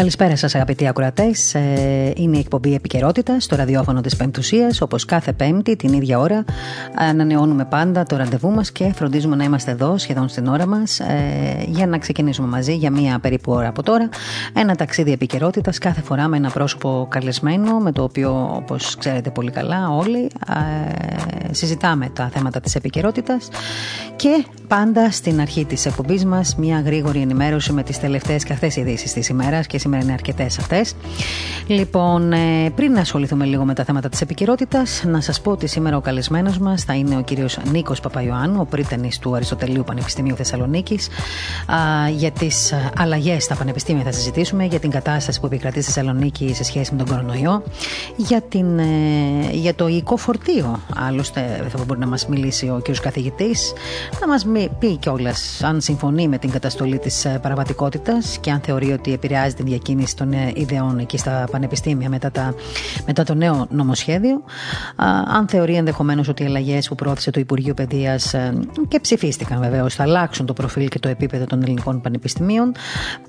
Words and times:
Καλησπέρα 0.00 0.36
σας, 0.36 0.54
αγαπητοί 0.54 0.86
ακροατές. 0.86 1.54
Ε, 1.54 2.12
είναι 2.16 2.36
η 2.36 2.40
εκπομπή 2.40 2.74
Επικαιρότητα 2.74 3.40
στο 3.40 3.56
ραδιόφωνο 3.56 4.00
της 4.00 4.16
Πεμπτουσίας. 4.16 4.80
Όπως 4.80 5.04
κάθε 5.04 5.32
Πέμπτη, 5.32 5.76
την 5.76 5.92
ίδια 5.92 6.18
ώρα, 6.18 6.44
ανανεώνουμε 6.94 7.64
πάντα 7.64 8.02
το 8.02 8.16
ραντεβού 8.16 8.50
μας 8.50 8.72
και 8.72 8.92
φροντίζουμε 8.94 9.36
να 9.36 9.44
είμαστε 9.44 9.70
εδώ 9.70 9.98
σχεδόν 9.98 10.28
στην 10.28 10.46
ώρα 10.46 10.66
μας 10.66 11.00
ε, 11.00 11.64
για 11.66 11.86
να 11.86 11.98
ξεκινήσουμε 11.98 12.48
μαζί 12.48 12.74
για 12.74 12.90
μία 12.90 13.18
περίπου 13.18 13.52
ώρα 13.52 13.68
από 13.68 13.82
τώρα. 13.82 14.08
Ένα 14.52 14.74
ταξίδι 14.74 15.12
επικαιρότητας 15.12 15.78
κάθε 15.78 16.00
φορά 16.00 16.28
με 16.28 16.36
ένα 16.36 16.50
πρόσωπο 16.50 17.06
καλεσμένο, 17.10 17.78
με 17.78 17.92
το 17.92 18.02
οποίο, 18.02 18.50
όπως 18.54 18.96
ξέρετε 18.96 19.30
πολύ 19.30 19.50
καλά, 19.50 19.90
όλοι 19.90 20.30
ε, 21.48 21.52
συζητάμε 21.54 22.08
τα 22.12 22.30
θέματα 22.32 22.60
της 22.60 22.74
επικαιρότητας 22.74 23.48
και 24.16 24.44
πάντα 24.68 25.10
στην 25.10 25.40
αρχή 25.40 25.64
της 25.64 25.86
εκπομπής 25.86 26.24
μας 26.24 26.56
μια 26.56 26.80
γρήγορη 26.80 27.20
ενημέρωση 27.20 27.72
με 27.72 27.82
τις 27.82 28.00
τελευταίες 28.00 28.44
καθέ 28.44 28.70
ειδήσεις 28.74 29.12
της 29.12 29.28
ημέρας 29.28 29.66
και 29.66 29.78
σήμερα 29.90 30.02
είναι 30.04 30.12
αρκετές 30.12 30.58
αυτές. 30.58 30.94
Λοιπόν, 31.66 32.32
ε, 32.32 32.70
πριν 32.74 32.92
να 32.92 33.00
ασχοληθούμε 33.00 33.44
λίγο 33.44 33.64
με 33.64 33.74
τα 33.74 33.84
θέματα 33.84 34.08
της 34.08 34.20
επικαιρότητας, 34.20 35.02
να 35.06 35.20
σας 35.20 35.40
πω 35.40 35.50
ότι 35.50 35.66
σήμερα 35.66 35.96
ο 35.96 36.00
καλεσμένος 36.00 36.58
μας 36.58 36.84
θα 36.84 36.94
είναι 36.94 37.16
ο 37.16 37.20
κύριος 37.20 37.58
Νίκος 37.70 38.00
Παπαϊωάννου, 38.00 38.60
ο 38.60 38.64
πρίτανη 38.64 39.10
του 39.20 39.34
Αριστοτελείου 39.34 39.84
Πανεπιστημίου 39.84 40.36
Θεσσαλονίκης. 40.36 41.08
Για 42.16 42.30
τις 42.30 42.74
αλλαγές 42.96 43.44
στα 43.44 43.54
πανεπιστήμια 43.54 44.04
θα 44.04 44.12
συζητήσουμε, 44.12 44.64
για 44.64 44.78
την 44.78 44.90
κατάσταση 44.90 45.40
που 45.40 45.46
επικρατεί 45.46 45.82
στη 45.82 45.92
Θεσσαλονίκη 45.92 46.54
σε 46.54 46.64
σχέση 46.64 46.94
με 46.94 46.98
τον 47.04 47.06
κορονοϊό, 47.06 47.62
για, 48.16 48.42
την, 48.42 48.78
ε, 48.78 48.84
για 49.52 49.74
το 49.74 49.88
οικό 49.88 50.16
φορτίο. 50.16 50.80
Άλλωστε, 51.08 51.66
θα 51.68 51.84
μπορεί 51.84 52.00
να 52.00 52.06
μας 52.06 52.26
μιλήσει 52.26 52.66
ο 52.66 52.76
κύριος 52.78 53.00
καθηγητής, 53.00 53.72
να 54.20 54.26
μας 54.26 54.46
πει 54.78 54.96
κιόλας 54.96 55.60
αν 55.62 55.80
συμφωνεί 55.80 56.28
με 56.28 56.38
την 56.38 56.50
καταστολή 56.50 56.98
της 56.98 57.24
ε, 57.24 57.38
παραβατικότητας 57.42 58.38
και 58.40 58.50
αν 58.50 58.60
θεωρεί 58.60 58.92
ότι 58.92 59.12
επηρεάζει 59.12 59.54
την 59.54 59.66
διακίνηση 59.70 60.16
των 60.16 60.32
ε, 60.32 60.52
ιδεών 60.54 60.98
εκεί 60.98 61.18
στα 61.18 61.48
πανεπιστήμια 61.50 62.08
μετά, 62.08 62.30
τα, 62.30 62.54
μετά 63.06 63.24
το 63.24 63.34
νέο 63.34 63.66
νομοσχέδιο. 63.70 64.42
αν 65.36 65.48
θεωρεί 65.48 65.74
ενδεχομένως 65.74 66.28
ότι 66.28 66.42
οι 66.42 66.46
αλλαγές 66.46 66.88
που 66.88 66.94
πρόθεσε 66.94 67.30
το 67.30 67.40
Υπουργείο 67.40 67.74
Παιδείας 67.74 68.34
ε, 68.34 68.58
και 68.88 69.00
ψηφίστηκαν 69.00 69.60
βεβαίως 69.60 69.94
θα 69.94 70.02
αλλάξουν 70.02 70.46
το 70.46 70.52
προφίλ 70.52 70.88
και 70.88 70.98
το 70.98 71.08
επίπεδο 71.08 71.44
των 71.44 71.62
ελληνικών 71.62 72.00
πανεπιστημίων, 72.00 72.72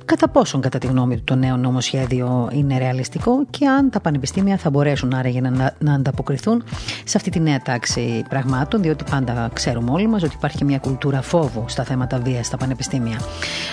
κατά 0.05 0.29
πόσον 0.29 0.61
κατά 0.61 0.77
τη 0.77 0.87
γνώμη 0.87 1.15
του 1.15 1.23
το 1.23 1.35
νέο 1.35 1.57
νομοσχέδιο 1.57 2.49
είναι 2.53 2.77
ρεαλιστικό 2.77 3.45
και 3.49 3.67
αν 3.67 3.89
τα 3.89 3.99
πανεπιστήμια 3.99 4.57
θα 4.57 4.69
μπορέσουν 4.69 5.13
άραγε 5.13 5.41
να, 5.41 5.75
να 5.79 5.93
ανταποκριθούν 5.93 6.63
σε 7.03 7.17
αυτή 7.17 7.29
τη 7.29 7.39
νέα 7.39 7.59
τάξη 7.59 8.23
πραγμάτων, 8.29 8.81
διότι 8.81 9.03
πάντα 9.09 9.49
ξέρουμε 9.53 9.91
όλοι 9.91 10.07
μας 10.07 10.23
ότι 10.23 10.33
υπάρχει 10.35 10.65
μια 10.65 10.77
κουλτούρα 10.77 11.21
φόβου 11.21 11.63
στα 11.67 11.83
θέματα 11.83 12.17
βίας 12.17 12.45
στα 12.45 12.57
πανεπιστήμια. 12.57 13.19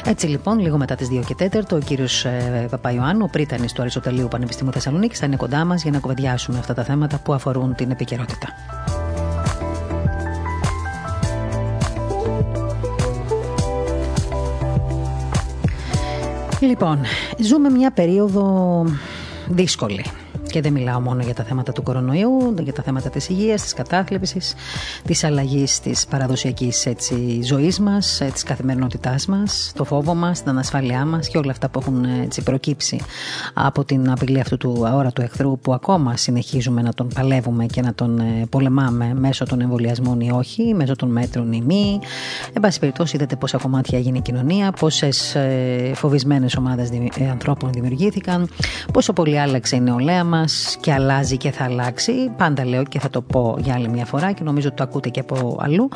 Έτσι 0.05 0.27
λοιπόν, 0.27 0.58
λίγο 0.58 0.77
μετά 0.77 0.94
τις 0.94 1.08
2 1.08 1.20
και 1.27 1.50
4, 1.52 1.62
ο 1.72 1.78
κύριος 1.78 2.24
ε, 2.24 2.58
Παπαϊωάννου, 2.70 3.25
ο 3.25 3.31
πρίτανης 3.31 3.73
του 3.73 3.81
Αριστοτελείου 3.81 4.28
Πανεπιστημίου 4.28 4.73
Θεσσαλονίκης, 4.73 5.19
θα 5.19 5.27
είναι 5.27 5.37
κοντά 5.37 5.64
μας 5.64 5.83
για 5.83 5.91
να 5.91 5.98
κουβεντιάσουμε 5.98 6.59
αυτά 6.59 6.75
τα 6.75 6.84
θέματα 6.84 7.19
που 7.19 7.33
αφορούν 7.33 7.75
την 7.75 7.91
επικαιρότητα. 7.91 8.48
Λοιπόν, 16.61 17.01
ζούμε 17.39 17.70
μια 17.70 17.91
περίοδο 17.91 18.84
δύσκολη. 19.46 20.05
Και 20.51 20.61
δεν 20.61 20.73
μιλάω 20.73 21.01
μόνο 21.01 21.23
για 21.23 21.35
τα 21.35 21.45
θέματα 21.45 21.73
του 21.73 21.83
κορονοϊού, 21.83 22.55
για 22.63 22.73
τα 22.73 22.83
θέματα 22.83 23.11
της 23.11 23.29
υγείας, 23.29 23.63
της 23.63 23.73
κατάθλιψης, 23.73 24.55
της 25.05 25.25
αλλαγής 25.25 25.81
της 25.81 26.07
παραδοσιακής 26.07 26.86
έτσι, 26.86 27.41
ζωής 27.42 27.81
μας, 27.81 28.23
της 28.33 28.42
καθημερινότητάς 28.42 29.27
μας, 29.27 29.73
το 29.77 29.85
φόβο 29.85 30.14
μας, 30.14 30.42
την 30.42 30.51
ανασφάλειά 30.51 31.05
μας 31.05 31.29
και 31.29 31.39
όλα 31.39 31.51
αυτά 31.51 31.69
που 31.69 31.79
έχουν 31.79 32.05
έτσι, 32.05 32.42
προκύψει 32.42 33.01
από 33.55 33.85
την 33.85 34.11
απειλή 34.11 34.41
αυτού 34.41 34.57
του 34.57 34.87
αόρατου 34.87 35.23
εχθρού 35.23 35.58
που 35.58 35.73
ακόμα 35.73 36.17
συνεχίζουμε 36.17 36.83
να 36.83 36.92
τον 36.92 37.08
παλεύουμε 37.14 37.67
και 37.67 37.81
να 37.81 37.95
τον 37.95 38.19
ε, 38.19 38.47
πολεμάμε 38.51 39.14
μέσω 39.14 39.45
των 39.45 39.61
εμβολιασμών 39.61 40.20
ή 40.20 40.31
όχι, 40.31 40.75
μέσω 40.75 40.97
των 40.97 41.11
μέτρων 41.11 41.53
ή 41.53 41.63
μη. 41.67 41.98
Εν 42.53 42.63
πάση 42.63 42.79
περιπτώσει, 42.79 43.17
είδατε 43.17 43.37
πόσα 43.37 43.58
κομμάτια 43.58 43.98
έγινε 43.98 44.19
η 44.19 44.20
κοινωνία, 44.20 44.73
πόσες 44.73 45.37
φοβισμένες 45.95 46.57
ομάδες 46.57 46.91
ε, 47.19 47.29
ανθρώπων 47.31 47.73
δημιουργήθηκαν, 47.73 48.48
πόσο 48.92 49.13
πολύ 49.13 49.41
άλλαξε 49.41 49.77
η 49.77 49.81
νεολαία 49.81 50.25
μας 50.41 50.77
και 50.81 50.93
αλλάζει 50.93 51.37
και 51.37 51.51
θα 51.51 51.65
αλλάξει. 51.65 52.13
Πάντα 52.37 52.65
λέω 52.65 52.85
και 52.85 53.01
θα 53.01 53.11
το 53.11 53.23
πω 53.23 53.57
για 53.59 53.75
άλλη 53.75 53.89
μια 53.89 54.05
φορά 54.05 54.33
και 54.33 54.43
νομίζω 54.45 54.67
ότι 54.67 54.77
το 54.77 54.83
ακούτε 54.83 55.09
και 55.09 55.21
από 55.21 55.57
αλλού 55.61 55.89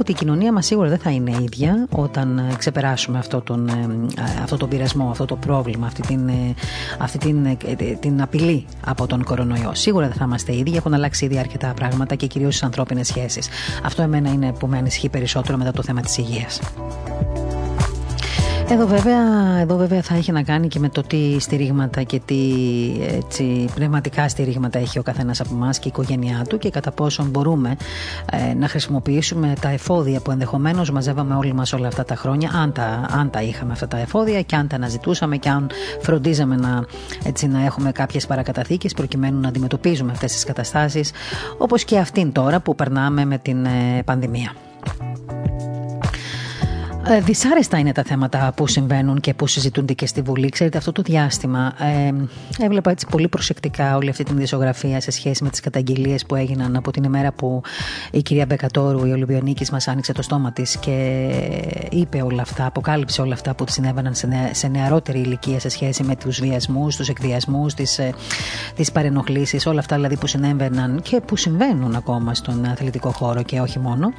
ότι 0.00 0.10
η 0.10 0.14
κοινωνία 0.14 0.52
μας 0.52 0.66
σίγουρα 0.66 0.88
δεν 0.88 0.98
θα 0.98 1.10
είναι 1.10 1.30
ίδια 1.42 1.86
όταν 1.90 2.38
ε, 2.38 2.54
ξεπεράσουμε 2.58 3.18
αυτό 3.18 3.40
τον, 3.40 3.68
ε, 3.68 3.72
αυτό 4.42 4.56
τον 4.56 4.68
πειρασμό, 4.68 5.10
αυτό 5.10 5.24
το 5.24 5.36
πρόβλημα, 5.36 5.86
αυτή 5.86 6.00
την, 6.00 6.28
ε, 6.28 6.54
αυτή 6.98 7.18
την, 7.18 7.56
την 8.00 8.22
απειλή 8.22 8.66
από 8.86 9.06
τον 9.06 9.24
κορονοϊό. 9.24 9.70
Σίγουρα 9.74 10.06
δεν 10.06 10.16
θα 10.16 10.24
είμαστε 10.24 10.56
ίδιοι, 10.56 10.76
έχουν 10.76 10.94
αλλάξει 10.94 11.24
ήδη 11.24 11.38
αρκετά 11.38 11.72
πράγματα 11.76 12.14
και 12.14 12.26
κυρίως 12.26 12.54
στις 12.54 12.66
ανθρώπινες 12.66 13.06
σχέσεις. 13.06 13.48
Αυτό 13.84 14.02
εμένα 14.02 14.30
είναι 14.30 14.52
που 14.52 14.66
με 14.66 14.78
ανησυχεί 14.78 15.08
περισσότερο 15.08 15.58
μετά 15.58 15.72
το 15.72 15.82
θέμα 15.82 16.00
της 16.00 16.18
υγείας. 16.18 16.60
Εδώ 18.72 18.86
βέβαια, 18.86 19.58
εδώ 19.60 19.76
βέβαια 19.76 20.02
θα 20.02 20.14
έχει 20.14 20.32
να 20.32 20.42
κάνει 20.42 20.68
και 20.68 20.78
με 20.78 20.88
το 20.88 21.02
τι 21.02 21.40
στηρίγματα 21.40 22.02
και 22.02 22.20
τι 22.24 22.36
έτσι, 23.08 23.68
πνευματικά 23.74 24.28
στηρίγματα 24.28 24.78
έχει 24.78 24.98
ο 24.98 25.02
καθένας 25.02 25.40
από 25.40 25.54
εμάς 25.54 25.78
και 25.78 25.88
η 25.88 25.90
οικογένειά 25.94 26.44
του 26.48 26.58
και 26.58 26.70
κατά 26.70 26.90
πόσον 26.90 27.28
μπορούμε 27.28 27.76
ε, 28.32 28.54
να 28.54 28.68
χρησιμοποιήσουμε 28.68 29.52
τα 29.60 29.68
εφόδια 29.68 30.20
που 30.20 30.30
ενδεχομένως 30.30 30.90
μαζεύαμε 30.90 31.34
όλοι 31.34 31.52
μας 31.52 31.72
όλα 31.72 31.86
αυτά 31.86 32.04
τα 32.04 32.14
χρόνια 32.14 32.50
αν 32.54 32.72
τα, 32.72 33.06
αν 33.10 33.30
τα 33.30 33.42
είχαμε 33.42 33.72
αυτά 33.72 33.88
τα 33.88 33.98
εφόδια 33.98 34.42
και 34.42 34.56
αν 34.56 34.68
τα 34.68 34.76
αναζητούσαμε 34.76 35.36
και 35.36 35.48
αν 35.48 35.70
φροντίζαμε 36.00 36.56
να, 36.56 36.84
έτσι, 37.24 37.48
να 37.48 37.64
έχουμε 37.64 37.92
κάποιες 37.92 38.26
παρακαταθήκες 38.26 38.94
προκειμένου 38.94 39.40
να 39.40 39.48
αντιμετωπίζουμε 39.48 40.12
αυτές 40.12 40.32
τις 40.32 40.44
καταστάσεις 40.44 41.10
όπως 41.58 41.84
και 41.84 41.98
αυτήν 41.98 42.32
τώρα 42.32 42.60
που 42.60 42.74
περνάμε 42.74 43.24
με 43.24 43.38
την 43.38 43.64
ε, 43.64 44.02
πανδημία. 44.04 44.52
Ε, 47.12 47.20
δυσάρεστα 47.20 47.78
είναι 47.78 47.92
τα 47.92 48.02
θέματα 48.02 48.52
που 48.56 48.66
συμβαίνουν 48.66 49.20
και 49.20 49.34
που 49.34 49.46
συζητούνται 49.46 49.92
και 49.92 50.06
στη 50.06 50.22
Βουλή. 50.22 50.48
Ξέρετε, 50.48 50.78
αυτό 50.78 50.92
το 50.92 51.02
διάστημα 51.02 51.74
ε, 51.78 52.12
έβλεπα 52.64 52.90
έτσι 52.90 53.06
πολύ 53.10 53.28
προσεκτικά 53.28 53.96
όλη 53.96 54.08
αυτή 54.08 54.24
την 54.24 54.36
δισογραφία 54.36 55.00
σε 55.00 55.10
σχέση 55.10 55.44
με 55.44 55.50
τις 55.50 55.60
καταγγελίες 55.60 56.26
που 56.26 56.34
έγιναν 56.34 56.76
από 56.76 56.90
την 56.90 57.04
ημέρα 57.04 57.32
που 57.32 57.62
η 58.10 58.22
κυρία 58.22 58.46
Μπεκατόρου, 58.46 59.06
η 59.06 59.12
Ολυμπιονίκης, 59.12 59.70
μας 59.70 59.88
άνοιξε 59.88 60.12
το 60.12 60.22
στόμα 60.22 60.52
της 60.52 60.76
και 60.76 61.28
είπε 61.90 62.22
όλα 62.22 62.42
αυτά, 62.42 62.66
αποκάλυψε 62.66 63.20
όλα 63.20 63.34
αυτά 63.34 63.54
που 63.54 63.64
τη 63.64 63.72
συνέβαιναν 63.72 64.14
σε, 64.14 64.26
νεα, 64.26 64.54
σε 64.54 64.68
νεαρότερη 64.68 65.18
ηλικία 65.18 65.60
σε 65.60 65.68
σχέση 65.68 66.02
με 66.02 66.16
τους 66.16 66.40
βιασμούς, 66.40 66.96
τους 66.96 67.08
εκδιασμού, 67.08 67.66
τις 67.66 68.00
τις 68.74 68.88
ε, 68.88 68.92
παρενοχλήσεις, 68.92 69.66
όλα 69.66 69.80
αυτά 69.80 69.96
δηλαδή 69.96 70.16
που 70.16 70.26
συνέβαιναν 70.26 71.02
και 71.02 71.20
που 71.20 71.36
συμβαίνουν 71.36 71.94
ακόμα 71.94 72.34
στον 72.34 72.64
αθλητικό 72.64 73.10
χώρο 73.10 73.42
και 73.42 73.60
όχι 73.60 73.78
μόνο. 73.78 74.12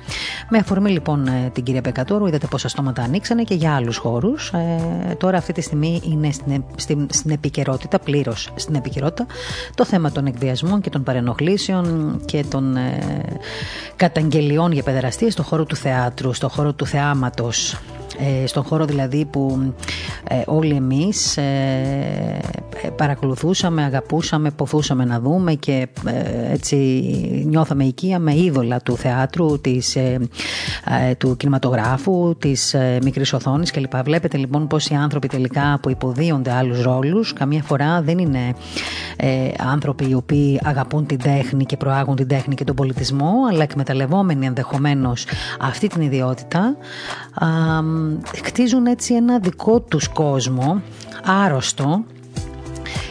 Με 0.50 0.58
αφορμή 0.58 0.90
λοιπόν 0.90 1.28
ε, 1.28 1.50
την 1.54 1.64
κυρία 1.64 1.82
Μπεκατόρου, 1.84 2.26
είδατε 2.28 2.48
πόσα 2.48 2.68
στόματα 2.82 3.04
ανοίξανε 3.04 3.44
και 3.44 3.54
για 3.54 3.76
άλλους 3.76 3.98
χώρους. 3.98 4.52
Ε, 4.54 5.16
τώρα 5.16 5.38
αυτή 5.38 5.54
τη 5.54 5.62
στιγμή 5.62 6.02
είναι 6.06 6.32
στην, 6.32 6.64
στην, 6.76 7.08
στην 7.12 7.32
επικαιρότητα, 7.32 8.00
πλήρως 8.00 8.50
στην 8.56 8.76
επικαιρότητα, 8.76 9.26
το 9.76 9.86
θέμα 9.86 10.12
των 10.12 10.26
εκβιασμών 10.26 10.82
και 10.82 10.90
των 10.90 11.04
παρενοχλήσεων 11.04 12.20
και 12.26 12.44
των 12.50 12.76
ε, 12.76 13.00
καταγγελιών 13.96 14.72
για 14.72 14.84
παιδεραστίες 14.84 15.34
στον 15.34 15.46
χώρο 15.46 15.66
του 15.66 15.76
θεάτρου, 15.76 16.34
στον 16.34 16.50
χώρο 16.50 16.74
του 16.74 16.86
θεάματος, 16.86 17.74
ε, 17.74 17.78
στον 18.46 18.64
χώρο 18.64 18.86
δηλαδή 18.86 19.26
που 19.26 19.74
ε, 20.28 20.42
όλοι 20.46 20.76
εμείς 20.76 21.38
ε, 21.38 22.40
παρακολουθούσαμε, 22.96 23.84
αγαπούσαμε, 23.84 24.52
ποθούσαμε 24.52 25.06
να 25.06 25.20
δούμε 25.20 25.54
και 25.54 25.88
έτσι 26.52 26.76
νιώθαμε 27.48 27.84
οικία 27.84 28.20
με 28.20 28.36
είδωλα 28.36 28.80
του 28.82 28.98
θεάτρου, 28.98 29.62
της, 29.62 29.98
του 31.18 31.38
κινηματογράφου, 31.38 32.36
της 32.38 32.76
μικρής 33.04 33.34
οθόνης 33.34 33.72
κλπ. 33.72 34.04
Βλέπετε 34.04 34.38
λοιπόν 34.38 34.68
πως 34.68 34.88
οι 34.88 34.94
άνθρωποι 34.94 35.28
τελικά 35.28 35.80
που 35.82 35.90
υποδίονται 35.90 36.52
άλλους 36.52 36.82
ρόλους 36.82 37.34
καμία 37.34 37.64
φορά 37.64 38.02
δεν 38.02 38.18
είναι 38.18 38.54
άνθρωποι 39.58 40.10
οι 40.10 40.14
οποίοι 40.14 40.60
αγαπούν 40.64 41.06
την 41.06 41.20
τέχνη 41.20 41.66
και 41.66 41.78
προάγουν 41.78 42.16
την 42.16 42.28
τέχνη 42.28 42.56
και 42.56 42.64
τον 42.64 42.76
πολιτισμό 42.76 43.34
αλλά 43.52 43.64
εκμεταλλευόμενοι 43.64 44.46
ενδεχομένως 44.46 45.26
αυτή 45.60 45.88
την 45.88 46.02
ιδιότητα 46.02 46.76
χτίζουν 48.44 48.86
έτσι 48.86 49.14
ένα 49.14 49.40
δικό 49.40 49.80
τους 49.80 50.08
κόσμο 50.08 50.82
άρρωστο 51.26 52.04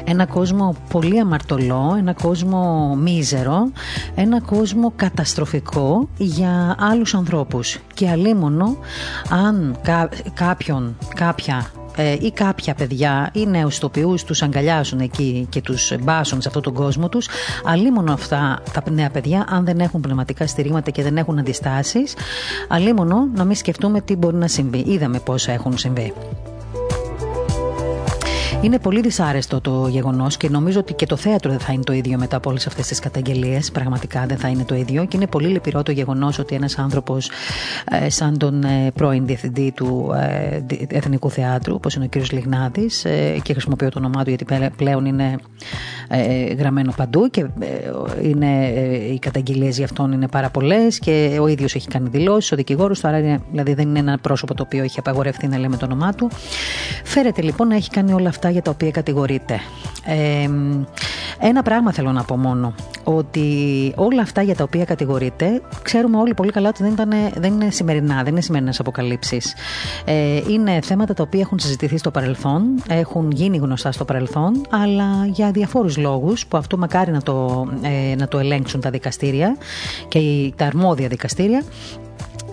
ένα 0.05 0.27
κόσμο 0.27 0.77
πολύ 0.91 1.21
αμαρτωλό, 1.21 1.95
ένα 1.99 2.13
κόσμο 2.13 2.95
μίζερο, 2.97 3.71
ένα 4.15 4.41
κόσμο 4.41 4.93
καταστροφικό 4.97 6.09
για 6.17 6.77
άλλους 6.79 7.15
ανθρώπους. 7.15 7.79
Και 7.95 8.09
αλίμονο 8.09 8.77
αν 9.31 9.77
κάποιον, 10.35 10.97
κάποια 11.15 11.71
ε, 11.97 12.13
ή 12.21 12.31
κάποια 12.31 12.75
παιδιά 12.75 13.31
ή 13.33 13.47
νέους 13.47 13.79
τοπιούς 13.79 14.25
τους 14.25 14.43
αγκαλιάσουν 14.43 15.01
εκεί 15.01 15.47
και 15.51 15.61
τους 15.61 15.93
μπάσουν 16.01 16.41
σε 16.41 16.49
αυτόν 16.49 16.63
τον 16.63 16.75
κόσμο 16.75 17.09
τους. 17.09 17.29
Αλίμονο 17.65 18.13
αυτά 18.13 18.63
τα 18.73 18.83
νέα 18.91 19.11
παιδιά, 19.11 19.47
αν 19.49 19.65
δεν 19.65 19.81
έχουν 19.81 20.01
πνευματικά 20.01 20.47
στηρίγματα 20.47 20.91
και 20.91 21.03
δεν 21.03 21.17
έχουν 21.17 21.39
αντιστάσεις, 21.39 22.15
αλίμονο 22.69 23.29
να 23.35 23.45
μην 23.45 23.57
σκεφτούμε 23.57 24.01
τι 24.01 24.17
μπορεί 24.17 24.37
να 24.37 24.49
συμβεί. 24.49 24.85
Είδαμε 24.87 25.19
πόσα 25.19 25.53
έχουν 25.53 25.79
συμβεί. 25.79 26.13
Είναι 28.63 28.79
πολύ 28.79 29.01
δυσάρεστο 29.01 29.61
το 29.61 29.87
γεγονός 29.89 30.37
και 30.37 30.49
νομίζω 30.49 30.79
ότι 30.79 30.93
και 30.93 31.07
το 31.07 31.17
θέατρο 31.17 31.51
δεν 31.51 31.61
θα 31.61 31.73
είναι 31.73 31.83
το 31.83 31.93
ίδιο 31.93 32.19
μετά 32.19 32.37
από 32.37 32.51
όλες 32.51 32.67
αυτές 32.67 32.87
τις 32.87 32.99
καταγγελίες. 32.99 33.71
Πραγματικά 33.71 34.27
δεν 34.27 34.37
θα 34.37 34.49
είναι 34.49 34.65
το 34.65 34.75
ίδιο. 34.75 35.05
Και 35.05 35.17
είναι 35.17 35.27
πολύ 35.27 35.49
λυπηρό 35.49 35.83
το 35.83 35.93
γεγονός 35.93 36.39
ότι 36.39 36.55
ένας 36.55 36.79
άνθρωπος 36.79 37.31
ε, 37.91 38.11
σαν 38.11 38.39
τον 38.39 38.63
ε, 38.63 38.91
πρώην 38.95 39.27
διευθυντή 39.27 39.73
του 39.73 40.13
ε, 40.17 40.61
Εθνικού 40.89 41.31
Θεάτρου, 41.31 41.75
όπως 41.75 41.95
είναι 41.95 42.05
ο 42.05 42.09
κ. 42.09 42.33
Λιγνάδης, 42.33 43.07
και 43.43 43.53
χρησιμοποιώ 43.53 43.89
το 43.89 43.99
όνομά 43.99 44.25
του 44.25 44.31
γιατί 44.31 44.71
πλέον 44.77 45.05
είναι 45.05 45.37
γραμμένο 46.59 46.93
παντού 46.97 47.31
και 47.31 47.47
είναι, 48.23 48.67
οι 49.13 49.19
καταγγελίες 49.19 49.77
για 49.77 49.85
αυτόν 49.85 50.13
είναι 50.13 50.29
πάρα 50.29 50.51
πολλές 50.51 50.99
και 50.99 51.39
ο 51.41 51.47
ίδιος 51.47 51.75
έχει 51.75 51.89
κάνει 51.89 52.09
δηλώσεις, 52.09 52.53
ο 52.53 52.57
δικηγόρος 52.57 53.01
του, 53.01 53.09
άρα 53.09 53.19
είναι, 53.19 53.39
δηλαδή 53.51 53.75
δεν 53.75 53.89
είναι 53.89 53.99
ένα 53.99 54.19
πρόσωπο 54.19 54.55
το 54.55 54.63
οποίο 54.63 54.83
έχει 54.83 54.99
απαγορευτεί 54.99 55.47
να 55.47 55.59
λέμε 55.59 55.77
το 55.77 55.85
όνομά 55.85 56.13
του. 56.13 56.31
Φέρεται 57.05 57.43
λοιπόν 57.43 57.69
να 57.69 57.75
έχει 57.75 57.91
κάνει 57.91 58.13
όλα 58.13 58.29
αυτά 58.29 58.50
για 58.51 58.63
τα 58.63 58.71
οποία 58.71 58.91
κατηγορείται. 58.91 59.61
ένα 61.39 61.63
πράγμα 61.63 61.93
θέλω 61.93 62.13
να 62.13 62.25
πω 62.25 62.37
μόνο, 62.37 62.75
ότι 63.05 63.43
όλα 63.97 64.23
αυτά 64.23 64.43
για 64.43 64.55
τα 64.55 64.65
οποία 64.65 64.85
κατηγορείται, 64.85 65.63
ξέρουμε 65.83 66.17
όλοι 66.17 66.35
πολύ 66.35 66.51
καλά 66.51 66.69
ότι 66.69 66.83
δεν, 66.83 66.93
ήταν, 66.93 67.11
δεν 67.37 67.53
είναι 67.53 67.71
σημερινά, 67.71 68.15
δεν 68.23 68.33
είναι 68.33 68.41
σημερινές 68.41 68.81
αποκαλύψεις. 68.81 69.55
Ε, 70.05 70.41
είναι 70.49 70.81
θέματα 70.83 71.15
τα 71.15 71.23
οποία 71.23 71.41
έχουν 71.41 71.59
συζητηθεί 71.59 71.99
στο 71.99 72.11
παρελθόν, 72.11 72.63
έχουν 72.89 73.31
γίνει 73.31 73.57
γνωστά 73.57 73.93
στο 73.93 74.05
παρελθόν, 74.05 74.67
αλλά 74.71 75.27
για 75.27 75.51
διαφόρους 75.51 75.97
λόγους, 75.97 76.47
που 76.47 76.57
αυτό 76.57 76.79
μακάρι 76.79 77.11
να 77.11 77.23
το, 77.23 77.67
ε, 77.83 78.15
να 78.15 78.29
το 78.29 78.39
ελέγξουν 78.39 78.81
τα 78.81 78.91
δικαστήρια 78.91 79.57
και 80.09 80.53
τα 80.57 80.67
αρμόδια 80.67 81.09
δικαστήρια, 81.09 81.63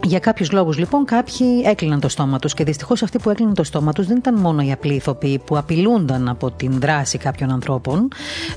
για 0.03 0.19
κάποιους 0.19 0.51
λόγους, 0.51 0.77
λοιπόν, 0.77 1.05
κάποιοι 1.05 1.61
έκλειναν 1.65 1.99
το 1.99 2.09
στόμα 2.09 2.39
τους 2.39 2.53
και 2.53 2.63
δυστυχώς 2.63 3.03
αυτοί 3.03 3.19
που 3.19 3.29
έκλειναν 3.29 3.53
το 3.53 3.63
στόμα 3.63 3.93
τους 3.93 4.07
δεν 4.07 4.17
ήταν 4.17 4.35
μόνο 4.39 4.61
οι 4.61 4.71
απλοί 4.71 4.93
ηθοποιοί 4.93 5.39
που 5.39 5.57
απειλούνταν 5.57 6.29
από 6.29 6.51
την 6.51 6.79
δράση 6.79 7.17
κάποιων 7.17 7.51
ανθρώπων 7.51 8.07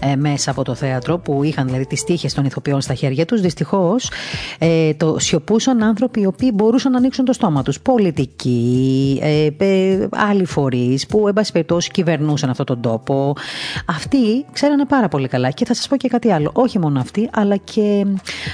ε, 0.00 0.16
μέσα 0.16 0.50
από 0.50 0.62
το 0.62 0.74
θέατρο, 0.74 1.18
που 1.18 1.42
είχαν 1.42 1.66
δηλαδή 1.66 1.86
τις 1.86 2.04
τύχες 2.04 2.34
των 2.34 2.44
ηθοποιών 2.44 2.80
στα 2.80 2.94
χέρια 2.94 3.24
τους. 3.24 3.40
Δυστυχώς 3.40 4.10
ε, 4.58 4.94
το 4.94 5.18
σιωπούσαν 5.18 5.82
άνθρωποι 5.82 6.20
οι 6.20 6.26
οποίοι 6.26 6.50
μπορούσαν 6.54 6.92
να 6.92 6.98
ανοίξουν 6.98 7.24
το 7.24 7.32
στόμα 7.32 7.62
τους. 7.62 7.80
Πολιτικοί, 7.80 9.18
ε, 9.22 9.48
ε, 9.58 10.08
άλλοι 10.10 10.44
φορείς 10.44 11.06
που, 11.06 11.28
εν 11.28 11.34
πάση 11.34 11.52
περιπτώσει, 11.52 11.90
κυβερνούσαν 11.90 12.50
αυτόν 12.50 12.66
τον 12.66 12.80
τόπο. 12.80 13.34
Αυτοί 13.86 14.44
ξέρανε 14.52 14.84
πάρα 14.84 15.08
πολύ 15.08 15.28
καλά. 15.28 15.50
Και 15.50 15.64
θα 15.64 15.74
σας 15.74 15.88
πω 15.88 15.96
και 15.96 16.08
κάτι 16.08 16.32
άλλο. 16.32 16.50
Όχι 16.54 16.78
μόνο 16.78 17.00
αυτοί, 17.00 17.28
αλλά 17.32 17.56
και 17.56 18.06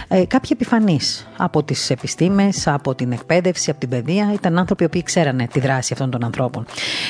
ε, 0.08 0.24
κάποιοι 0.24 0.50
επιφανείς 0.52 1.26
από 1.36 1.62
τις 1.62 1.90
επιστήμες, 1.90 2.65
από 2.74 2.94
την 2.94 3.12
εκπαίδευση, 3.12 3.70
από 3.70 3.80
την 3.80 3.88
παιδεία. 3.88 4.32
Ήταν 4.32 4.58
άνθρωποι 4.58 4.88
που 4.88 5.00
ξέρανε 5.04 5.46
τη 5.46 5.60
δράση 5.60 5.92
αυτών 5.92 6.10
των 6.10 6.24
ανθρώπων. 6.24 6.64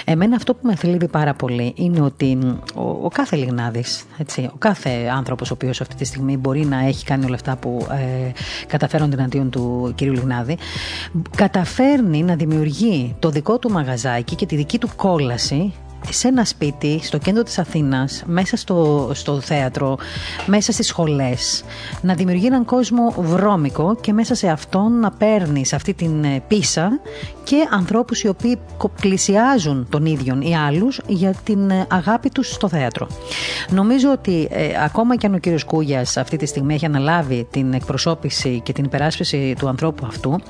Εμένα 0.04 0.36
αυτό 0.36 0.54
που 0.54 0.60
με 0.62 0.74
θλίβει 0.74 1.08
πάρα 1.08 1.34
πολύ 1.34 1.72
είναι 1.76 2.00
ότι 2.00 2.38
ο, 2.74 2.82
ο 2.82 3.08
κάθε 3.08 3.36
Λιγνάδης, 3.36 4.04
ο 4.52 4.56
κάθε 4.58 4.90
άνθρωπος 4.90 5.50
ο 5.50 5.54
οποίος 5.54 5.80
αυτή 5.80 5.94
τη 5.94 6.04
στιγμή 6.04 6.36
μπορεί 6.36 6.64
να 6.64 6.78
έχει 6.86 7.04
κάνει 7.04 7.24
όλα 7.24 7.34
αυτά 7.34 7.56
που 7.56 7.86
ε, 7.90 8.30
καταφέρονται 8.66 9.14
εναντίον 9.16 9.50
του 9.50 9.94
κ. 9.96 10.00
Λιγνάδη, 10.00 10.58
καταφέρνει 11.36 12.22
να 12.22 12.34
δημιουργεί 12.34 13.16
το 13.18 13.30
δικό 13.30 13.58
του 13.58 13.70
μαγαζάκι 13.70 14.34
και 14.34 14.46
τη 14.46 14.56
δική 14.56 14.78
του 14.78 14.88
κόλαση 14.96 15.72
σε 16.08 16.28
ένα 16.28 16.44
σπίτι 16.44 17.00
στο 17.02 17.18
κέντρο 17.18 17.42
της 17.42 17.58
Αθήνας, 17.58 18.22
μέσα 18.26 18.56
στο, 18.56 19.10
στο 19.14 19.40
θέατρο, 19.40 19.98
μέσα 20.46 20.72
στις 20.72 20.86
σχολές, 20.86 21.64
να 22.02 22.14
δημιουργεί 22.14 22.46
έναν 22.46 22.64
κόσμο 22.64 23.14
βρώμικο 23.18 23.96
και 24.00 24.12
μέσα 24.12 24.34
σε 24.34 24.48
αυτόν 24.48 25.00
να 25.00 25.10
παίρνει 25.10 25.66
σε 25.66 25.76
αυτή 25.76 25.94
την 25.94 26.24
ε, 26.24 26.42
πίσα 26.48 27.00
και 27.44 27.68
ανθρώπους 27.70 28.22
οι 28.22 28.28
οποίοι 28.28 28.58
πλησιάζουν 29.00 29.86
τον 29.90 30.06
ίδιο 30.06 30.38
ή 30.40 30.56
άλλους 30.56 31.00
για 31.06 31.34
την 31.44 31.70
ε, 31.70 31.86
αγάπη 31.90 32.30
τους 32.30 32.52
στο 32.52 32.68
θέατρο. 32.68 33.06
Νομίζω 33.70 34.10
ότι 34.10 34.48
ε, 34.50 34.68
ακόμα 34.84 35.16
και 35.16 35.26
αν 35.26 35.34
ο 35.34 35.38
κύριος 35.38 35.64
Κούγιας 35.64 36.16
αυτή 36.16 36.36
τη 36.36 36.46
στιγμή 36.46 36.74
έχει 36.74 36.84
αναλάβει 36.84 37.46
την 37.50 37.72
εκπροσώπηση 37.72 38.60
και 38.64 38.72
την 38.72 38.84
υπεράσπιση 38.84 39.54
του 39.58 39.68
ανθρώπου 39.68 40.06
αυτού, 40.06 40.40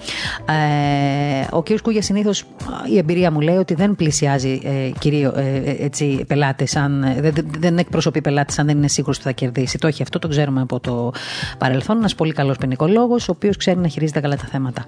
ε, 0.48 1.46
ο 1.50 1.62
κύριος 1.62 1.82
Κούγιας 1.82 2.04
συνήθως 2.04 2.44
η 2.92 2.98
εμπειρία 2.98 3.30
μου 3.30 3.40
λέει 3.40 3.56
ότι 3.56 3.74
δεν 3.74 3.96
πλησιάζει 3.96 4.60
ε, 4.64 4.90
κυρίως 4.98 5.32
ε, 5.35 5.35
έτσι, 5.78 6.24
πελάτες, 6.26 6.76
αν, 6.76 7.14
δεν, 7.18 7.34
δεν 7.58 7.78
εκπροσωπεί 7.78 8.20
πελάτες 8.20 8.58
αν 8.58 8.66
δεν 8.66 8.76
είναι 8.76 8.88
σίγουρος 8.88 9.16
ότι 9.16 9.24
θα 9.24 9.32
κερδίσει. 9.32 9.78
Το 9.78 9.86
έχει 9.86 10.02
αυτό, 10.02 10.18
το 10.18 10.28
ξέρουμε 10.28 10.60
από 10.60 10.80
το 10.80 11.12
παρελθόν. 11.58 11.96
Ένας 11.96 12.14
πολύ 12.14 12.32
καλός 12.32 12.56
ποινικολόγος, 12.56 13.28
ο 13.28 13.32
οποίος 13.32 13.56
ξέρει 13.56 13.78
να 13.78 13.88
χειρίζεται 13.88 14.20
καλά 14.20 14.36
τα 14.36 14.44
θέματα. 14.44 14.86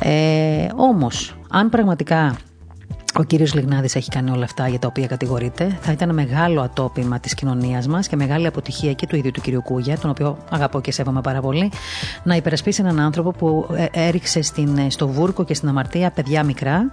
Ε, 0.00 0.66
όμως, 0.76 1.36
αν 1.50 1.68
πραγματικά 1.68 2.36
ο 3.14 3.22
κύριος 3.22 3.54
Λιγνάδης 3.54 3.94
έχει 3.96 4.10
κάνει 4.10 4.30
όλα 4.30 4.44
αυτά 4.44 4.68
για 4.68 4.78
τα 4.78 4.86
οποία 4.86 5.06
κατηγορείται. 5.06 5.78
Θα 5.80 5.92
ήταν 5.92 6.14
μεγάλο 6.14 6.60
ατόπιμα 6.60 7.20
της 7.20 7.34
κοινωνίας 7.34 7.86
μας 7.86 8.08
και 8.08 8.16
μεγάλη 8.16 8.46
αποτυχία 8.46 8.92
και 8.92 9.06
του 9.06 9.16
ίδιου 9.16 9.30
του 9.30 9.40
κύριου 9.40 9.62
Κούγια, 9.62 9.98
τον 9.98 10.10
οποίο 10.10 10.38
αγαπώ 10.50 10.80
και 10.80 10.92
σέβομαι 10.92 11.20
πάρα 11.20 11.40
πολύ, 11.40 11.70
να 12.22 12.36
υπερασπίσει 12.36 12.80
έναν 12.80 13.00
άνθρωπο 13.00 13.30
που 13.30 13.66
ε, 13.76 14.06
έριξε 14.06 14.42
στην, 14.42 14.90
στο 14.90 15.08
βούρκο 15.08 15.44
και 15.44 15.54
στην 15.54 15.68
αμαρτία 15.68 16.10
παιδιά 16.10 16.44
μικρά, 16.44 16.92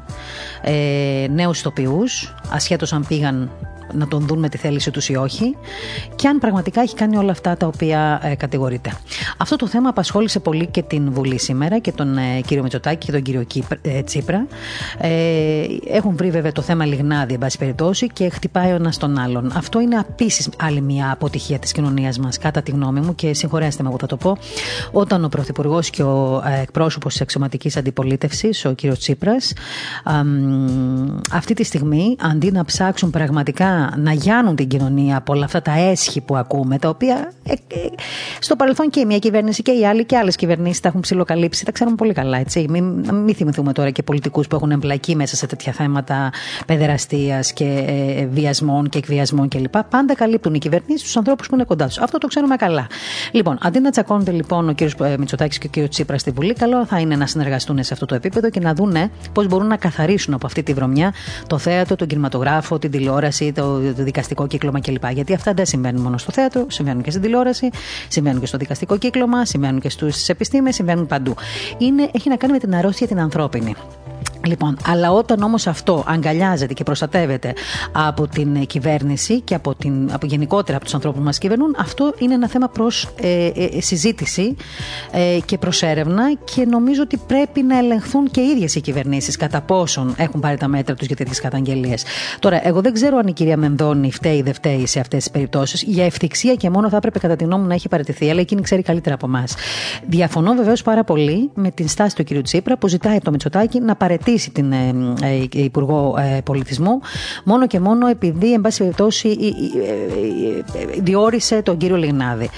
ε, 0.61 1.27
νέους 1.31 1.61
τοπιούς, 1.61 2.33
ασχέτως 2.49 2.93
αν 2.93 3.05
πήγαν 3.07 3.49
να 3.93 4.07
τον 4.07 4.27
δουν 4.27 4.39
με 4.39 4.49
τη 4.49 4.57
θέληση 4.57 4.91
τους 4.91 5.09
ή 5.09 5.15
όχι 5.15 5.55
και 6.15 6.27
αν 6.27 6.39
πραγματικά 6.39 6.81
έχει 6.81 6.95
κάνει 6.95 7.17
όλα 7.17 7.31
αυτά 7.31 7.57
τα 7.57 7.67
οποία 7.67 8.19
ε, 8.23 8.35
κατηγορείται. 8.35 8.93
Αυτό 9.37 9.55
το 9.55 9.67
θέμα 9.67 9.89
απασχόλησε 9.89 10.39
πολύ 10.39 10.67
και 10.67 10.81
την 10.81 11.11
Βουλή 11.11 11.39
σήμερα 11.39 11.79
και 11.79 11.91
τον 11.91 12.17
ε, 12.17 12.41
κύριο 12.45 12.63
Μετσοτάκη 12.63 13.05
και 13.05 13.11
τον 13.11 13.21
κύριο 13.21 13.45
ε, 13.81 14.01
Τσίπρα. 14.01 14.47
Ε, 14.97 15.09
έχουν 15.87 16.15
βρει 16.15 16.29
βέβαια 16.29 16.51
το 16.51 16.61
θέμα 16.61 16.85
λιγνάδι, 16.85 17.33
εν 17.33 17.39
πάση 17.39 17.57
περιπτώσει, 17.57 18.07
και 18.07 18.29
χτυπάει 18.29 18.71
ο 18.71 18.75
ένας 18.75 18.97
τον 18.97 19.17
άλλον. 19.17 19.51
Αυτό 19.55 19.79
είναι 19.79 20.05
επίση 20.09 20.49
άλλη 20.61 20.81
μια 20.81 21.11
αποτυχία 21.11 21.59
της 21.59 21.71
κοινωνίας 21.71 22.19
μας, 22.19 22.37
κατά 22.37 22.61
τη 22.61 22.71
γνώμη 22.71 22.99
μου, 22.99 23.15
και 23.15 23.33
συγχωρέστε 23.33 23.83
με 23.83 23.89
που 23.89 23.97
θα 23.99 24.07
το 24.07 24.17
πω. 24.17 24.37
Όταν 24.91 25.23
ο 25.23 25.27
Πρωθυπουργός 25.27 25.89
και 25.89 26.03
ο 26.03 26.43
ε, 26.45 26.61
εκπρόσωπος 26.61 27.11
της 27.11 27.21
αξιωματική 27.21 27.71
αντιπολίτευσης, 27.77 28.65
ο 28.65 28.71
κύριος 28.71 28.99
Τσίπρας, 28.99 29.53
αυτή 31.31 31.53
τη 31.53 31.63
στιγμή, 31.63 32.15
αντί 32.21 32.51
να 32.51 32.65
ψάξουν 32.65 33.09
πραγματικά 33.09 33.67
να 33.97 34.11
γιάνουν 34.11 34.55
την 34.55 34.67
κοινωνία 34.67 35.17
από 35.17 35.33
όλα 35.33 35.45
αυτά 35.45 35.61
τα 35.61 35.79
έσχη 35.79 36.21
που 36.21 36.35
ακούμε, 36.37 36.77
τα 36.77 36.89
οποία 36.89 37.31
ε, 37.43 37.51
ε, 37.51 37.77
στο 38.39 38.55
παρελθόν 38.55 38.89
και 38.89 38.99
η 38.99 39.05
μια 39.05 39.19
κυβέρνηση 39.19 39.61
και 39.61 39.71
οι 39.71 39.85
άλλοι 39.85 40.05
και 40.05 40.17
άλλες 40.17 40.35
κυβερνήσεις 40.35 40.79
τα 40.79 40.87
έχουν 40.87 41.01
ψηλοκαλύψει. 41.01 41.65
Τα 41.65 41.71
ξέρουμε 41.71 41.95
πολύ 41.95 42.13
καλά, 42.13 42.37
έτσι. 42.37 42.65
Μην, 42.69 42.83
μην 43.13 43.35
θυμηθούμε 43.35 43.73
τώρα 43.73 43.89
και 43.89 44.03
πολιτικούς 44.03 44.47
που 44.47 44.55
έχουν 44.55 44.71
εμπλακεί 44.71 45.15
μέσα 45.15 45.35
σε 45.35 45.47
τέτοια 45.47 45.73
θέματα 45.73 46.31
παιδεραστίας 46.65 47.53
και 47.53 47.83
ε, 47.87 48.25
βιασμών 48.25 48.89
και 48.89 48.97
εκβιασμών 48.97 49.47
κλπ. 49.47 49.77
Πάντα 49.89 50.15
καλύπτουν 50.15 50.53
οι 50.53 50.59
κυβερνήσεις 50.59 51.03
τους 51.03 51.17
ανθρώπους 51.17 51.47
που 51.47 51.55
είναι 51.55 51.63
κοντά 51.63 51.85
τους. 51.85 51.97
Αυτό 51.97 52.17
το 52.17 52.27
ξέρουμε 52.27 52.55
καλά. 52.55 52.87
Λοιπόν, 53.31 53.57
αντί 53.61 53.79
να 53.79 53.89
τσακώνονται 53.89 54.31
λοιπόν 54.31 54.69
ο 54.69 54.73
κ. 54.75 54.79
Μητσοτάκης 55.19 55.57
και 55.57 55.81
ο 55.81 55.85
κ. 55.85 55.89
Τσίπρας 55.89 56.21
στη 56.21 56.31
Βουλή, 56.31 56.53
καλό 56.53 56.85
θα 56.85 56.99
είναι 56.99 57.15
να 57.15 57.27
συνεργαστούν 57.27 57.83
σε 57.83 57.93
αυτό 57.93 58.05
το 58.05 58.15
επίπεδο 58.15 58.49
και 58.49 58.59
να 58.59 58.73
δούνε 58.73 59.11
πώς 59.33 59.47
μπορούν 59.47 59.67
να 59.67 59.77
καθαρίσουν 59.77 60.33
από 60.33 60.45
αυτή 60.45 60.63
τη 60.63 60.73
βρωμιά 60.73 61.13
το 61.47 61.57
θέατρο, 61.57 61.95
τον 61.95 62.07
κινηματογράφο, 62.07 62.79
την 62.79 62.91
τηλεόραση, 62.91 63.51
το 63.51 63.64
το 63.65 64.03
δικαστικό 64.03 64.47
κύκλωμα 64.47 64.79
κλπ. 64.79 65.05
Γιατί 65.11 65.33
αυτά 65.33 65.53
δεν 65.53 65.65
συμβαίνουν 65.65 66.01
μόνο 66.01 66.17
στο 66.17 66.31
θέατρο, 66.31 66.65
συμβαίνουν 66.69 67.01
και 67.03 67.09
στην 67.09 67.21
τηλεόραση, 67.21 67.69
συμβαίνουν 68.07 68.39
και 68.39 68.45
στο 68.45 68.57
δικαστικό 68.57 68.97
κύκλωμα, 68.97 69.45
συμβαίνουν 69.45 69.79
και 69.79 69.89
στι 69.89 70.11
επιστήμες, 70.27 70.75
συμβαίνουν 70.75 71.07
παντού. 71.07 71.35
Είναι, 71.77 72.09
έχει 72.11 72.29
να 72.29 72.35
κάνει 72.35 72.53
με 72.53 72.59
την 72.59 72.75
αρρώστια 72.75 73.07
την 73.07 73.19
ανθρώπινη. 73.19 73.75
Λοιπόν, 74.45 74.77
αλλά 74.87 75.11
όταν 75.11 75.41
όμως 75.41 75.67
αυτό 75.67 76.03
αγκαλιάζεται 76.07 76.73
και 76.73 76.83
προστατεύεται 76.83 77.53
από 77.91 78.27
την 78.27 78.65
κυβέρνηση 78.65 79.41
και 79.41 79.55
από, 79.55 79.75
την, 79.75 80.09
από 80.11 80.25
γενικότερα 80.25 80.75
από 80.75 80.85
τους 80.85 80.93
ανθρώπους 80.93 81.19
που 81.19 81.25
μας 81.25 81.37
κυβερνούν, 81.37 81.75
αυτό 81.77 82.13
είναι 82.17 82.33
ένα 82.33 82.47
θέμα 82.47 82.67
προς 82.67 83.07
ε, 83.21 83.45
ε, 83.45 83.81
συζήτηση 83.81 84.55
ε, 85.11 85.37
και 85.45 85.57
προς 85.57 85.81
έρευνα 85.81 86.33
και 86.53 86.65
νομίζω 86.65 87.01
ότι 87.01 87.17
πρέπει 87.27 87.61
να 87.61 87.77
ελεγχθούν 87.77 88.31
και 88.31 88.41
οι 88.41 88.47
ίδιες 88.47 88.75
οι 88.75 88.81
κυβερνήσεις 88.81 89.35
κατά 89.35 89.61
πόσον 89.61 90.13
έχουν 90.17 90.39
πάρει 90.39 90.57
τα 90.57 90.67
μέτρα 90.67 90.95
τους 90.95 91.07
για 91.07 91.15
τέτοιες 91.15 91.41
καταγγελίες. 91.41 92.03
Τώρα, 92.39 92.67
εγώ 92.67 92.81
δεν 92.81 92.93
ξέρω 92.93 93.17
αν 93.17 93.27
η 93.27 93.33
κυρία 93.33 93.57
Μενδώνη 93.57 94.11
φταίει 94.11 94.37
ή 94.37 94.41
δεν 94.41 94.53
φταίει 94.53 94.87
σε 94.87 94.99
αυτές 94.99 95.23
τις 95.23 95.31
περιπτώσεις. 95.31 95.83
Για 95.83 96.05
ευθυξία 96.05 96.55
και 96.55 96.69
μόνο 96.69 96.89
θα 96.89 96.97
έπρεπε 96.97 97.19
κατά 97.19 97.35
τη 97.35 97.43
γνώμη 97.43 97.61
μου 97.61 97.67
να 97.67 97.73
έχει 97.73 97.87
παραιτηθεί, 97.87 98.29
αλλά 98.29 98.39
εκείνη 98.39 98.61
ξέρει 98.61 98.81
καλύτερα 98.81 99.15
από 99.15 99.25
εμάς. 99.25 99.55
Διαφωνώ 100.07 100.53
βεβαίως 100.53 100.81
πάρα 100.81 101.03
πολύ 101.03 101.49
με 101.53 101.71
την 101.71 101.87
στάση 101.87 102.15
του 102.15 102.23
κ. 102.23 102.41
Τσίπρα 102.43 102.77
που 102.77 102.87
ζητάει 102.87 103.15
από 103.15 103.25
το 103.25 103.31
Μητσοτάκι 103.31 103.79
να 103.79 103.95
παρετήσει 103.95 104.34
απολύσει 104.35 104.51
την 104.51 104.73
Υπουργό 105.63 106.15
Πολιτισμού 106.43 106.99
μόνο 107.43 107.67
και 107.67 107.79
μόνο 107.79 108.07
επειδή, 108.07 108.53
εν 108.53 108.61
πάση 108.61 108.77
περιπτώσει, 108.77 109.37
διόρισε 110.99 111.61
τον 111.61 111.77
κύριο 111.77 111.95
Λιγνάδη. 111.95 112.49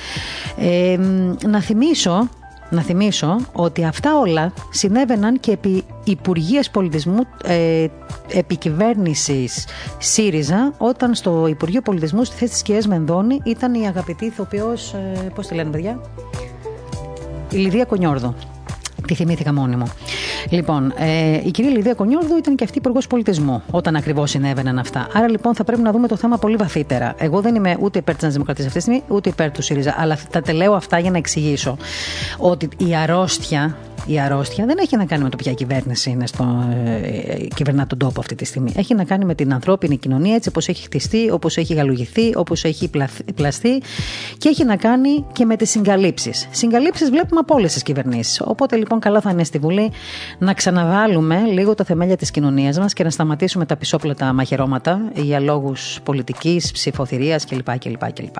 να 1.47 1.61
θυμίσω 1.61 2.29
να 2.69 2.81
θυμίσω 2.81 3.37
ότι 3.53 3.85
αυτά 3.85 4.17
όλα 4.19 4.53
συνέβαιναν 4.69 5.39
και 5.39 5.51
επί 5.51 5.83
Υπουργείας 6.03 6.69
Πολιτισμού 6.69 7.23
ε, 7.43 7.85
επικυβέρνησης 8.33 9.67
ΣΥΡΙΖΑ 9.97 10.73
όταν 10.77 11.15
στο 11.15 11.47
Υπουργείο 11.47 11.81
Πολιτισμού 11.81 12.23
στη 12.23 12.35
θέση 12.35 12.51
της 12.51 12.61
κυρίας 12.61 12.87
Μενδώνη 12.87 13.41
ήταν 13.43 13.73
η 13.73 13.87
αγαπητή 13.87 14.25
ηθοποιός, 14.25 14.93
ε, 14.93 15.31
πώς 15.35 15.47
τη 15.47 15.55
λένε 15.55 15.69
παιδιά, 15.69 16.01
η 17.51 17.57
Λιδία 17.57 17.85
Κονιόρδο. 17.85 18.35
Τη 19.07 19.15
θυμήθηκα 19.15 19.53
μόνη 19.53 19.75
μου. 19.75 19.85
Λοιπόν, 20.49 20.93
ε, 20.97 21.41
η 21.43 21.51
κυρία 21.51 21.71
Λιδία 21.71 21.93
Κονιόρδου 21.93 22.37
ήταν 22.37 22.55
και 22.55 22.63
αυτή 22.63 22.77
υπουργός 22.77 23.07
πολιτισμού 23.07 23.61
όταν 23.71 23.95
ακριβώς 23.95 24.29
συνέβαιναν 24.29 24.79
αυτά. 24.79 25.07
Άρα 25.13 25.29
λοιπόν 25.29 25.55
θα 25.55 25.63
πρέπει 25.63 25.81
να 25.81 25.91
δούμε 25.91 26.07
το 26.07 26.15
θέμα 26.15 26.37
πολύ 26.37 26.55
βαθύτερα. 26.55 27.15
Εγώ 27.17 27.41
δεν 27.41 27.55
είμαι 27.55 27.77
ούτε 27.79 27.99
υπέρ 27.99 28.13
της 28.13 28.23
Νέας 28.23 28.33
Δημοκρατίας 28.33 28.67
αυτή 28.67 28.79
τη 28.79 28.85
στιγμή, 28.85 29.03
ούτε 29.07 29.29
υπέρ 29.29 29.51
του 29.51 29.61
ΣΥΡΙΖΑ. 29.61 29.95
Αλλά 29.97 30.17
τα 30.31 30.41
τελέω 30.41 30.73
αυτά 30.73 30.99
για 30.99 31.11
να 31.11 31.17
εξηγήσω 31.17 31.77
ότι 32.37 32.69
η 32.77 32.95
αρρώστια 32.95 33.75
η 34.07 34.19
αρρώστια 34.19 34.65
δεν 34.65 34.77
έχει 34.79 34.97
να 34.97 35.05
κάνει 35.05 35.23
με 35.23 35.29
το 35.29 35.37
ποια 35.37 35.53
κυβέρνηση 35.53 36.09
είναι 36.09 36.27
στο, 36.27 36.69
ε, 36.85 37.47
κυβερνά 37.55 37.87
τον 37.87 37.97
τόπο 37.97 38.19
αυτή 38.19 38.35
τη 38.35 38.45
στιγμή. 38.45 38.73
Έχει 38.75 38.95
να 38.95 39.03
κάνει 39.03 39.25
με 39.25 39.35
την 39.35 39.53
ανθρώπινη 39.53 39.97
κοινωνία 39.97 40.35
έτσι 40.35 40.49
όπως 40.49 40.67
έχει 40.67 40.83
χτιστεί, 40.83 41.29
όπως 41.31 41.57
έχει 41.57 41.73
γαλουγηθεί, 41.73 42.35
όπως 42.35 42.63
έχει 42.63 42.89
πλαστεί 43.35 43.81
και 44.37 44.49
έχει 44.49 44.63
να 44.63 44.75
κάνει 44.75 45.25
και 45.33 45.45
με 45.45 45.55
τις 45.55 45.69
συγκαλύψεις. 45.69 46.47
Συγκαλύψεις 46.51 47.09
βλέπουμε 47.09 47.39
από 47.39 47.55
όλες 47.55 47.73
τις 47.73 47.83
κυβερνήσεις. 47.83 48.41
Οπότε 48.45 48.75
λοιπόν 48.75 48.99
καλά 48.99 49.21
θα 49.21 49.29
είναι 49.29 49.43
στη 49.43 49.57
Βουλή 49.57 49.91
να 50.39 50.53
ξαναβάλουμε 50.53 51.39
λίγο 51.41 51.73
τα 51.73 51.83
θεμέλια 51.83 52.17
της 52.17 52.31
κοινωνίας 52.31 52.79
μας 52.79 52.93
και 52.93 53.03
να 53.03 53.09
σταματήσουμε 53.09 53.65
τα 53.65 53.77
πισόπλατα 53.77 54.33
μαχαιρώματα 54.33 55.11
για 55.15 55.39
λόγους 55.39 55.99
πολιτικής, 56.03 56.71
ψηφοθυρίας 56.71 57.45
κλπ. 57.45 57.79
κλπ. 57.79 58.35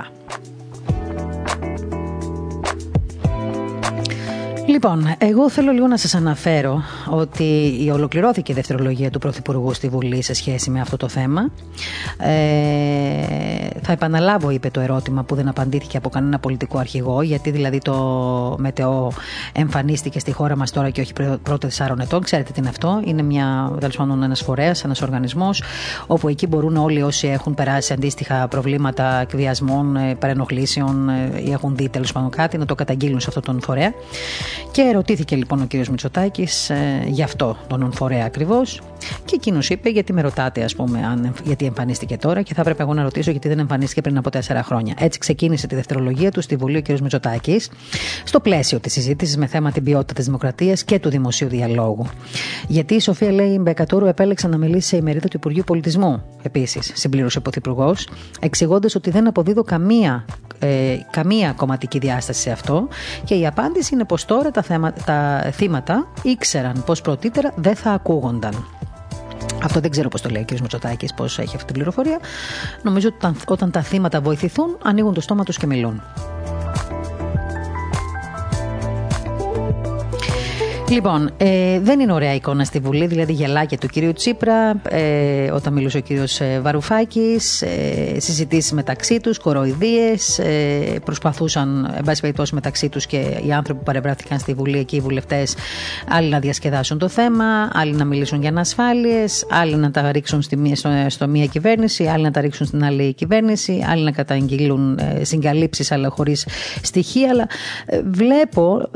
Λοιπόν, 4.68 5.16
εγώ 5.18 5.50
θέλω 5.50 5.72
λίγο 5.72 5.88
να 5.88 5.98
σας 5.98 6.16
αναφέρω 6.16 6.82
ότι 7.10 7.90
ολοκληρώθηκε 7.94 8.52
η 8.52 8.56
δευτερολογία 8.56 9.10
του 9.10 9.20
Πρωθυπουργού 9.20 9.74
στη 9.74 9.88
Βουλή 9.90 10.22
σε 10.22 10.34
σχέση 10.34 10.70
με 10.70 10.82
αυτό 10.82 10.98
το 10.98 11.08
θέμα. 11.08 11.52
Ε, 12.18 13.68
θα 13.82 13.92
επαναλάβω, 13.92 14.50
είπε 14.50 14.70
το 14.70 14.80
ερώτημα 14.80 15.24
που 15.24 15.36
δεν 15.36 15.48
απαντήθηκε 15.48 15.98
από 15.98 16.10
κανένα 16.10 16.40
πολιτικό 16.40 16.78
αρχηγό, 16.78 17.22
γιατί 17.22 17.52
δηλαδή 17.52 17.78
το 17.78 17.96
ΜΕΤΕΟ 18.60 19.12
εμφανίστηκε 19.52 20.20
στη 20.20 20.32
χώρα 20.32 20.56
μας 20.56 20.72
τώρα 20.72 20.90
και 20.90 21.02
όχι 21.02 21.14
πρώτα 21.14 21.58
τεσσάρων 21.58 22.00
ετών. 22.00 22.22
Ξέρετε 22.24 22.52
τι 22.52 22.60
είναι 22.60 22.70
αυτό. 22.70 23.02
Είναι 23.06 23.22
μια, 23.22 23.72
τέλος 23.80 23.96
πάντων, 23.96 24.24
ένας 24.24 24.42
φορέας, 24.42 24.84
ένας 24.84 25.02
οργανισμός, 25.02 25.64
όπου 26.08 26.28
εκεί 26.28 26.48
μπορούν 26.48 26.78
όλοι 26.78 27.02
όσοι 27.02 27.28
έχουν 27.28 27.54
περάσει 27.54 27.94
αντίστοιχα 27.94 28.48
προβλήματα 28.48 29.20
εκβιασμών, 29.22 29.96
ε, 29.96 30.16
παρενοχλήσεων 30.16 31.10
ε, 31.10 31.42
ή 31.46 31.52
έχουν 31.52 31.76
δει 31.76 31.90
τέλος 31.90 32.12
πάντων 32.12 32.30
κάτι, 32.30 32.58
να 32.58 32.66
το 32.66 32.76
καταγγείλουν 32.76 33.20
σε 33.20 33.26
αυτόν 33.28 33.44
τον 33.44 33.62
φορέα. 33.62 33.94
Και 34.72 34.82
ερωτήθηκε 34.82 35.36
λοιπόν 35.36 35.62
ο 35.62 35.66
κύριος 35.66 35.90
Μητσοτάκης 35.90 36.70
ε, 36.70 37.04
γι' 37.08 37.24
αυτό 37.24 37.58
τον 37.68 37.92
φορέα 37.94 38.26
ακριβώς. 38.26 38.82
Και 39.26 39.36
εκείνος 39.36 39.70
είπε, 39.70 39.90
γιατί 39.90 40.14
με 40.14 40.22
ρωτάτε, 40.22 40.64
ας 40.64 40.76
πούμε, 40.76 41.06
αν, 41.06 41.34
γιατί 41.44 41.66
εμφανίστηκε 41.66 42.18
τώρα, 42.18 42.42
και 42.42 42.54
θα 42.54 42.62
έπρεπε 42.62 42.84
εγώ 42.84 42.94
να 42.94 43.04
ρωτήσω 43.04 43.32
γιατί 43.32 43.48
δεν 43.48 43.60
εμφανίστηκε 43.60 44.02
πριν 44.02 44.18
από 44.18 44.30
τέσσερα 44.30 44.64
χρόνια. 44.64 44.94
Έτσι 45.00 45.20
ξεκίνησε 45.20 45.68
τη 45.68 45.76
δευτερολογία 45.76 46.32
του 46.32 46.42
στη 46.42 46.56
Βουλή 46.56 46.78
ο 46.78 46.82
κ. 46.82 47.00
Μητσοτάκης, 47.00 47.70
στο 48.24 48.40
πλαίσιο 48.40 48.80
της 48.80 48.94
συζήτησης 48.94 49.38
με 49.38 49.48
θέμα 49.48 49.72
την 49.72 49.84
ποιότητα 49.84 50.14
της 50.14 50.26
δημοκρατίας 50.26 50.84
και 50.84 51.00
του 51.00 51.10
δημοσίου 51.10 51.48
διαλόγου. 51.48 52.06
Γιατί 52.68 52.96
η 52.96 53.00
Σοφία 53.00 53.32
λέει 53.32 53.58
Μπεκατόρου 53.62 54.06
επέλεξε 54.06 54.48
να 54.48 54.58
μιλήσει 54.58 54.88
σε 54.88 54.98
ημερίδα 54.98 55.28
του 55.28 55.38
Υπουργείου 55.38 55.64
Πολιτισμού. 55.66 56.24
Επίσης, 56.42 56.92
συμπλήρωσε 56.96 57.38
ο 57.38 57.42
Πρωθυπουργός, 57.42 58.08
εξηγώντας 58.40 58.96
ότι 58.96 59.10
δεν 59.10 59.28
αποδίδω 59.28 59.64
καμία 59.64 60.26
ε, 60.60 60.98
καμία 61.12 61.54
κομματική 61.54 62.00
διάσταση 62.00 62.42
σε 62.42 62.52
αυτό 62.52 62.88
και 63.24 63.36
η 63.36 63.48
απάντηση 63.48 63.94
είναι 63.94 64.06
πως 64.06 64.26
τώρα 64.26 64.47
τα, 64.52 64.62
θέμα, 64.62 64.94
τα 64.94 65.50
θύματα 65.54 66.08
ήξεραν 66.22 66.84
πως 66.86 67.02
πρωτήτερα 67.02 67.54
δεν 67.56 67.76
θα 67.76 67.92
ακούγονταν. 67.92 68.66
Αυτό 69.64 69.80
δεν 69.80 69.92
ξέρω 69.92 70.10
πώς 70.10 70.22
το 70.22 70.30
λέει 70.30 70.42
ο 70.42 70.56
κ. 70.56 70.60
Μητσοτάκης, 70.60 71.14
πώς 71.14 71.40
έχει 71.40 71.56
αυτή 71.56 71.66
την 71.66 71.74
πληροφορία. 71.74 72.20
Νομίζω 72.82 73.08
ότι 73.08 73.38
όταν 73.48 73.72
τα 73.72 73.82
θύματα 73.82 74.22
βοηθηθούν, 74.22 74.78
ανοίγουν 74.84 75.14
το 75.14 75.22
στόμα 75.22 75.44
τους 75.44 75.58
και 75.58 75.68
μιλούν. 75.68 76.02
Λοιπόν, 80.90 81.32
ε, 81.38 81.80
δεν 81.80 82.00
είναι 82.00 82.14
ωραία 82.14 82.34
εικόνα 82.34 82.64
στη 82.64 82.80
Βουλή, 82.80 83.06
δηλαδή 83.06 83.34
γελάκια 83.34 83.78
του 83.78 83.88
κυρίου 83.88 84.14
Τσίπρα, 84.14 84.82
ε, 84.90 85.52
όταν 85.52 85.74
μιλούσε 85.74 85.98
ο 85.98 86.00
κύριος 86.00 86.40
ε, 86.40 86.60
Βαρουφάκης, 86.62 87.62
ε, 87.62 88.20
συζητήσεις 88.20 88.72
μεταξύ 88.72 89.20
τους, 89.20 89.38
κοροϊδίες, 89.38 90.40
ε, 90.40 91.00
προσπαθούσαν, 91.06 91.94
εν 91.98 92.04
πάση 92.04 92.22
περιπτώσει 92.22 92.54
μεταξύ 92.54 92.90
τους 92.90 93.06
και 93.06 93.18
οι 93.48 93.54
άνθρωποι 93.54 93.80
που 93.80 93.86
παρευράθηκαν 93.86 94.40
στη 94.40 94.54
Βουλή, 94.54 94.78
εκεί 94.78 94.96
οι 94.96 95.00
βουλευτές, 95.00 95.56
άλλοι 96.10 96.30
να 96.30 96.40
διασκεδάσουν 96.40 96.98
το 96.98 97.08
θέμα, 97.08 97.70
άλλοι 97.74 97.94
να 97.94 98.06
μιλήσουν 98.06 98.40
για 98.40 98.50
ανασφάλειες, 98.50 99.46
άλλοι 99.50 99.76
να 99.76 99.92
τα 99.92 100.12
ρίξουν 100.12 100.42
στη 100.42 100.58
μία, 100.58 100.76
στο, 100.76 100.90
στο 101.08 101.28
μία 101.28 101.46
κυβέρνηση, 101.46 102.06
άλλοι 102.06 102.24
να 102.24 102.32
τα 102.32 102.42
ρίξουν 102.42 102.66
στην 102.66 102.84
άλλη 102.84 103.14
κυβέρνηση, 103.14 103.86
άλλοι 103.90 104.04
να 104.04 104.12
καταγγείλουν 104.12 104.98
ε, 104.98 105.24
συγκαλύψεις 105.24 105.92
αλλά 105.92 106.10
χωρίς 106.10 106.48
στοιχεία, 106.82 107.30
αλλά 107.30 107.48
ε, 107.86 108.02
βλέπω, 108.06 108.90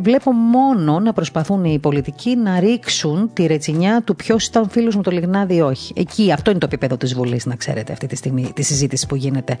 βλέπω 0.00 0.32
μόνο 0.32 1.00
να 1.00 1.12
προσπαθούν 1.30 1.64
οι 1.64 1.78
πολιτικοί 1.78 2.36
να 2.36 2.60
ρίξουν 2.60 3.30
τη 3.32 3.46
ρετσινιά 3.46 4.02
του 4.02 4.16
ποιος 4.16 4.46
ήταν 4.46 4.68
φίλος 4.70 4.96
μου 4.96 5.02
το 5.02 5.10
Λιγνάδι 5.10 5.54
ή 5.54 5.60
όχι. 5.60 5.92
Εκεί, 5.96 6.32
αυτό 6.32 6.50
είναι 6.50 6.58
το 6.60 6.66
επίπεδο 6.66 6.96
της 6.96 7.14
Βουλής, 7.14 7.46
να 7.46 7.56
ξέρετε, 7.56 7.92
αυτή 7.92 8.06
τη 8.06 8.16
στιγμή, 8.16 8.52
τη 8.54 8.62
συζήτηση 8.62 9.06
που 9.06 9.16
γίνεται. 9.16 9.58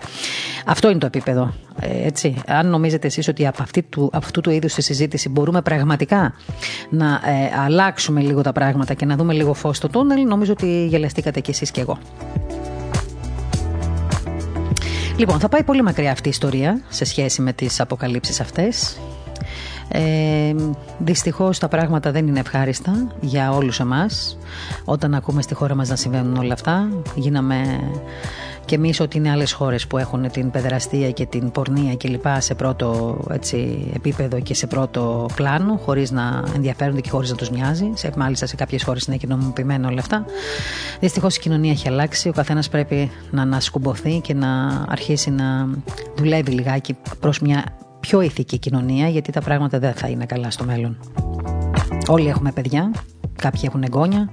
Αυτό 0.66 0.90
είναι 0.90 0.98
το 0.98 1.06
επίπεδο. 1.06 1.54
Ε, 1.80 2.06
έτσι. 2.06 2.36
Αν 2.46 2.66
νομίζετε 2.68 3.06
εσείς 3.06 3.28
ότι 3.28 3.46
από, 3.46 3.62
αυτή 3.62 3.82
του, 3.82 4.04
από 4.04 4.16
αυτού 4.16 4.40
του 4.40 4.50
είδους 4.50 4.74
τη 4.74 4.82
συζήτηση 4.82 5.28
μπορούμε 5.28 5.62
πραγματικά 5.62 6.34
να 6.90 7.06
ε, 7.06 7.60
αλλάξουμε 7.64 8.20
λίγο 8.20 8.40
τα 8.40 8.52
πράγματα 8.52 8.94
και 8.94 9.04
να 9.04 9.16
δούμε 9.16 9.32
λίγο 9.32 9.54
φως 9.54 9.76
στο 9.76 9.88
τούνελ, 9.88 10.26
νομίζω 10.26 10.52
ότι 10.52 10.86
γελαστήκατε 10.86 11.40
κι 11.40 11.50
εσείς 11.50 11.70
κι 11.70 11.80
εγώ. 11.80 11.98
Λοιπόν, 15.16 15.40
θα 15.40 15.48
πάει 15.48 15.62
πολύ 15.62 15.82
μακριά 15.82 16.12
αυτή 16.12 16.28
η 16.28 16.30
ιστορία 16.30 16.80
σε 16.88 17.04
σχέση 17.04 17.42
με 17.42 17.52
τις 17.52 17.80
αποκαλύψεις 17.80 18.40
αυτές 18.40 18.96
ε, 19.88 20.54
δυστυχώς 20.98 21.58
τα 21.58 21.68
πράγματα 21.68 22.10
δεν 22.10 22.26
είναι 22.26 22.40
ευχάριστα 22.40 23.06
για 23.20 23.52
όλους 23.52 23.80
εμάς. 23.80 24.38
Όταν 24.84 25.14
ακούμε 25.14 25.42
στη 25.42 25.54
χώρα 25.54 25.74
μας 25.74 25.88
να 25.88 25.96
συμβαίνουν 25.96 26.36
όλα 26.36 26.52
αυτά, 26.52 26.88
γίναμε 27.14 27.80
και 28.66 28.74
εμείς 28.74 29.00
ότι 29.00 29.16
είναι 29.16 29.30
άλλες 29.30 29.52
χώρες 29.52 29.86
που 29.86 29.98
έχουν 29.98 30.30
την 30.30 30.50
παιδεραστία 30.50 31.10
και 31.10 31.26
την 31.26 31.50
πορνεία 31.50 31.96
κλπ. 31.96 32.24
σε 32.38 32.54
πρώτο 32.54 33.18
έτσι, 33.30 33.90
επίπεδο 33.94 34.40
και 34.40 34.54
σε 34.54 34.66
πρώτο 34.66 35.26
πλάνο, 35.36 35.80
χωρίς 35.84 36.10
να 36.10 36.44
ενδιαφέρονται 36.54 37.00
και 37.00 37.10
χωρίς 37.10 37.30
να 37.30 37.36
τους 37.36 37.50
μοιάζει. 37.50 37.90
Σε, 37.94 38.10
μάλιστα 38.16 38.46
σε 38.46 38.56
κάποιες 38.56 38.82
χώρες 38.82 39.04
είναι 39.04 39.16
και 39.16 39.26
νομιμοποιημένα 39.26 39.88
όλα 39.88 40.00
αυτά. 40.00 40.24
Δυστυχώς 41.00 41.36
η 41.36 41.40
κοινωνία 41.40 41.70
έχει 41.70 41.88
αλλάξει. 41.88 42.28
Ο 42.28 42.32
καθένας 42.32 42.68
πρέπει 42.68 43.10
να 43.30 43.42
ανασκουμποθεί 43.42 44.20
και 44.20 44.34
να 44.34 44.84
αρχίσει 44.88 45.30
να 45.30 45.68
δουλεύει 46.16 46.50
λιγάκι 46.50 46.96
προς 47.20 47.40
μια 47.40 47.64
πιο 48.06 48.20
ηθική 48.20 48.58
κοινωνία, 48.58 49.08
γιατί 49.08 49.32
τα 49.32 49.40
πράγματα 49.40 49.78
δεν 49.78 49.92
θα 49.92 50.08
είναι 50.08 50.26
καλά 50.26 50.50
στο 50.50 50.64
μέλλον. 50.64 50.98
Όλοι 52.06 52.28
έχουμε 52.28 52.52
παιδιά, 52.52 52.90
κάποιοι 53.36 53.60
έχουν 53.64 53.82
εγγόνια. 53.82 54.30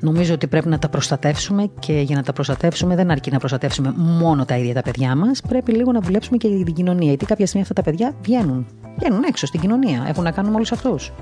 Νομίζω 0.00 0.34
ότι 0.34 0.46
πρέπει 0.46 0.68
να 0.68 0.78
τα 0.78 0.88
προστατεύσουμε 0.88 1.70
και 1.78 1.92
για 1.92 2.16
να 2.16 2.22
τα 2.22 2.32
προστατεύσουμε 2.32 2.94
δεν 2.94 3.10
αρκεί 3.10 3.30
να 3.30 3.38
προστατεύσουμε 3.38 3.94
μόνο 3.96 4.44
τα 4.44 4.56
ίδια 4.56 4.74
τα 4.74 4.82
παιδιά 4.82 5.16
μας. 5.16 5.40
Πρέπει 5.48 5.72
λίγο 5.72 5.92
να 5.92 6.00
δουλέψουμε 6.00 6.36
και 6.36 6.48
για 6.48 6.64
την 6.64 6.74
κοινωνία. 6.74 7.08
Γιατί 7.08 7.24
κάποια 7.26 7.46
στιγμή 7.46 7.62
αυτά 7.62 7.74
τα 7.74 7.82
παιδιά 7.82 8.14
βγαίνουν. 8.22 8.66
Βγαίνουν 8.98 9.22
έξω 9.28 9.46
στην 9.46 9.60
κοινωνία. 9.60 10.04
Έχουν 10.08 10.24
να 10.24 10.30
κάνουν 10.30 10.50
με 10.50 10.56
όλους 10.56 10.72
αυτούς. 10.72 11.12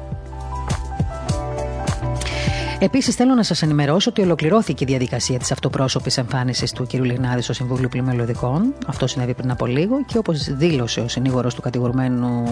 Επίσης, 2.83 3.15
θέλω 3.15 3.35
να 3.35 3.43
σας 3.43 3.63
ενημερώσω 3.63 4.11
ότι 4.11 4.23
ολοκληρώθηκε 4.23 4.85
η 4.85 4.87
διαδικασία 4.87 5.39
της 5.39 5.53
αυτοπρόσωπης 5.53 6.19
εμφάνισης 6.19 6.73
του 6.73 6.87
κ. 6.87 6.93
Λιγνάδη 6.93 7.43
στο 7.43 7.53
Συμβούλιο 7.53 7.89
Πλημελωδικών. 7.89 8.75
Αυτό 8.87 9.07
συνέβη 9.07 9.35
πριν 9.35 9.51
από 9.51 9.67
λίγο 9.67 10.05
και 10.05 10.19
όπως 10.19 10.55
δήλωσε 10.55 11.01
ο 11.01 11.09
συνήγορος 11.09 11.55
του 11.55 11.61
κατηγορουμένου, 11.61 12.43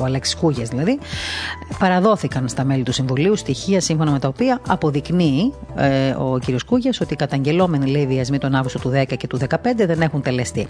ο 0.00 0.04
Αλέξης 0.04 0.36
Κούγιας 0.36 0.68
δηλαδή, 0.68 0.98
παραδόθηκαν 1.78 2.48
στα 2.48 2.64
μέλη 2.64 2.82
του 2.82 2.92
Συμβουλίου 2.92 3.36
στοιχεία 3.36 3.80
σύμφωνα 3.80 4.10
με 4.10 4.18
τα 4.18 4.28
οποία 4.28 4.60
αποδεικνύει 4.68 5.52
ε, 5.76 6.10
ο 6.10 6.38
κ. 6.38 6.64
Κούγιας 6.66 7.00
ότι 7.00 7.12
οι 7.12 7.16
καταγγελόμενοι 7.16 7.90
λέει 7.90 8.06
βιασμοί 8.06 8.38
τον 8.38 8.54
Αύγουστο 8.54 8.78
του 8.78 8.92
10 8.94 9.16
και 9.16 9.26
του 9.26 9.38
15 9.48 9.56
δεν 9.74 10.00
έχουν 10.00 10.22
τελεστεί. 10.22 10.68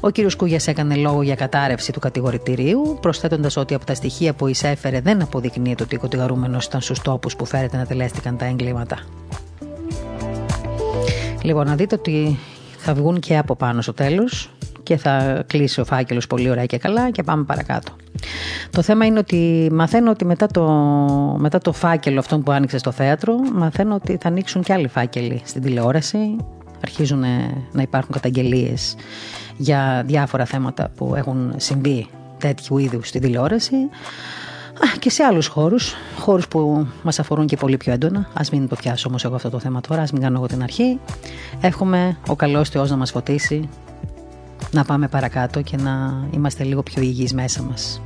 Ο 0.00 0.10
κ. 0.10 0.14
Κούγιας 0.36 0.66
έκανε 0.66 0.94
λόγο 0.94 1.22
για 1.22 1.34
κατάρρευση 1.34 1.92
του 1.92 2.00
κατηγορητηρίου, 2.00 2.98
προσθέτοντας 3.00 3.56
ότι 3.56 3.74
από 3.74 3.84
τα 3.84 3.94
στοιχεία 3.94 4.32
που 4.34 4.46
εισέφερε 4.46 5.00
δεν 5.00 5.22
αποδεικνύεται 5.22 5.82
ότι 5.82 5.96
ο 5.96 5.98
κατηγορούμενος 5.98 6.64
ήταν 6.64 6.80
στους 6.80 7.00
τόπους 7.00 7.36
που 7.36 7.44
φέρεται 7.44 7.76
να 7.76 7.86
τελέστηκαν 7.86 8.36
τα 8.38 8.44
εγκλήματα. 8.44 8.98
Λοιπόν, 11.42 11.66
να 11.66 11.74
δείτε 11.74 11.94
ότι 11.94 12.38
θα 12.78 12.94
βγουν 12.94 13.20
και 13.20 13.36
από 13.38 13.56
πάνω 13.56 13.82
στο 13.82 13.92
τέλος 13.92 14.50
και 14.82 14.96
θα 14.96 15.44
κλείσει 15.46 15.80
ο 15.80 15.84
φάκελος 15.84 16.26
πολύ 16.26 16.50
ωραία 16.50 16.66
και 16.66 16.78
καλά 16.78 17.10
και 17.10 17.22
πάμε 17.22 17.44
παρακάτω. 17.44 17.92
Το 18.70 18.82
θέμα 18.82 19.06
είναι 19.06 19.18
ότι 19.18 19.68
μαθαίνω 19.72 20.10
ότι 20.10 20.24
μετά 20.24 20.46
το, 20.46 20.64
μετά 21.38 21.58
το 21.58 21.72
φάκελο 21.72 22.18
αυτό 22.18 22.38
που 22.38 22.52
άνοιξε 22.52 22.78
στο 22.78 22.90
θέατρο, 22.90 23.34
μαθαίνω 23.52 23.94
ότι 23.94 24.18
θα 24.20 24.28
ανοίξουν 24.28 24.62
και 24.62 24.72
άλλοι 24.72 24.88
φάκελοι 24.88 25.40
στην 25.44 25.62
τηλεόραση. 25.62 26.36
Αρχίζουν 26.82 27.24
να 27.72 27.82
υπάρχουν 27.82 28.12
καταγγελίες 28.12 28.96
για 29.56 30.02
διάφορα 30.06 30.44
θέματα 30.44 30.90
που 30.96 31.14
έχουν 31.14 31.52
συμβεί 31.56 32.06
τέτοιου 32.38 32.78
είδους 32.78 33.08
στην 33.08 33.20
τηλεόραση 33.20 33.76
και 34.98 35.10
σε 35.10 35.22
άλλους 35.22 35.46
χώρους, 35.46 35.94
χώρους 36.18 36.48
που 36.48 36.86
μας 37.02 37.18
αφορούν 37.18 37.46
και 37.46 37.56
πολύ 37.56 37.76
πιο 37.76 37.92
έντονα. 37.92 38.18
Α 38.18 38.40
μην 38.52 38.68
το 38.68 38.76
πιάσω 38.76 39.08
όμως 39.08 39.24
εγώ 39.24 39.34
αυτό 39.34 39.50
το 39.50 39.58
θέμα 39.58 39.80
τώρα, 39.80 40.02
ας 40.02 40.12
μην 40.12 40.22
κάνω 40.22 40.36
εγώ 40.36 40.46
την 40.46 40.62
αρχή. 40.62 41.00
Εύχομαι 41.60 42.16
ο 42.26 42.36
καλός 42.36 42.68
Θεός 42.68 42.90
να 42.90 42.96
μας 42.96 43.10
φωτίσει, 43.10 43.68
να 44.70 44.84
πάμε 44.84 45.08
παρακάτω 45.08 45.62
και 45.62 45.76
να 45.76 46.24
είμαστε 46.30 46.64
λίγο 46.64 46.82
πιο 46.82 47.02
υγιείς 47.02 47.34
μέσα 47.34 47.62
μας. 47.62 48.00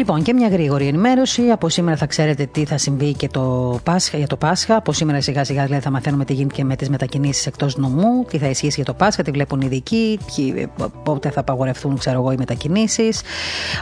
Λοιπόν, 0.00 0.22
και 0.22 0.32
μια 0.32 0.48
γρήγορη 0.48 0.86
ενημέρωση. 0.86 1.42
Από 1.42 1.68
σήμερα 1.68 1.96
θα 1.96 2.06
ξέρετε 2.06 2.46
τι 2.46 2.64
θα 2.64 2.78
συμβεί 2.78 3.12
και 3.12 3.28
το 3.28 3.78
Πάσχα, 3.82 4.16
για 4.16 4.26
το 4.26 4.36
Πάσχα. 4.36 4.76
Από 4.76 4.92
σήμερα 4.92 5.20
σιγά 5.20 5.44
σιγά 5.44 5.64
δηλαδή, 5.64 5.82
θα 5.82 5.90
μαθαίνουμε 5.90 6.24
τι 6.24 6.32
γίνεται 6.32 6.54
και 6.54 6.64
με 6.64 6.76
τις 6.76 6.88
μετακινήσεις 6.88 7.46
εκτός 7.46 7.76
νομού, 7.76 8.24
τι 8.30 8.38
θα 8.38 8.46
ισχύσει 8.46 8.74
για 8.74 8.84
το 8.84 8.94
Πάσχα, 8.94 9.22
τι 9.22 9.30
βλέπουν 9.30 9.60
οι 9.60 9.64
ειδικοί, 9.66 10.18
πότε 11.02 11.30
θα 11.30 11.40
απαγορευτούν 11.40 11.98
ξέρω 11.98 12.18
εγώ, 12.18 12.32
οι 12.32 12.36
μετακινήσεις. 12.38 13.22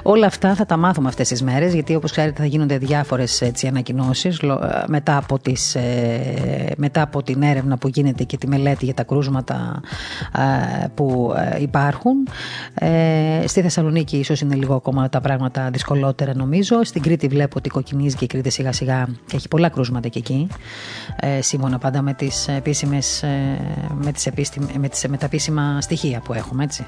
Όλα 0.03 0.27
αυτά 0.27 0.55
θα 0.55 0.67
τα 0.67 0.77
μάθουμε 0.77 1.09
αυτές 1.09 1.29
τις 1.29 1.43
μέρες, 1.43 1.75
γιατί 1.75 1.95
όπως 1.95 2.11
ξέρετε 2.11 2.41
θα 2.41 2.47
γίνονται 2.47 2.79
διάφορες 2.79 3.43
ανακοινώσεις 3.67 4.41
μετά, 4.87 5.17
από 5.17 5.39
ε, 5.75 5.81
μετά 6.77 7.03
από 7.03 7.23
την 7.23 7.43
έρευνα 7.43 7.77
που 7.77 7.89
γίνεται 7.89 8.25
και 8.25 8.37
τη 8.37 8.47
μελέτη 8.47 8.85
για 8.85 8.95
τα 8.95 9.03
κρούσματα 9.03 9.81
ε, 10.83 10.87
που 10.95 11.35
ε, 11.53 11.63
υπάρχουν. 11.63 12.29
Στη 13.45 13.61
Θεσσαλονίκη 13.61 14.17
ίσως 14.17 14.41
είναι 14.41 14.55
λίγο 14.55 14.75
ακόμα 14.75 15.09
τα 15.09 15.21
πράγματα 15.21 15.69
δυσκολότερα 15.73 16.08
νομίζω. 16.35 16.85
Στην 16.85 17.03
Κρήτη 17.03 17.29
βλέπω 17.29 17.55
ότι 17.59 17.69
κοκκινίζει 17.69 18.17
και 18.17 18.25
η 18.25 18.27
Κρήτη 18.27 18.51
σιγά 18.51 18.73
σιγά 18.73 19.09
και 19.27 19.37
έχει 19.37 19.49
πολλά 19.49 19.69
κρούσματα 19.69 20.09
και 20.09 20.19
εκεί. 20.19 20.47
Ε, 21.21 21.43
σύμφωνα 21.43 21.79
πάντα 21.79 22.03
με, 22.03 22.15
τις 22.15 22.49
επίσημες, 22.49 23.23
ε, 23.23 23.59
με, 23.95 24.13
τις 24.13 24.29
με, 24.79 24.89
τις, 24.89 25.07
με 25.09 25.17
τα 25.17 25.27
επίσημα 25.27 25.81
στοιχεία 25.81 26.21
που 26.21 26.33
έχουμε 26.33 26.65
έτσι. 26.65 26.87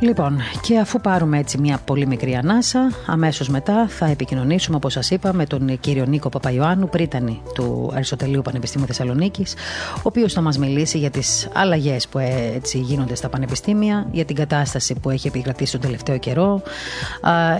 Λοιπόν, 0.00 0.38
και 0.60 0.78
αφού 0.78 1.00
πάρουμε 1.00 1.38
έτσι 1.38 1.58
μια 1.58 1.80
πολύ 1.84 2.06
μικρή 2.06 2.34
ανάσα, 2.34 2.92
αμέσως 3.06 3.48
μετά 3.48 3.88
θα 3.88 4.06
επικοινωνήσουμε, 4.06 4.76
όπως 4.76 4.92
σας 4.92 5.10
είπα, 5.10 5.32
με 5.32 5.46
τον 5.46 5.80
κύριο 5.80 6.04
Νίκο 6.04 6.28
Παπαϊωάννου, 6.28 6.88
πρίτανη 6.88 7.40
του 7.54 7.90
Αριστοτελείου 7.94 8.42
Πανεπιστήμιου 8.42 8.86
Θεσσαλονίκης, 8.86 9.54
ο 9.96 10.00
οποίος 10.02 10.32
θα 10.32 10.40
μας 10.40 10.58
μιλήσει 10.58 10.98
για 10.98 11.10
τις 11.10 11.48
αλλαγές 11.52 12.08
που 12.08 12.18
έτσι 12.54 12.78
γίνονται 12.78 13.14
στα 13.14 13.28
πανεπιστήμια, 13.28 14.06
για 14.12 14.24
την 14.24 14.36
κατάσταση 14.36 14.94
που 14.94 15.10
έχει 15.10 15.26
επικρατήσει 15.26 15.72
τον 15.72 15.80
τελευταίο 15.80 16.18
καιρό, 16.18 16.62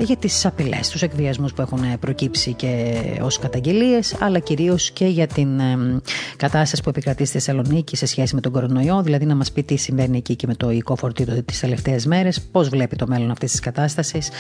για 0.00 0.16
τις 0.16 0.46
απειλές, 0.46 0.88
τους 0.88 1.02
εκβιασμούς 1.02 1.52
που 1.52 1.62
έχουν 1.62 1.98
προκύψει 2.00 2.52
και 2.52 2.94
ως 3.20 3.38
καταγγελίες, 3.38 4.16
αλλά 4.20 4.38
κυρίως 4.38 4.90
και 4.90 5.06
για 5.06 5.26
την 5.26 5.60
κατάσταση 6.36 6.82
που 6.82 6.88
επικρατεί 6.88 7.24
στη 7.24 7.32
Θεσσαλονίκη 7.32 7.96
σε 7.96 8.06
σχέση 8.06 8.34
με 8.34 8.40
τον 8.40 8.52
κορονοϊό, 8.52 9.02
δηλαδή 9.02 9.24
να 9.24 9.34
μας 9.34 9.52
πει 9.52 9.62
τι 9.62 9.76
συμβαίνει 9.76 10.16
εκεί 10.16 10.36
και 10.36 10.46
με 10.46 10.54
το 10.54 10.70
οικό 10.70 10.96
φορτίο 10.96 11.42
τις 11.44 11.60
τελευταίες 11.60 12.06
μέρες 12.06 12.27
πώς 12.52 12.68
βλέπει 12.68 12.96
το 12.96 13.06
μέλλον 13.06 13.30
αυτής 13.30 13.50
της 13.50 13.60
κατάστασης. 13.60 14.30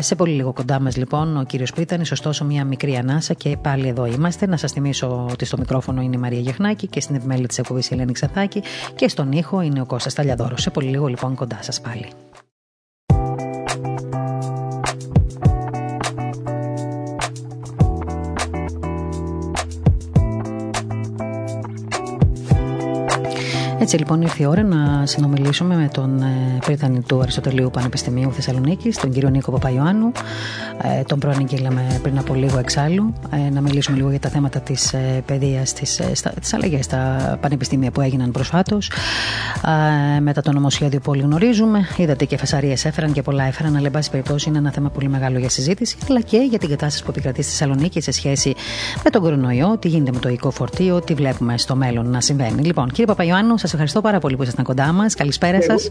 Σε 0.00 0.14
πολύ 0.14 0.32
λίγο 0.32 0.52
κοντά 0.52 0.80
μας 0.80 0.96
λοιπόν 0.96 1.36
ο 1.36 1.44
κύριος 1.44 1.72
Πρίτανης, 1.72 2.12
ωστόσο 2.12 2.44
μια 2.44 2.64
μικρή 2.64 2.96
ανάσα 2.96 3.34
και 3.34 3.56
πάλι 3.56 3.88
εδώ 3.88 4.06
είμαστε. 4.06 4.46
Να 4.46 4.56
σας 4.56 4.72
θυμίσω 4.72 5.26
ότι 5.30 5.44
στο 5.44 5.58
μικρόφωνο 5.58 6.00
είναι 6.00 6.16
η 6.16 6.18
Μαρία 6.18 6.40
Γεχνάκη 6.40 6.86
και 6.86 7.00
στην 7.00 7.14
επιμέλεια 7.14 7.48
της 7.48 7.58
εκπομπής 7.58 7.90
η 7.90 7.94
Ελένη 7.94 8.12
Ξαθάκη 8.12 8.62
και 8.94 9.08
στον 9.08 9.32
ήχο 9.32 9.60
είναι 9.60 9.80
ο 9.80 9.86
Κώστας 9.86 10.14
Ταλιαδόρος. 10.14 10.62
Σε 10.62 10.70
πολύ 10.70 10.88
λίγο 10.88 11.06
λοιπόν 11.06 11.34
κοντά 11.34 11.58
σας 11.60 11.80
πάλι. 11.80 12.06
Έτσι 23.86 23.98
λοιπόν 23.98 24.22
ήρθε 24.22 24.42
η 24.42 24.46
ώρα 24.46 24.62
να 24.62 25.06
συνομιλήσουμε 25.06 25.76
με 25.76 25.88
τον 25.92 26.22
ε, 26.22 26.58
πρίτανη 26.64 27.00
του 27.00 27.20
Αριστοτελείου 27.20 27.70
Πανεπιστημίου 27.70 28.32
Θεσσαλονίκη, 28.32 28.90
τον 29.00 29.10
κύριο 29.12 29.28
Νίκο 29.28 29.50
Παπαϊωάννου. 29.50 30.12
Ε, 30.82 31.02
τον 31.02 31.18
προανήγγειλαμε 31.18 32.00
πριν 32.02 32.18
από 32.18 32.34
λίγο 32.34 32.58
εξάλλου. 32.58 33.12
Ε, 33.30 33.50
να 33.50 33.60
μιλήσουμε 33.60 33.96
λίγο 33.96 34.10
για 34.10 34.20
τα 34.20 34.28
θέματα 34.28 34.60
της 34.60 34.94
παιδείας, 35.26 35.72
τις 35.72 36.54
αλλαγές 36.54 36.84
στα 36.84 37.38
πανεπιστήμια 37.40 37.90
που 37.90 38.00
έγιναν 38.00 38.30
προσφάτως. 38.30 38.90
Μετά 40.20 40.42
το 40.42 40.52
νομοσχέδιο 40.52 41.00
που 41.00 41.10
όλοι 41.10 41.22
γνωρίζουμε. 41.22 41.88
Είδατε 41.96 42.24
και 42.24 42.36
φασαρίες 42.36 42.84
έφεραν 42.84 43.12
και 43.12 43.22
πολλά 43.22 43.44
έφεραν, 43.44 43.76
αλλά 43.76 43.86
εν 43.86 43.92
πάση 43.92 44.10
περιπτώσει 44.10 44.48
είναι 44.48 44.58
ένα 44.58 44.70
θέμα 44.70 44.90
πολύ 44.90 45.08
μεγάλο 45.08 45.38
για 45.38 45.48
συζήτηση, 45.48 45.96
αλλά 46.10 46.20
και 46.20 46.38
για 46.50 46.58
την 46.58 46.68
κατάσταση 46.68 47.04
που 47.04 47.10
επικρατεί 47.10 47.42
στη 47.42 47.50
Θεσσαλονίκη 47.50 48.00
σε 48.00 48.10
σχέση 48.10 48.54
με 49.04 49.10
τον 49.10 49.22
κορονοϊό, 49.22 49.76
τι 49.78 49.88
γίνεται 49.88 50.12
με 50.12 50.18
το 50.18 50.28
οικό 50.28 50.50
φορτίο, 50.50 51.00
τι 51.00 51.14
βλέπουμε 51.14 51.58
στο 51.58 51.76
μέλλον 51.76 52.10
να 52.10 52.20
συμβαίνει. 52.20 52.62
Λοιπόν, 52.62 52.88
κύριε 52.88 53.04
Παπαϊωάννου, 53.04 53.58
σας 53.58 53.74
ευχαριστώ 53.76 54.00
πάρα 54.00 54.18
πολύ 54.18 54.36
που 54.36 54.42
ήσασταν 54.42 54.64
κοντά 54.64 54.92
μας. 54.92 55.14
Καλησπέρα 55.14 55.62
σας. 55.62 55.90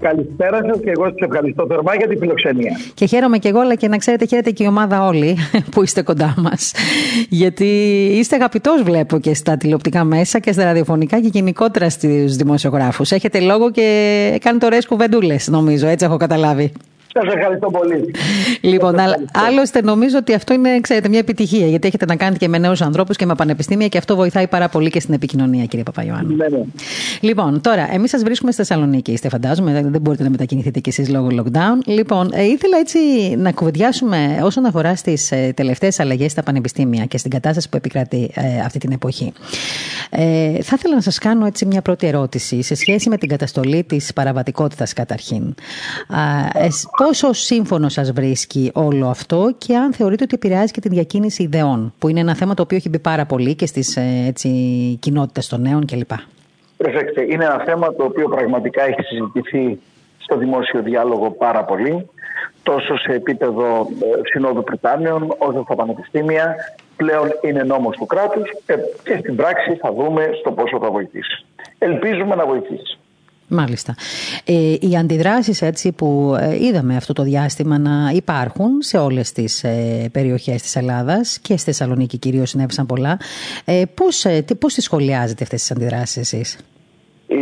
Καλησπέρα 0.00 0.60
σας 0.66 0.80
και 0.84 0.90
εγώ 0.90 1.04
σας 1.04 1.14
ευχαριστώ 1.16 1.66
θερμά 1.68 1.94
για 1.94 2.08
την 2.08 2.18
φιλοξενία. 2.18 2.78
Και 2.94 3.06
χαίρομαι 3.06 3.38
και 3.38 3.48
εγώ, 3.48 3.60
αλλά 3.60 3.74
και 3.74 3.88
να 3.88 3.96
ξέρετε, 3.96 4.26
χαίρετε 4.26 4.50
και 4.50 4.64
η 4.64 4.66
ομάδα 4.66 5.06
όλοι 5.06 5.36
που 5.72 5.82
είστε 5.82 6.02
κοντά 6.02 6.34
μας. 6.38 6.72
Γιατί 7.28 7.66
είστε 8.12 8.36
αγαπητός, 8.36 8.82
βλέπω 8.82 9.18
και 9.18 9.34
στα 9.34 9.56
τηλεοπτικά 9.56 10.04
μέσα 10.04 10.38
και 10.38 10.52
στα 10.52 10.64
ραδιοφωνικά 10.64 11.20
και 11.20 11.28
γενικότερα 11.32 11.90
στους 11.90 12.36
δημοσιογράφους. 12.36 13.10
Έχετε 13.10 13.40
λόγο 13.40 13.70
και 13.70 14.38
κάνετε 14.40 14.66
ωραίες 14.66 14.86
κουβεντούλες, 14.86 15.48
νομίζω, 15.48 15.86
έτσι 15.86 16.04
έχω 16.04 16.16
καταλάβει. 16.16 16.72
Σας 17.12 17.34
ευχαριστώ 17.34 17.70
πολύ. 17.70 18.10
Λοιπόν, 18.60 18.94
άλλωστε 19.32 19.82
νομίζω 19.82 20.16
ότι 20.18 20.34
αυτό 20.34 20.54
είναι 20.54 20.80
ξέρετε, 20.80 21.08
μια 21.08 21.18
επιτυχία, 21.18 21.66
γιατί 21.66 21.86
έχετε 21.86 22.04
να 22.04 22.16
κάνετε 22.16 22.38
και 22.38 22.48
με 22.48 22.58
νέους 22.58 22.80
ανθρώπους 22.82 23.16
και 23.16 23.26
με 23.26 23.34
πανεπιστήμια 23.34 23.88
και 23.88 23.98
αυτό 23.98 24.16
βοηθάει 24.16 24.46
πάρα 24.46 24.68
πολύ 24.68 24.90
και 24.90 25.00
στην 25.00 25.14
επικοινωνία, 25.14 25.64
κύριε 25.64 25.84
Παπαϊωάννου. 25.84 26.36
Ναι, 26.36 26.48
ναι. 26.48 26.60
Λοιπόν, 27.20 27.60
τώρα, 27.60 27.88
εμείς 27.92 28.10
σας 28.10 28.22
βρίσκουμε 28.22 28.52
στη 28.52 28.62
Θεσσαλονίκη, 28.62 29.12
είστε 29.12 29.28
φαντάζομαι, 29.28 29.72
δεν 29.90 30.00
μπορείτε 30.00 30.22
να 30.22 30.30
μετακινηθείτε 30.30 30.80
κι 30.80 30.88
εσείς 30.88 31.08
λόγω 31.08 31.28
lockdown. 31.30 31.84
Λοιπόν, 31.84 32.30
ε, 32.32 32.44
ήθελα 32.44 32.78
έτσι 32.78 32.98
να 33.36 33.52
κουβεντιάσουμε 33.52 34.40
όσον 34.42 34.64
αφορά 34.64 34.96
στις 34.96 35.32
ε, 35.32 35.52
τελευταίες 35.56 36.00
αλλαγές 36.00 36.30
στα 36.30 36.42
πανεπιστήμια 36.42 37.04
και 37.04 37.18
στην 37.18 37.30
κατάσταση 37.30 37.68
που 37.68 37.76
επικρατεί 37.76 38.30
ε, 38.34 38.60
αυτή 38.64 38.78
την 38.78 38.92
εποχή. 38.92 39.32
Ε, 40.10 40.62
θα 40.62 40.74
ήθελα 40.78 40.94
να 40.94 41.00
σας 41.00 41.18
κάνω 41.18 41.46
έτσι 41.46 41.66
μια 41.66 41.82
πρώτη 41.82 42.06
ερώτηση 42.06 42.62
σε 42.62 42.74
σχέση 42.74 43.08
με 43.08 43.16
την 43.16 43.28
καταστολή 43.28 43.84
της 43.84 44.12
παραβατικότητας 44.12 44.92
καταρχήν. 44.92 45.54
Ε, 46.54 46.68
Πόσο 47.06 47.32
σύμφωνο 47.32 47.88
σας 47.88 48.12
βρίσκει 48.12 48.70
όλο 48.74 49.06
αυτό 49.08 49.54
και 49.58 49.76
αν 49.76 49.92
θεωρείτε 49.92 50.24
ότι 50.24 50.34
επηρεάζει 50.34 50.72
και 50.72 50.80
τη 50.80 50.88
διακίνηση 50.88 51.42
ιδεών, 51.42 51.92
που 51.98 52.08
είναι 52.08 52.20
ένα 52.20 52.34
θέμα 52.34 52.54
το 52.54 52.62
οποίο 52.62 52.76
έχει 52.76 52.88
μπει 52.88 52.98
πάρα 52.98 53.26
πολύ 53.26 53.54
και 53.54 53.66
στις 53.66 53.98
κοινότητες 54.98 55.48
των 55.48 55.60
νέων 55.60 55.86
κλπ. 55.86 56.10
Προσέξτε, 56.76 57.22
είναι 57.22 57.44
ένα 57.44 57.62
θέμα 57.66 57.94
το 57.94 58.04
οποίο 58.04 58.28
πραγματικά 58.28 58.82
έχει 58.82 59.02
συζητηθεί 59.02 59.80
στο 60.18 60.36
δημόσιο 60.36 60.82
διάλογο 60.82 61.30
πάρα 61.30 61.64
πολύ, 61.64 62.08
τόσο 62.62 62.98
σε 62.98 63.12
επίπεδο 63.12 63.88
ε, 64.00 64.28
Συνόδου 64.32 64.64
Πριτάνεων, 64.64 65.34
όσο 65.38 65.62
στα 65.62 65.74
πανεπιστήμια. 65.74 66.54
Πλέον 66.96 67.28
είναι 67.42 67.62
νόμος 67.62 67.96
του 67.96 68.06
κράτους 68.06 68.50
ε, 68.66 68.74
και 69.04 69.16
στην 69.20 69.36
πράξη 69.36 69.74
θα 69.74 69.92
δούμε 69.92 70.30
στο 70.40 70.52
πόσο 70.52 70.78
θα 70.78 70.90
βοηθήσει. 70.90 71.44
Ελπίζουμε 71.78 72.34
να 72.34 72.46
βοηθήσει. 72.46 72.99
Μάλιστα. 73.50 73.94
Ε, 74.44 74.76
οι 74.80 74.96
αντιδράσεις 74.96 75.62
έτσι 75.62 75.92
που 75.92 76.36
ε, 76.40 76.64
είδαμε 76.64 76.96
αυτό 76.96 77.12
το 77.12 77.22
διάστημα 77.22 77.78
να 77.78 78.10
υπάρχουν 78.14 78.82
σε 78.82 78.98
όλες 78.98 79.32
τις 79.32 79.64
ε, 79.64 80.08
περιοχές 80.12 80.62
της 80.62 80.76
Ελλάδας 80.76 81.38
και 81.38 81.56
στη 81.56 81.64
Θεσσαλονίκη 81.64 82.18
κυρίως 82.18 82.50
συνέβησαν 82.50 82.86
πολλά. 82.86 83.18
Ε, 83.64 83.82
πώς, 83.94 84.24
ε, 84.24 84.44
πώς 84.58 84.74
τις 84.74 84.84
σχολιάζετε 84.84 85.42
αυτές 85.42 85.60
τις 85.60 85.70
αντιδράσεις 85.70 86.16
εσείς; 86.16 86.58
Η, 87.26 87.36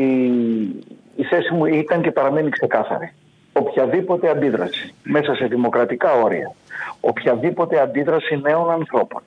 η 1.17 1.25
θέση 1.31 1.55
μου 1.55 1.65
ήταν 1.65 2.03
και 2.03 2.11
παραμένει 2.11 2.51
ξεκάθαρη. 2.51 3.13
Οποιαδήποτε 3.53 4.31
αντίδραση 4.31 4.95
μέσα 5.03 5.35
σε 5.35 5.47
δημοκρατικά 5.47 6.13
όρια, 6.13 6.55
οποιαδήποτε 7.01 7.81
αντίδραση 7.81 8.41
νέων 8.43 8.71
ανθρώπων, 8.71 9.23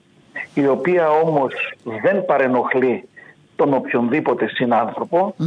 η 0.54 0.68
οποία 0.68 1.10
όμως 1.10 1.54
δεν 2.04 2.26
παρενοχλεί 2.26 3.04
τον 3.62 3.74
οποιονδήποτε 3.74 4.48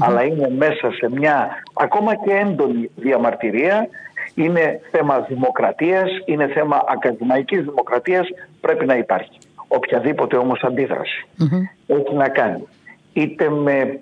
αλλά 0.00 0.22
είναι 0.24 0.48
μέσα 0.57 0.92
σε 0.92 1.11
μια 1.11 1.62
ακόμα 1.74 2.14
και 2.14 2.33
έντονη 2.33 2.90
διαμαρτυρία. 2.96 3.88
Είναι 4.35 4.81
θέμα 4.90 5.20
δημοκρατίας, 5.20 6.11
είναι 6.24 6.46
θέμα 6.46 6.85
ακαδημαϊκής 6.88 7.61
δημοκρατίας, 7.61 8.27
πρέπει 8.61 8.87
να 8.87 8.96
υπάρχει. 8.96 9.38
Οποιαδήποτε 9.68 10.37
όμως 10.37 10.62
έχει 11.87 12.14
να 12.14 12.29
κάνει 12.29 12.68
είτε 13.12 13.48
με 13.50 13.98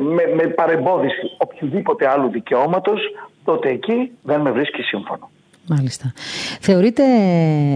με, 0.00 0.22
με 0.36 0.42
παρεμπόδιση 0.42 1.34
οποιοδήποτε 1.38 2.08
άλλου 2.08 2.30
δικαιώματος, 2.30 3.00
τότε 3.44 3.68
εκεί 3.68 4.12
δεν 4.22 4.40
με 4.40 4.50
βρίσκει 4.50 4.82
σύμφωνο. 4.82 5.30
Μάλιστα. 5.68 6.12
Θεωρείτε 6.60 7.02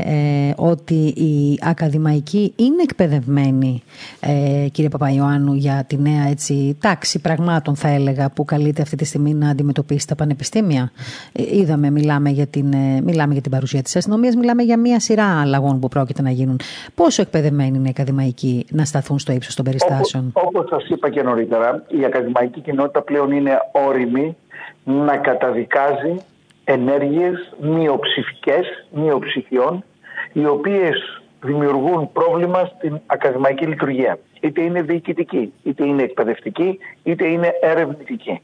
ε, 0.05 0.52
ότι 0.57 0.94
οι 0.94 1.59
ακαδημαϊκοί 1.62 2.52
είναι 2.57 2.83
εκπαιδευμένοι, 2.83 3.83
ε, 4.20 4.68
κύριε 4.72 4.88
Παπαϊωάννου, 4.90 5.55
για 5.55 5.85
τη 5.87 5.96
νέα 5.98 6.28
έτσι, 6.31 6.76
τάξη 6.81 7.20
πραγμάτων, 7.20 7.76
θα 7.76 7.88
έλεγα, 7.88 8.31
που 8.31 8.44
καλείται 8.44 8.83
αυτή 8.83 8.96
τη 8.96 9.05
στιγμή 9.05 9.35
να 9.35 9.48
αντιμετωπίσει 9.48 10.07
τα 10.07 10.14
πανεπιστήμια; 10.14 10.92
Ε, 11.33 11.57
είδαμε, 11.57 11.90
μιλάμε 11.90 12.31
για, 12.31 12.46
την, 12.46 12.72
ε, 12.72 13.00
μιλάμε 13.00 13.33
για 13.33 13.42
την 13.42 13.50
παρουσία 13.50 13.83
της 13.83 13.96
αστυνομίας, 13.96 14.35
μιλάμε 14.35 14.62
για 14.62 14.78
μία 14.78 15.00
σειρά 15.00 15.40
αλλαγών 15.40 15.81
που 15.81 15.88
πρόκειται 15.88 16.22
να 16.22 16.31
γίνουν. 16.31 16.61
Πόσο 16.94 17.22
εκπαιδευμένοι 17.22 17.76
είναι 17.76 17.87
οι 17.87 17.90
ακαδημαϊκοί 17.96 18.66
να 18.70 18.85
σταθούν 18.85 19.18
στο 19.18 19.33
ύψος 19.33 19.55
των 19.55 19.64
περιστάσεων; 19.64 20.31
Όπως, 20.33 20.48
όπως 20.48 20.68
σας 20.68 20.88
είπα 20.88 21.11
και 21.11 21.22
νωρίτερα, 21.22 21.85
η 21.88 22.05
ακαδημαϊκή 22.05 22.61
κοινότητα 22.61 23.02
πλέον 23.02 23.33
είναι 23.33 23.59
όρημη 23.72 24.37
να 24.85 25.16
καταδικάζει 25.16 26.16
ενέργειες 26.64 27.55
μειοψηφικές, 27.61 28.87
μειοψηφιών, 28.90 29.85
οι 30.33 30.46
οποίες 30.46 31.22
δημιουργούν 31.42 32.12
πρόβλημα 32.12 32.70
στην 32.77 33.01
ακαδημαϊκή 33.07 33.66
λειτουργία. 33.66 34.18
Είτε 34.40 34.62
είναι 34.62 34.83
διοικητική, 34.83 35.53
είτε 35.62 35.87
είναι 35.87 36.03
εκπαιδευτική, 36.03 36.79
είτε 37.03 37.27
είναι 37.27 37.53
ερευνητική. 37.61 38.40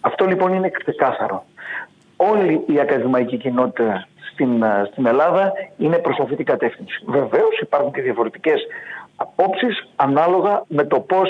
Αυτό 0.00 0.26
λοιπόν 0.26 0.52
είναι 0.52 0.70
ξεκάθαρο. 0.70 1.44
Όλη 2.16 2.64
η 2.66 2.80
ακαδημαϊκή 2.80 3.36
κοινότητα 3.36 4.06
στην, 4.32 4.64
στην 4.90 5.06
Ελλάδα 5.06 5.52
είναι 5.76 5.98
προς 5.98 6.18
αυτή 6.18 6.36
την 6.36 6.44
κατεύθυνση. 6.44 7.02
Βεβαίως 7.06 7.58
υπάρχουν 7.60 7.92
και 7.92 8.00
διαφορετικές 8.00 8.66
απόψεις 9.16 9.88
ανάλογα 9.96 10.64
με 10.68 10.84
το 10.84 11.00
πώς 11.00 11.28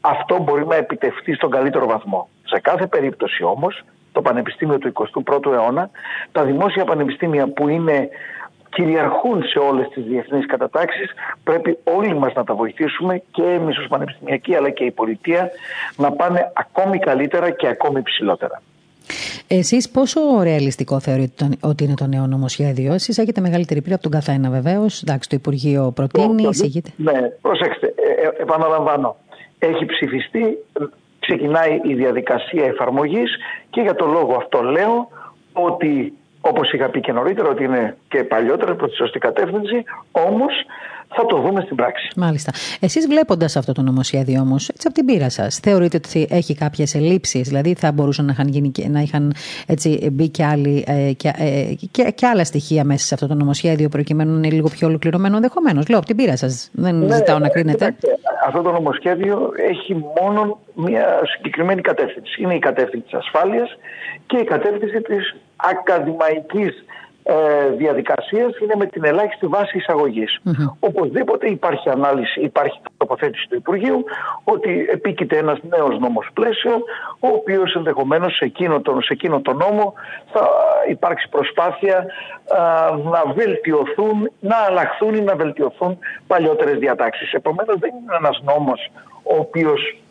αυτό 0.00 0.38
μπορεί 0.38 0.66
να 0.66 0.76
επιτευχθεί 0.76 1.34
στον 1.34 1.50
καλύτερο 1.50 1.86
βαθμό. 1.86 2.28
Σε 2.44 2.60
κάθε 2.60 2.86
περίπτωση 2.86 3.42
όμως 3.42 3.82
το 4.14 4.22
πανεπιστήμιο 4.22 4.78
του 4.78 4.92
21ου 5.24 5.52
αιώνα, 5.52 5.90
τα 6.32 6.44
δημόσια 6.44 6.84
πανεπιστήμια 6.84 7.46
που 7.46 7.68
είναι 7.68 8.08
κυριαρχούν 8.74 9.42
σε 9.44 9.58
όλες 9.58 9.88
τις 9.88 10.04
διεθνείς 10.04 10.46
κατατάξεις 10.46 11.10
πρέπει 11.44 11.78
όλοι 11.84 12.14
μας 12.14 12.32
να 12.34 12.44
τα 12.44 12.54
βοηθήσουμε 12.54 13.22
και 13.30 13.42
εμείς 13.42 13.78
ως 13.78 13.86
πανεπιστημιακοί 13.88 14.54
αλλά 14.54 14.70
και 14.70 14.84
η 14.84 14.90
πολιτεία 14.90 15.50
να 15.96 16.12
πάνε 16.12 16.52
ακόμη 16.54 16.98
καλύτερα 16.98 17.50
και 17.50 17.66
ακόμη 17.66 18.02
ψηλότερα. 18.02 18.62
Εσείς 19.46 19.90
πόσο 19.90 20.20
ρεαλιστικό 20.42 21.00
θεωρείτε 21.00 21.48
ότι 21.60 21.84
είναι 21.84 21.94
το 21.94 22.06
νέο 22.06 22.26
νομοσχέδιο, 22.26 22.92
Εσείς 22.92 23.18
έχετε 23.18 23.40
μεγαλύτερη 23.40 23.82
πείρα 23.82 23.94
από 23.94 24.02
τον 24.02 24.12
καθένα 24.12 24.50
βεβαίως. 24.50 25.02
Εντάξει, 25.02 25.28
το 25.28 25.36
Υπουργείο 25.36 25.92
προτείνει, 25.94 26.42
εισηγείται. 26.42 26.90
Ναι, 26.96 27.12
προσέξτε, 27.40 27.86
ε, 27.86 28.26
ε, 28.26 28.42
επαναλαμβάνω. 28.42 29.16
Έχει 29.58 29.84
ψηφιστεί 29.84 30.58
ξεκινάει 31.26 31.80
η 31.82 31.94
διαδικασία 31.94 32.64
εφαρμογής 32.64 33.36
και 33.70 33.80
για 33.80 33.94
το 33.94 34.06
λόγο 34.06 34.34
αυτό 34.36 34.62
λέω 34.62 35.08
ότι 35.52 36.12
όπως 36.48 36.72
είχα 36.72 36.88
πει 36.88 37.00
και 37.00 37.12
νωρίτερα 37.12 37.48
ότι 37.48 37.64
είναι 37.64 37.96
και 38.08 38.24
παλιότερα 38.24 38.74
προς 38.74 38.90
τη 38.90 38.96
σωστή 38.96 39.18
κατεύθυνση 39.18 39.84
όμως 40.12 40.52
θα 41.16 41.26
το 41.26 41.36
δούμε 41.36 41.60
στην 41.60 41.76
πράξη. 41.76 42.08
Μάλιστα. 42.16 42.52
Εσείς 42.80 43.06
βλέποντας 43.06 43.56
αυτό 43.56 43.72
το 43.72 43.82
νομοσχέδιο 43.82 44.40
όμως, 44.40 44.68
έτσι 44.68 44.86
από 44.86 44.96
την 44.96 45.04
πείρα 45.04 45.30
σας, 45.30 45.58
θεωρείτε 45.58 45.96
ότι 45.96 46.26
έχει 46.30 46.54
κάποιες 46.54 46.94
ελλείψεις, 46.94 47.48
δηλαδή 47.48 47.74
θα 47.74 47.92
μπορούσαν 47.92 48.24
να 48.24 48.32
είχαν, 48.32 48.48
γίνει, 48.48 48.72
να 48.88 49.00
είχαν 49.00 49.34
έτσι, 49.66 50.08
μπει 50.12 50.28
και, 50.28 50.44
άλλοι, 50.44 50.84
ε, 50.86 51.12
και, 51.12 51.28
ε, 51.28 51.74
και, 51.90 52.10
και, 52.14 52.26
άλλα 52.26 52.44
στοιχεία 52.44 52.84
μέσα 52.84 53.06
σε 53.06 53.14
αυτό 53.14 53.26
το 53.26 53.34
νομοσχέδιο, 53.34 53.88
προκειμένου 53.88 54.30
να 54.30 54.36
είναι 54.36 54.54
λίγο 54.54 54.68
πιο 54.68 54.88
ολοκληρωμένο 54.88 55.36
ενδεχομένως. 55.36 55.88
Λέω 55.88 55.98
από 55.98 56.06
την 56.06 56.16
πείρα 56.16 56.36
σας. 56.36 56.70
Δεν 56.72 56.98
ναι, 56.98 57.14
ζητάω 57.14 57.38
να 57.38 57.48
κρίνετε. 57.48 57.96
αυτό 58.46 58.62
το 58.62 58.72
νομοσχέδιο 58.72 59.52
έχει 59.70 60.04
μόνο 60.22 60.58
μια 60.74 61.20
συγκεκριμένη 61.36 61.80
κατεύθυνση. 61.80 62.42
Είναι 62.42 62.54
η 62.54 62.58
κατεύθυνση 62.58 63.04
της 63.04 63.14
ασφάλειας 63.14 63.78
και 64.26 64.36
η 64.36 64.44
κατεύθυνση 64.44 65.00
της 65.00 65.34
ακαδημαϊκής 65.56 66.84
ε, 67.26 67.68
διαδικασίας 67.76 68.58
είναι 68.58 68.74
με 68.76 68.86
την 68.86 69.04
ελάχιστη 69.04 69.46
βάση 69.46 69.78
εισαγωγής. 69.78 70.40
Οπωσδήποτε 70.78 71.48
υπάρχει 71.48 71.88
ανάλυση, 71.88 72.40
υπάρχει 72.40 72.80
τοποθέτηση 72.96 73.46
του 73.48 73.56
Υπουργείου 73.56 74.04
ότι 74.44 74.86
επίκειται 74.90 75.36
ένας 75.38 75.58
νέος 75.62 75.98
νόμος 75.98 76.28
πλαίσιο 76.32 76.72
ο 77.20 77.28
οποίος 77.28 77.74
ενδεχομένως 77.74 78.36
σε 78.36 78.44
εκείνο 78.44 78.80
τον, 78.80 79.02
σε 79.02 79.12
εκείνο 79.12 79.40
τον 79.40 79.56
νόμο 79.56 79.94
θα 80.32 80.48
υπάρξει 80.88 81.28
προσπάθεια 81.28 82.06
να 83.12 83.32
βελτιωθούν, 83.32 84.30
να 84.40 84.56
αλλάχθούν 84.56 85.14
ή 85.14 85.20
να 85.20 85.36
βελτιωθούν 85.36 85.98
παλιότερες 86.26 86.78
διατάξεις. 86.78 87.32
Επομένως 87.32 87.76
δεν 87.78 87.90
είναι 87.90 88.16
ένας 88.18 88.42
νόμος 88.44 88.90
ο 89.22 89.36
οποίος 89.36 90.03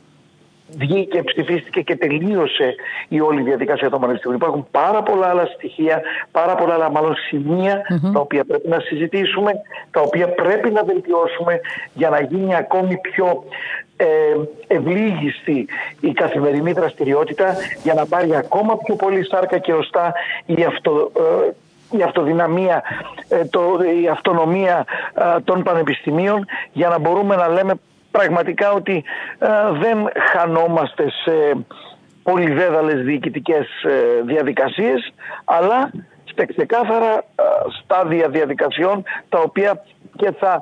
βγήκε, 0.78 1.24
ψηφίστηκε 1.24 1.82
και 1.82 1.96
τελείωσε 1.96 2.76
η 3.08 3.22
όλη 3.22 3.42
διαδικασία 3.42 3.90
των 3.90 4.00
πανεπιστημίων. 4.00 4.40
Υπάρχουν 4.40 4.68
πάρα 4.72 5.04
πολλά 5.04 5.28
άλλα 5.28 5.46
στοιχεία, 5.46 6.02
πάρα 6.32 6.56
πολλά 6.56 6.74
άλλα 6.74 6.92
μάλλον 6.92 7.16
τα 8.14 8.20
οποία 8.20 8.46
πρέπει 8.46 8.68
να 8.68 8.80
συζητήσουμε, 8.80 9.52
τα 9.92 10.02
οποία 10.02 10.28
πρέπει 10.28 10.70
να 10.70 10.84
βελτιώσουμε 10.84 11.60
για 11.94 12.10
να 12.10 12.22
γίνει 12.22 12.56
ακόμη 12.56 12.98
πιο 12.98 13.44
ε, 13.98 14.06
ευλίγιστη 14.68 15.68
η 16.00 16.12
καθημερινή 16.12 16.72
δραστηριότητα 16.72 17.56
για 17.84 17.94
να 17.94 18.06
πάρει 18.06 18.36
ακόμα 18.36 18.78
πιο 18.78 18.96
πολύ 18.96 19.26
σάρκα 19.26 19.58
και 19.58 19.74
οστά 19.74 20.14
η 20.46 20.64
αυτο, 20.64 21.12
ε, 21.18 21.98
η 21.98 22.02
αυτοδυναμία, 22.02 22.84
ε, 23.28 23.46
το, 23.46 23.62
η 24.04 24.08
αυτονομία 24.08 24.86
ε, 25.14 25.40
των 25.44 25.64
πανεπιστημίων 25.64 26.46
για 26.72 26.90
να 26.90 27.00
μπορούμε 27.00 27.36
να 27.36 27.48
λέμε 27.48 27.74
πραγματικά 28.18 28.72
ότι 28.72 29.04
ε, 29.40 29.48
δεν 29.82 29.98
χανόμαστε 30.32 31.04
σε 31.24 31.66
πολυδέδαλες 32.24 33.04
διοικητικές 33.06 33.66
ε, 33.84 34.22
διαδικασίες 34.26 35.14
αλλά 35.46 35.92
σε 36.36 36.46
ξεκάθαρα 36.46 37.14
ε, 37.18 37.44
στάδια 37.84 38.30
διαδικασιών 38.30 39.04
τα 39.30 39.40
οποία 39.40 39.84
και 40.16 40.32
θα 40.40 40.62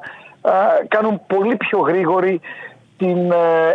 κάνουν 0.88 1.22
πολύ 1.28 1.56
πιο 1.56 1.80
γρήγορη 1.80 2.42
την 2.98 3.18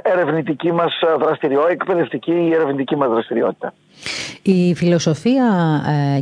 ερευνητική 0.03 0.73
μας 0.73 0.93
δραστηριότητα, 1.19 1.73
εκπαιδευτική 1.73 2.33
ή 2.33 2.55
ερευνητική 2.55 2.97
μας 2.97 3.09
δραστηριότητα. 3.09 3.75
Η 4.43 4.75
φιλοσοφία, 4.75 5.45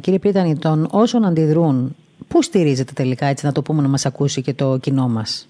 κύριε 0.01 0.19
Πρίτανη, 0.19 0.59
των 0.59 0.89
όσων 0.91 1.25
αντιδρούν, 1.25 1.97
πού 2.29 2.43
στηρίζεται 2.43 2.93
τελικά, 2.93 3.27
έτσι 3.27 3.47
να 3.47 3.53
το 3.53 3.63
πούμε 3.63 3.83
να 3.83 3.89
μας 3.89 4.07
ακούσει 4.07 4.43
και 4.43 4.55
το 4.55 4.79
κοινό 4.79 5.09
μας; 5.09 5.49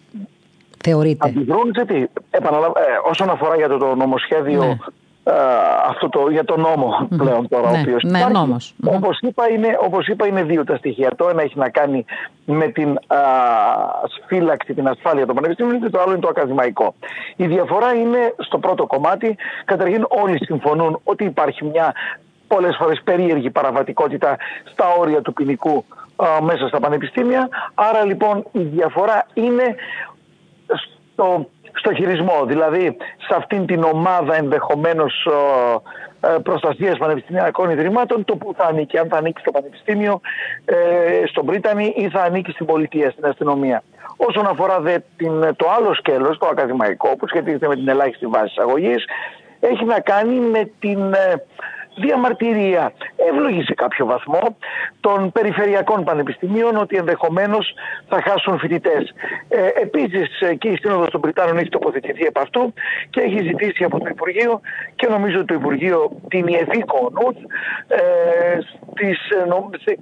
Θεωρείτε; 0.84 1.28
Αντιδρούν 1.28 1.72
τι. 1.86 1.96
Ε, 2.30 2.38
όσον 3.10 3.30
αφορά 3.30 3.56
για 3.56 3.68
το, 3.68 3.94
νομοσχέδιο 3.94 4.64
ναι. 4.64 4.76
Ε, 5.26 5.32
αυτό 5.88 6.08
το, 6.08 6.30
για 6.30 6.44
το 6.44 6.56
νόμο 6.56 7.08
πλέον 7.16 7.48
τώρα 7.48 7.70
ναι, 7.70 7.76
ο 7.76 7.80
οποίος 7.80 8.02
ναι, 8.02 8.26
νόμος. 8.32 8.74
Όπως 8.84 9.18
είπα, 9.20 9.50
είναι, 9.50 9.78
όπως 9.80 10.06
είπα 10.06 10.26
είναι 10.26 10.42
δύο 10.42 10.64
τα 10.64 10.76
στοιχεία. 10.76 11.12
Το 11.16 11.28
ένα 11.28 11.42
έχει 11.42 11.58
να 11.58 11.68
κάνει 11.68 12.04
με 12.44 12.66
την 12.68 12.88
α, 13.06 13.16
φύλαξη, 14.26 14.74
την 14.74 14.88
ασφάλεια 14.88 15.26
των 15.26 15.34
πανεπιστήμιων 15.34 15.80
και 15.80 15.90
το 15.90 16.00
άλλο 16.00 16.10
είναι 16.10 16.20
το 16.20 16.28
ακαδημαϊκό. 16.28 16.94
Η 17.36 17.46
διαφορά 17.46 17.94
είναι 17.94 18.34
στο 18.38 18.58
πρώτο 18.58 18.86
κομμάτι. 18.86 19.36
Καταρχήν 19.64 20.06
όλοι 20.08 20.44
συμφωνούν 20.44 21.00
ότι 21.04 21.24
υπάρχει 21.24 21.64
μια 21.64 21.94
πολλές 22.46 22.76
φορές 22.78 23.00
περίεργη 23.04 23.50
παραβατικότητα 23.50 24.36
στα 24.64 24.84
όρια 24.98 25.22
του 25.22 25.32
ποινικού 25.32 25.84
μέσα 26.42 26.68
στα 26.68 26.80
πανεπιστήμια. 26.80 27.48
Άρα 27.74 28.04
λοιπόν 28.04 28.44
η 28.52 28.60
διαφορά 28.60 29.26
είναι 29.34 29.74
στο, 31.14 31.48
στο 31.72 31.94
χειρισμό. 31.94 32.44
Δηλαδή 32.46 32.96
σε 33.28 33.34
αυτήν 33.36 33.66
την 33.66 33.82
ομάδα 33.82 34.34
ενδεχομένως 34.36 35.28
ε, 36.20 36.38
προστασίας 36.42 36.98
πανεπιστημιακών 36.98 37.70
ιδρυμάτων 37.70 38.24
το 38.24 38.36
που 38.36 38.54
θα 38.56 38.64
ανήκει. 38.64 38.98
Αν 38.98 39.08
θα 39.08 39.16
ανήκει 39.16 39.40
στο 39.40 39.50
πανεπιστήμιο, 39.50 40.20
ε, 40.64 40.74
στον 41.26 41.46
Πρίτανη 41.46 41.92
ή 41.96 42.08
θα 42.08 42.22
ανήκει 42.22 42.50
στην 42.50 42.66
πολιτεία, 42.66 43.10
στην 43.10 43.26
αστυνομία. 43.26 43.82
Όσον 44.16 44.46
αφορά 44.46 44.80
δε 44.80 44.98
την, 45.16 45.40
το 45.56 45.66
άλλο 45.78 45.94
σκέλος, 45.94 46.38
το 46.38 46.46
ακαδημαϊκό 46.46 47.16
που 47.16 47.28
σχετίζεται 47.28 47.68
με 47.68 47.74
την 47.74 47.88
ελάχιστη 47.88 48.26
βάση 48.26 48.54
αγωγής, 48.60 49.04
έχει 49.60 49.84
να 49.84 50.00
κάνει 50.00 50.38
με 50.40 50.70
την... 50.78 51.14
Ε, 51.96 52.02
διαμαρτυρία 52.02 52.92
εύλογη 53.16 53.62
σε 53.62 53.74
κάποιο 53.74 54.06
βαθμό 54.06 54.56
των 55.00 55.32
περιφερειακών 55.32 56.04
πανεπιστημίων 56.04 56.76
ότι 56.76 56.96
ενδεχομένως 56.96 57.74
θα 58.08 58.22
χάσουν 58.22 58.58
φοιτητές. 58.58 59.12
Ε, 59.48 59.68
επίσης 59.82 60.40
ε, 60.40 60.54
και 60.54 60.68
η 60.68 60.76
Σύνοδος 60.76 61.10
των 61.10 61.20
Πριτάνων 61.20 61.58
έχει 61.58 61.68
τοποθετηθεί 61.68 62.26
από 62.26 62.40
αυτού 62.40 62.72
και 63.10 63.20
έχει 63.20 63.42
ζητήσει 63.42 63.84
από 63.84 63.98
το 63.98 64.06
Υπουργείο 64.10 64.60
και 64.94 65.06
νομίζω 65.06 65.36
ότι 65.36 65.46
το 65.46 65.54
Υπουργείο 65.54 66.10
την 66.28 66.46
ευήκο 66.48 67.10
νους 67.12 67.36
ε, 67.88 68.58
στις 68.92 69.18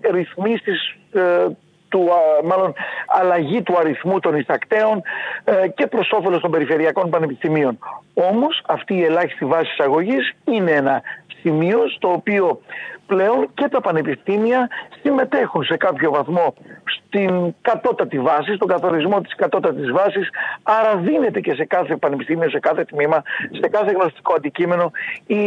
ε, 0.02 0.10
ρυθμίσεις 0.10 0.96
ε, 1.12 1.46
του, 1.92 2.08
μάλλον 2.44 2.74
αλλαγή 3.06 3.62
του 3.62 3.76
αριθμού 3.78 4.18
των 4.18 4.34
εισακτέων 4.36 5.02
ε, 5.44 5.68
και 5.68 5.86
προς 5.86 6.10
όφελος 6.10 6.40
των 6.40 6.50
περιφερειακών 6.50 7.10
πανεπιστημίων. 7.10 7.78
Όμως 8.14 8.62
αυτή 8.66 8.94
η 8.94 9.04
ελάχιστη 9.04 9.44
βάση 9.44 9.70
εισαγωγής 9.72 10.32
είναι 10.44 10.70
ένα 10.70 11.02
σημείο 11.42 11.78
στο 11.96 12.12
οποίο 12.12 12.60
πλέον 13.06 13.48
και 13.54 13.68
τα 13.68 13.80
πανεπιστήμια 13.80 14.68
συμμετέχουν 15.02 15.64
σε 15.64 15.76
κάποιο 15.76 16.10
βαθμό 16.10 16.54
στην 16.84 17.54
κατώτατη 17.62 18.18
βάση, 18.18 18.54
στον 18.54 18.68
καθορισμό 18.68 19.20
της 19.20 19.34
κατώτατης 19.34 19.90
βάσης, 19.90 20.28
άρα 20.62 20.96
δίνεται 20.96 21.40
και 21.40 21.54
σε 21.54 21.64
κάθε 21.64 21.96
πανεπιστήμιο, 21.96 22.50
σε 22.50 22.58
κάθε 22.58 22.84
τμήμα, 22.84 23.22
σε 23.60 23.68
κάθε 23.68 23.90
γνωστικό 23.90 24.34
αντικείμενο 24.34 24.90
η 25.26 25.44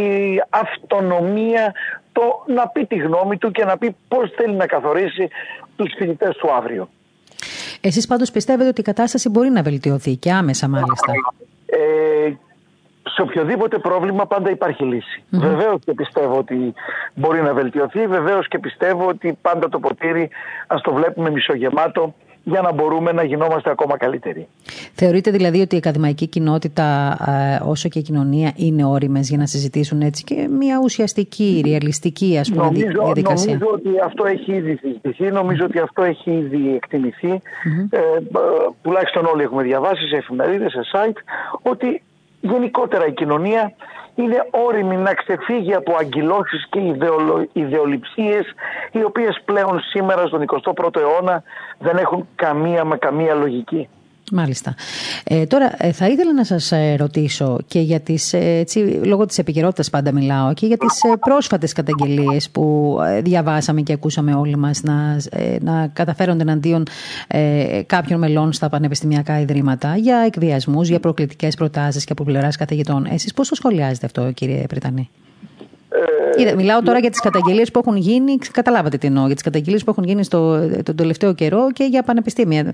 αυτονομία 0.50 1.74
το 2.12 2.44
να 2.46 2.68
πει 2.68 2.86
τη 2.86 2.96
γνώμη 2.96 3.36
του 3.38 3.50
και 3.50 3.64
να 3.64 3.78
πει 3.78 3.96
πώς 4.08 4.30
θέλει 4.36 4.54
να 4.54 4.66
καθορίσει 4.66 5.28
τους 5.76 5.92
φοιτητές 5.96 6.36
του 6.36 6.52
αύριο. 6.52 6.88
Εσείς 7.80 8.06
πάντως 8.06 8.30
πιστεύετε 8.30 8.68
ότι 8.68 8.80
η 8.80 8.84
κατάσταση 8.84 9.28
μπορεί 9.28 9.50
να 9.50 9.62
βελτιωθεί 9.62 10.16
και 10.16 10.32
άμεσα 10.32 10.68
μάλιστα; 10.68 11.12
Ε, 11.66 12.32
σε 13.02 13.22
οποιοδήποτε 13.22 13.78
πρόβλημα 13.78 14.26
πάντα 14.26 14.50
υπάρχει 14.50 14.84
λύση. 14.84 15.22
Mm-hmm. 15.22 15.38
Βεβαίως 15.38 15.78
και 15.84 15.92
πιστεύω 15.92 16.38
ότι 16.38 16.74
μπορεί 17.14 17.42
να 17.42 17.54
βελτιωθεί, 17.54 18.06
βεβαίως 18.06 18.48
και 18.48 18.58
πιστεύω 18.58 19.06
ότι 19.08 19.38
πάντα 19.42 19.68
το 19.68 19.78
ποτήρι 19.78 20.28
ας 20.66 20.80
το 20.82 20.92
βλέπουμε 20.92 21.30
μισογεμάτο 21.30 22.14
για 22.48 22.60
να 22.60 22.72
μπορούμε 22.72 23.12
να 23.12 23.24
γινόμαστε 23.24 23.70
ακόμα 23.70 23.96
καλύτεροι. 23.96 24.48
Θεωρείτε 24.94 25.30
δηλαδή 25.30 25.60
ότι 25.60 25.74
η 25.74 25.78
ακαδημαϊκή 25.78 26.26
κοινότητα 26.26 27.16
ε, 27.60 27.68
όσο 27.70 27.88
και 27.88 27.98
η 27.98 28.02
κοινωνία 28.02 28.52
είναι 28.56 28.84
όριμες 28.84 29.28
για 29.28 29.38
να 29.38 29.46
συζητήσουν 29.46 30.00
έτσι 30.00 30.24
και 30.24 30.48
μια 30.50 30.80
ουσιαστική, 30.82 31.62
ρεαλιστική 31.66 32.38
ας 32.38 32.50
πούμε 32.50 32.64
νομίζω, 32.64 33.04
διαδικασία; 33.04 33.52
Νομίζω 33.52 33.70
ότι 33.72 33.88
αυτό 34.04 34.24
έχει 34.24 34.52
ήδη 34.52 34.76
συζητηθεί, 34.76 35.30
νομίζω 35.30 35.64
ότι 35.64 35.78
αυτό 35.78 36.02
έχει 36.02 36.30
ήδη 36.30 36.74
εκτιμηθεί. 36.74 37.28
Mm-hmm. 37.28 37.86
Ε, 37.90 37.98
τουλάχιστον 38.82 39.24
όλοι 39.24 39.42
έχουμε 39.42 39.62
διαβάσει 39.62 40.08
σε 40.08 40.16
εφημερίδες, 40.16 40.72
σε 40.72 40.80
site, 40.92 41.18
ότι 41.62 42.02
γενικότερα 42.40 43.06
η 43.06 43.12
κοινωνία 43.12 43.72
είναι 44.16 44.46
όριμη 44.50 44.96
να 44.96 45.14
ξεφύγει 45.14 45.74
από 45.74 45.94
αγκυλώσεις 46.00 46.66
και 46.70 46.80
ιδεολο... 46.80 47.48
ιδεολειψίες 47.52 48.54
οι 48.92 49.04
οποίες 49.04 49.40
πλέον 49.44 49.80
σήμερα 49.80 50.26
στον 50.26 50.44
21ο 50.46 50.96
αιώνα 50.96 51.42
δεν 51.78 51.96
έχουν 51.96 52.28
καμία 52.34 52.84
με 52.84 52.96
καμία 52.96 53.34
λογική. 53.34 53.88
Μάλιστα. 54.32 54.74
Ε, 55.24 55.46
τώρα 55.46 55.74
ε, 55.78 55.92
θα 55.92 56.08
ήθελα 56.08 56.32
να 56.32 56.44
σας 56.44 56.72
ε, 56.72 56.94
ρωτήσω 56.96 57.58
και 57.66 57.80
για 57.80 58.00
τις, 58.00 58.32
έτσι, 58.32 58.78
λόγω 59.04 59.26
της 59.26 59.38
επικαιρότητας 59.38 59.90
πάντα 59.90 60.12
μιλάω 60.12 60.52
και 60.54 60.66
για 60.66 60.76
τις 60.76 61.00
πρόσφατες 61.20 61.72
καταγγελίες 61.72 62.50
που 62.50 62.96
διαβάσαμε 63.22 63.80
και 63.80 63.92
ακούσαμε 63.92 64.34
όλοι 64.34 64.56
μας 64.56 64.82
να, 64.82 65.16
να 65.60 65.86
καταφέρονται 65.86 66.42
εναντίον 66.42 66.82
ε, 67.26 67.80
κάποιων 67.86 68.18
μελών 68.18 68.52
στα 68.52 68.68
πανεπιστημιακά 68.68 69.40
ιδρύματα 69.40 69.96
για 69.96 70.16
εκβιασμούς, 70.26 70.88
για 70.88 71.00
προκλητικές 71.00 71.54
προτάσεις 71.54 72.04
και 72.04 72.12
από 72.12 72.24
πλευράς 72.24 72.56
καθηγητών. 72.56 73.06
Εσείς 73.10 73.32
πώς 73.32 73.48
το 73.48 73.54
σχολιάζετε 73.54 74.06
αυτό 74.06 74.32
κύριε 74.32 74.66
Πριτανή; 74.66 75.10
Είδα, 76.36 76.54
μιλάω 76.54 76.82
τώρα 76.82 76.98
για 76.98 77.10
τις 77.10 77.20
καταγγελίες 77.20 77.70
που 77.70 77.78
έχουν 77.78 77.96
γίνει. 77.96 78.36
Καταλάβατε 78.52 78.96
τι 78.96 79.06
εννοώ. 79.06 79.26
Για 79.26 79.34
τις 79.34 79.44
καταγγελίες 79.44 79.84
που 79.84 79.90
έχουν 79.90 80.04
γίνει 80.04 80.24
στο, 80.24 80.68
τον 80.82 80.96
τελευταίο 80.96 81.34
καιρό 81.34 81.70
και 81.72 81.84
για 81.84 82.02
πανεπιστήμια. 82.02 82.72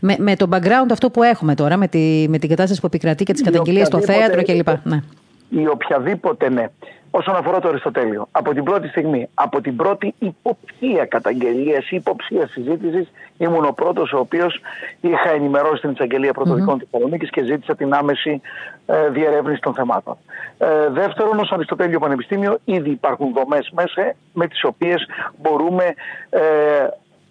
Με, 0.00 0.16
με 0.18 0.36
το 0.36 0.48
background 0.52 0.90
αυτό 0.90 1.10
που 1.10 1.22
έχουμε 1.22 1.54
τώρα, 1.54 1.76
με, 1.76 1.88
τη, 1.88 2.26
με 2.28 2.38
την 2.38 2.48
κατάσταση 2.48 2.80
που 2.80 2.86
επικρατεί 2.86 3.24
και 3.24 3.32
τις 3.32 3.42
καταγγελίες 3.42 3.86
στο 3.86 4.00
θέατρο 4.00 4.42
κλπ. 4.42 4.68
Ναι. 4.84 5.00
Η 5.48 5.66
οποιαδήποτε, 5.66 6.50
ναι 6.50 6.66
όσον 7.14 7.36
αφορά 7.36 7.58
το 7.60 7.68
Αριστοτέλειο. 7.68 8.28
Από 8.30 8.52
την 8.54 8.64
πρώτη 8.64 8.88
στιγμή, 8.88 9.28
από 9.34 9.60
την 9.60 9.76
πρώτη 9.76 10.14
υποψία 10.18 11.04
καταγγελίας 11.08 11.90
ή 11.90 11.96
υποψία 11.96 12.46
συζήτησης, 12.46 13.12
ήμουν 13.38 13.64
ο 13.64 13.72
πρώτος 13.72 14.12
ο 14.12 14.18
οποίος 14.18 14.60
είχα 15.00 15.30
ενημερώσει 15.30 15.80
την 15.80 15.90
εισαγγελία 15.90 16.32
πρωτοδικών 16.32 16.78
mm-hmm. 16.78 16.86
Θεσσαλονίκης 16.90 17.30
και 17.30 17.44
ζήτησα 17.44 17.76
την 17.76 17.94
άμεση 17.94 18.40
ε, 18.86 19.08
διερεύνηση 19.08 19.60
των 19.60 19.74
θεμάτων. 19.74 20.16
Ε, 20.58 20.88
δεύτερον, 20.88 21.38
ως 21.38 21.52
Αριστοτέλειο 21.52 21.98
Πανεπιστήμιο, 21.98 22.58
ήδη 22.64 22.90
υπάρχουν 22.90 23.32
δομές 23.32 23.70
μέσα 23.74 24.14
με 24.32 24.46
τις 24.46 24.64
οποίες 24.64 25.06
μπορούμε 25.36 25.94
ε, 26.30 26.40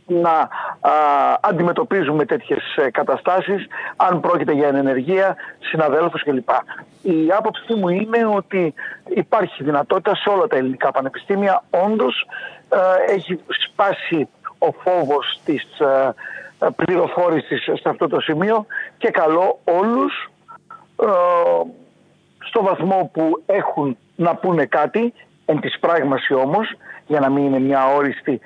να 0.08 0.32
α, 0.32 0.50
αντιμετωπίζουμε 1.42 2.26
τέτοιες 2.26 2.76
ε, 2.76 2.92
καταστάσεις 2.92 3.68
αν 3.96 4.20
πρόκειται 4.20 4.54
για 4.54 4.68
ενεργεία, 4.68 5.36
συναδέλφους 5.60 6.24
κλπ. 6.24 6.50
Η 7.02 7.32
άποψή 7.38 7.74
μου 7.74 7.90
είναι 7.90 8.26
ότι 8.36 8.74
υπάρχει 9.08 9.64
δυνατότητα 9.64 10.16
σε 10.16 10.30
όλα 10.30 10.48
τα 10.48 10.58
ελληνικά 10.58 10.92
πανεπιστήμια 10.92 11.64
όντως 11.70 12.28
ε, 12.70 13.14
έχει 13.14 13.40
σπάσει 13.48 14.28
ο 14.58 14.72
φόβος 14.72 15.40
της 15.46 15.64
ε, 15.80 16.14
πληροφόρησης 16.76 17.64
σε 17.64 17.90
αυτό 17.90 18.08
το 18.08 18.20
σημείο 18.20 18.66
και 18.98 19.10
καλό 19.10 19.60
όλους 19.64 20.31
στο 22.40 22.64
βαθμό 22.64 23.10
που 23.14 23.44
έχουν 23.46 23.98
να 24.16 24.36
πούνε 24.36 24.66
κάτι 24.66 25.14
εν 25.46 25.60
της 25.60 25.80
πράγμαση 25.80 26.34
όμως 26.34 26.74
για 27.08 27.20
να 27.20 27.30
μην 27.30 27.46
είναι 27.46 27.60
μια 27.60 27.94
όριστη 27.96 28.40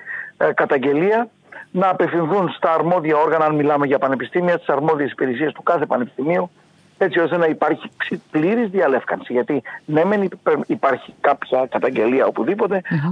καταγγελία 0.53 1.29
να 1.71 1.89
απευθυνθούν 1.89 2.49
στα 2.49 2.73
αρμόδια 2.73 3.17
όργανα, 3.17 3.45
αν 3.45 3.55
μιλάμε 3.55 3.86
για 3.86 3.99
πανεπιστήμια, 3.99 4.55
στις 4.55 4.69
αρμόδιες 4.69 5.12
υπηρεσίες 5.12 5.53
του 5.53 5.63
κάθε 5.63 5.86
πανεπιστημίου, 5.86 6.49
έτσι 6.97 7.19
ώστε 7.19 7.38
να 7.38 7.45
υπάρχει 7.45 7.89
πλήρης 8.31 8.69
διαλεύκανση. 8.69 9.34
Γιατί 9.34 9.62
ναι, 9.86 10.05
μεν 10.05 10.29
υπάρχει 10.67 11.13
κάποια 11.21 11.67
καταγγελία 11.69 12.31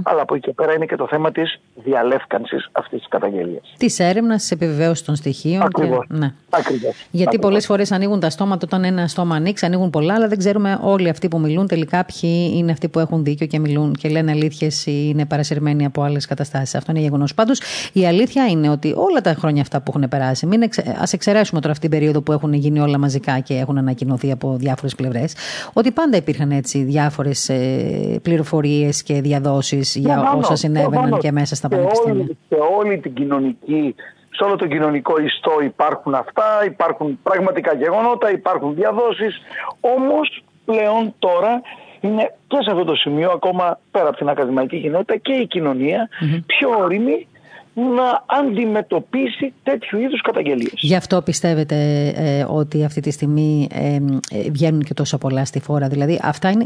αλλά 0.02 0.22
από 0.22 0.34
εκεί 0.34 0.46
και 0.46 0.52
πέρα 0.52 0.72
είναι 0.72 0.86
και 0.86 0.96
το 0.96 1.06
θέμα 1.06 1.32
της 1.32 1.60
διαλεύκανσης 1.74 2.68
αυτής 2.72 2.98
της 2.98 3.08
καταγγελίας. 3.08 3.74
Της 3.78 3.98
έρευνας, 3.98 4.40
της 4.40 4.50
επιβεβαίωσης 4.50 5.04
των 5.04 5.16
στοιχείων. 5.16 5.62
Ακριβώς. 5.62 6.06
Και... 6.06 6.14
Ναι. 6.16 6.32
Γιατί 7.10 7.38
πολλές 7.38 7.66
φορές 7.66 7.92
ανοίγουν 7.92 8.20
τα 8.20 8.30
στόματα, 8.30 8.66
όταν 8.66 8.84
ένα 8.84 9.06
στόμα 9.06 9.36
ανοίξει, 9.36 9.66
ανοίγουν 9.66 9.90
πολλά, 9.90 10.14
αλλά 10.14 10.28
δεν 10.28 10.38
ξέρουμε 10.38 10.78
όλοι 10.82 11.08
αυτοί 11.08 11.28
που 11.28 11.38
μιλούν 11.38 11.66
τελικά 11.66 12.04
ποιοι 12.04 12.52
είναι 12.54 12.72
αυτοί 12.72 12.88
που 12.88 12.98
έχουν 12.98 13.24
δίκιο 13.24 13.46
και 13.46 13.58
μιλούν 13.58 13.92
και 13.92 14.08
λένε 14.08 14.30
αλήθειες 14.30 14.86
ή 14.86 15.08
είναι 15.10 15.26
παρασυρμένοι 15.26 15.84
από 15.84 16.02
άλλες 16.02 16.26
καταστάσεις. 16.26 16.74
Αυτό 16.74 16.90
είναι 16.90 17.00
γεγονός. 17.00 17.34
Πάντως 17.34 17.60
η 17.92 18.06
αλήθεια 18.06 18.46
είναι 18.46 18.68
ότι 18.68 18.92
όλα 18.96 19.20
τα 19.20 19.34
χρόνια 19.34 19.62
αυτά 19.62 19.80
που 19.80 19.92
έχουν 19.96 20.08
περάσει, 20.08 20.46
μην 20.46 20.62
εξε... 20.62 20.96
ας 21.00 21.12
εξαιρέσουμε 21.12 21.60
τώρα 21.60 21.72
αυτή 21.72 21.88
την 21.88 21.98
περίοδο 21.98 22.20
που 22.22 22.32
έχουν 22.32 22.52
γίνει 22.52 22.80
όλα 22.80 22.98
μαζικά 22.98 23.38
και 23.38 23.54
έχουν 23.54 23.73
έχουν 23.74 23.86
ανακοινωθεί 23.86 24.30
από 24.30 24.56
διάφορες 24.56 24.94
πλευρές, 24.94 25.34
ότι 25.72 25.90
πάντα 25.90 26.16
υπήρχαν 26.16 26.50
έτσι 26.50 26.82
διάφορες 26.82 27.50
πληροφορίες 28.22 29.02
και 29.02 29.20
διαδόσεις 29.20 29.94
για 29.96 30.34
όσα 30.36 30.56
συνέβαιναν 30.56 31.18
και 31.18 31.32
μέσα 31.32 31.54
στα 31.54 31.68
πανεπιστήμια. 31.68 32.26
Σε 32.48 32.56
όλη 32.78 32.98
την 32.98 33.14
κοινωνική 33.14 33.94
σε 34.36 34.44
όλο 34.44 34.56
το 34.56 34.66
κοινωνικό 34.66 35.18
ιστό 35.18 35.60
υπάρχουν 35.64 36.14
αυτά, 36.14 36.64
υπάρχουν 36.66 37.18
πραγματικά 37.22 37.74
γεγονότα, 37.74 38.30
υπάρχουν 38.30 38.74
διαδόσεις, 38.74 39.40
όμως 39.80 40.42
πλέον 40.64 41.14
τώρα 41.18 41.62
είναι 42.00 42.34
και 42.46 42.56
σε 42.60 42.70
αυτό 42.70 42.84
το 42.84 42.94
σημείο, 42.94 43.30
ακόμα 43.30 43.78
πέρα 43.90 44.08
από 44.08 44.16
την 44.16 44.28
ακαδημαϊκή 44.28 44.80
κοινότητα 44.80 45.16
και 45.16 45.32
η 45.32 45.46
κοινωνια 45.46 46.08
πιο 46.46 46.68
όρημη 46.82 47.26
να 47.74 48.24
αντιμετωπίσει 48.26 49.52
τέτοιου 49.62 49.98
είδους 49.98 50.20
καταγγελίες. 50.20 50.72
Γι' 50.76 50.94
αυτό 50.94 51.22
πιστεύετε 51.22 51.76
ε, 52.16 52.44
ότι 52.48 52.84
αυτή 52.84 53.00
τη 53.00 53.10
στιγμή 53.10 53.68
ε, 53.72 53.94
ε, 54.30 54.50
βγαίνουν 54.50 54.82
και 54.82 54.94
τόσο 54.94 55.18
πολλά 55.18 55.44
στη 55.44 55.60
φόρα; 55.60 55.88
Δηλαδή 55.88 56.20
αυτά 56.22 56.50
είναι 56.50 56.64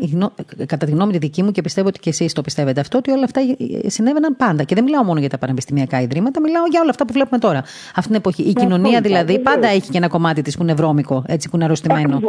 κατά 0.66 0.86
τη 0.86 0.92
γνώμη 0.92 1.12
τη 1.12 1.18
δική 1.18 1.42
μου 1.42 1.50
και 1.50 1.62
πιστεύω 1.62 1.88
ότι 1.88 1.98
και 1.98 2.08
εσείς 2.08 2.32
το 2.32 2.40
πιστεύετε 2.42 2.80
αυτό 2.80 2.98
ότι 2.98 3.10
όλα 3.10 3.24
αυτά 3.24 3.40
συνέβαιναν 3.86 4.36
πάντα. 4.36 4.62
Και 4.62 4.74
δεν 4.74 4.84
μιλάω 4.84 5.04
μόνο 5.04 5.20
για 5.20 5.28
τα 5.28 5.38
πανεπιστημιακά 5.38 6.00
ιδρύματα, 6.00 6.40
μιλάω 6.40 6.66
για 6.66 6.80
όλα 6.80 6.90
αυτά 6.90 7.04
που 7.04 7.12
βλέπουμε 7.12 7.38
τώρα. 7.38 7.58
Αυτή 7.94 8.06
την 8.06 8.14
εποχή. 8.14 8.42
Η 8.42 8.52
κοινωνία 8.52 9.00
δηλαδή 9.00 9.38
πάντα 9.38 9.68
έχει 9.68 9.90
και 9.90 9.96
ένα 9.96 10.08
κομμάτι 10.08 10.42
της 10.42 10.56
που 10.56 10.62
είναι 10.62 10.74
βρώμικο, 10.74 11.24
έτσι 11.26 11.48
που 11.48 11.56
είναι 11.56 11.64
αρρωστημένο. 11.64 12.20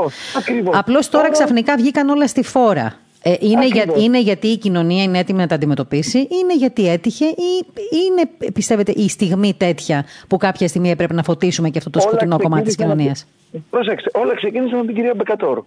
Απλώς 0.71 1.09
τώρα 1.09 1.31
ξαφνικά 1.31 1.75
βγήκαν 1.75 2.09
όλα 2.09 2.27
στη 2.27 2.43
φόρα. 2.43 2.95
Ε, 3.23 3.33
είναι, 3.39 3.65
για, 3.67 3.85
είναι 3.97 4.19
γιατί 4.19 4.47
η 4.47 4.57
κοινωνία 4.57 5.03
είναι 5.03 5.17
έτοιμη 5.17 5.39
να 5.39 5.47
τα 5.47 5.55
αντιμετωπίσει, 5.55 6.17
είναι 6.17 6.55
γιατί 6.55 6.89
έτυχε 6.89 7.25
ή 7.25 7.65
είναι, 8.05 8.51
πιστεύετε, 8.53 8.91
η 8.95 9.09
στιγμή 9.09 9.53
τέτοια 9.53 10.05
που 10.27 10.37
κάποια 10.37 10.67
στιγμή 10.67 10.89
έπρεπε 10.89 11.13
να 11.13 11.23
φωτίσουμε 11.23 11.69
και 11.69 11.77
αυτό 11.77 11.89
το 11.89 11.99
σκοτεινό 11.99 12.37
κομμάτι 12.39 12.63
της 12.63 12.75
κοινωνίας; 12.75 13.27
Πρόσεξε, 13.69 14.09
όλα 14.13 14.35
ξεκίνησαν 14.35 14.79
με 14.79 14.85
την 14.85 14.95
κυρία 14.95 15.13
Μπεκατόρου. 15.15 15.65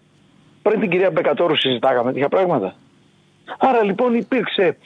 Πριν 0.62 0.80
την 0.80 0.90
κυρία 0.90 1.10
Μπεκατόρου 1.10 1.56
συζητάγαμε 1.56 2.12
τέτοια 2.12 2.28
πράγματα. 2.28 2.74
Άρα 3.58 3.84
λοιπόν 3.84 4.14
υπήρξε 4.14 4.76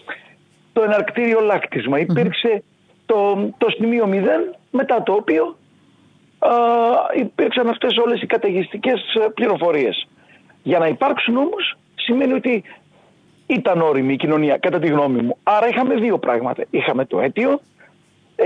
το 0.73 0.83
εναρκτήριο 0.83 1.41
λάκτισμα, 1.41 1.99
το, 3.07 3.51
το 3.59 3.67
σημείο 3.71 4.09
0 4.11 4.15
μετά 4.71 5.03
το 5.03 5.13
οποίο 5.13 5.57
α, 6.39 6.51
υπήρξαν 7.17 7.69
αυτές 7.69 7.97
όλες 7.97 8.23
οι 8.23 8.27
καταιγιστικές 8.27 9.01
πληροφορίες. 9.35 10.09
Για 10.63 10.79
να 10.79 10.87
υπάρξουν 10.87 11.37
όμως 11.37 11.77
σημαίνει 12.07 12.33
ότι 12.33 12.63
ήταν 13.47 13.81
όρημη 13.81 14.13
η 14.13 14.17
κοινωνία, 14.17 14.57
κατά 14.57 14.79
τη 14.79 14.87
γνώμη 14.87 15.23
μου. 15.23 15.37
Άρα 15.43 15.69
είχαμε 15.69 15.95
δύο 15.95 16.19
πράγματα. 16.19 16.65
Είχαμε 16.71 17.05
το 17.05 17.21
αίτιο, 17.21 17.61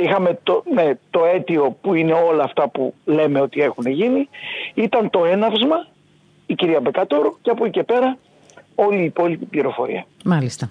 είχαμε 0.02 0.38
το, 0.42 0.62
ναι, 0.74 0.92
το 1.10 1.24
αίτιο 1.24 1.76
που 1.80 1.94
είναι 1.94 2.12
όλα 2.12 2.44
αυτά 2.44 2.68
που 2.68 2.94
λέμε 3.04 3.40
ότι 3.40 3.60
έχουν 3.60 3.86
γίνει. 3.86 4.28
Ήταν 4.74 5.10
το 5.10 5.24
έναυσμα, 5.24 5.86
η 6.46 6.54
κυρία 6.54 6.80
Μπεκατόρου 6.80 7.36
και 7.42 7.50
από 7.50 7.64
εκεί 7.64 7.72
και 7.72 7.82
πέρα 7.82 8.18
όλη 8.86 9.00
η 9.00 9.04
υπόλοιπη 9.04 9.44
πληροφορία. 9.44 10.06
Μάλιστα. 10.24 10.68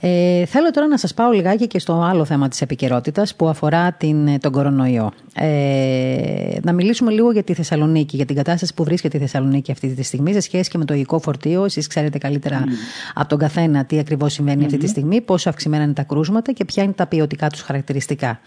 Ε, 0.00 0.44
θέλω 0.44 0.70
τώρα 0.70 0.86
να 0.86 0.98
σας 0.98 1.14
πάω 1.14 1.30
λιγάκι 1.30 1.66
και 1.66 1.78
στο 1.78 1.92
άλλο 2.10 2.24
θέμα 2.24 2.48
της 2.48 2.62
επικαιρότητας 2.62 3.36
που 3.36 3.48
αφορά 3.48 3.92
την, 3.92 4.40
τον 4.40 4.52
κορονοϊό. 4.52 5.12
Ε, 5.34 6.58
να 6.62 6.72
μιλήσουμε 6.72 7.10
λίγο 7.10 7.32
για 7.32 7.42
τη 7.42 7.54
Θεσσαλονίκη, 7.54 8.16
για 8.16 8.24
την 8.24 8.36
κατάσταση 8.36 8.74
που 8.74 8.84
βρίσκεται 8.84 9.16
η 9.16 9.20
Θεσσαλονίκη 9.20 9.70
αυτή 9.70 9.94
τη 9.94 10.02
στιγμή 10.02 10.32
σε 10.32 10.40
σχέση 10.40 10.70
και 10.70 10.78
με 10.78 10.84
το 10.84 10.94
υλικό 10.94 11.18
φορτίο. 11.18 11.64
Εσείς 11.64 11.86
ξέρετε 11.86 12.18
καλύτερα 12.18 12.64
mm. 12.64 12.68
από 13.14 13.28
τον 13.28 13.38
καθένα 13.38 13.84
τι 13.84 13.98
ακριβώς 13.98 14.32
συμβαίνει 14.32 14.60
mm-hmm. 14.60 14.64
αυτή 14.64 14.78
τη 14.78 14.86
στιγμή, 14.86 15.20
πόσο 15.20 15.48
αυξημένα 15.48 15.82
είναι 15.82 15.92
τα 15.92 16.02
κρούσματα 16.02 16.52
και 16.52 16.64
ποια 16.64 16.82
είναι 16.82 16.92
τα 16.92 17.06
ποιοτικά 17.06 17.48
τους 17.48 17.60
χαρακτηριστικά. 17.60 18.40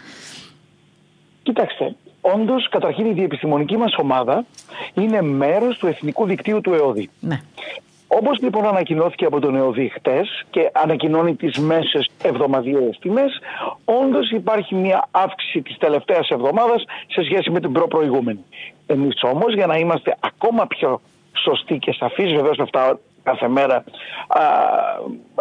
Κοιτάξτε, 1.44 1.96
όντως, 2.22 2.70
καταρχήν 2.70 3.06
η 3.06 3.14
διεπιστημονική 3.14 3.78
μας 3.78 3.94
ομάδα 3.98 4.46
είναι 4.94 5.22
μέρος 5.22 5.78
του 5.78 5.88
εθνικού 5.88 6.26
δικτύου 6.26 6.62
του 6.62 6.74
ΕΟΔΗ. 6.74 7.10
Ναι. 7.20 7.42
Όπως 8.13 8.39
λοιπόν 8.41 8.65
ανακοινώθηκε 8.65 9.26
από 9.26 9.39
τον 9.39 9.56
ΕΟΔΗ 9.56 9.89
χτες 9.89 10.45
και 10.50 10.69
ανακοινώνει 10.74 11.36
τις 11.36 11.58
μέσες 11.58 12.10
εβδομαδιαίες 12.24 12.97
τιμές, 13.02 13.39
όντως 13.86 14.32
υπάρχει 14.32 14.76
μια 14.76 15.08
αύξηση 15.12 15.62
της 15.62 15.78
τελευταίας 15.78 16.30
εβδομάδας 16.30 16.84
σε 17.08 17.24
σχέση 17.24 17.50
με 17.52 17.60
την 17.60 17.71
προ-προηγούμενη. 17.71 18.43
Εμείς 18.88 19.13
όμως 19.21 19.54
για 19.54 19.67
να 19.67 19.78
είμαστε 19.78 20.17
ακόμα 20.19 20.67
πιο 20.67 21.02
σωστοί 21.43 21.78
και 21.78 21.91
σαφείς, 21.91 22.32
βεβαίως 22.32 22.60
αυτά 22.60 23.00
κάθε 23.24 23.47
μέρα 23.47 23.76
α, 24.28 24.41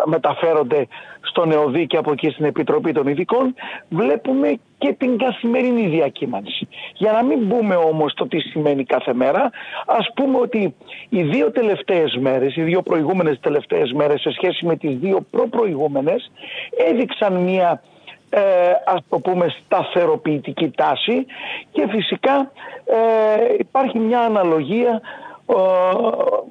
μεταφέρονται 0.04 0.86
στον 1.30 1.52
ΕΟΔΗ 1.52 1.86
και 1.86 1.96
από 1.96 2.12
εκεί 2.12 2.30
στην 2.30 2.44
Επιτροπή 2.44 2.92
των 2.92 3.06
Ειδικών, 3.06 3.54
βλέπουμε 3.88 4.58
και 4.78 4.92
την 4.98 5.18
καθημερινή 5.18 5.86
διακύμανση. 5.86 6.68
Για 6.94 7.12
να 7.12 7.22
μην 7.22 7.38
μπούμε 7.46 7.74
όμως 7.74 8.14
το 8.14 8.26
τι 8.28 8.38
σημαίνει 8.40 8.84
κάθε 8.84 9.14
μέρα, 9.14 9.50
ας 9.86 10.10
πούμε 10.14 10.38
ότι 10.38 10.74
οι 11.08 11.22
δύο 11.22 11.50
τελευταίες 11.50 12.16
μέρες, 12.20 12.56
οι 12.56 12.62
δύο 12.62 12.82
προηγούμενες 12.82 13.40
τελευταίες 13.40 13.92
μέρες 13.92 14.20
σε 14.20 14.30
σχέση 14.30 14.66
με 14.66 14.76
τις 14.76 14.96
δύο 14.96 15.26
προ-προηγούμενες, 15.30 16.30
έδειξαν 16.90 17.32
μια 17.32 17.82
ε, 18.30 18.40
ας 18.84 19.00
το 19.08 19.18
πούμε 19.18 19.54
σταθεροποιητική 19.64 20.70
τάση 20.70 21.26
και 21.72 21.86
φυσικά 21.88 22.52
ε, 22.84 23.54
υπάρχει 23.58 23.98
μια 23.98 24.20
αναλογία 24.20 25.00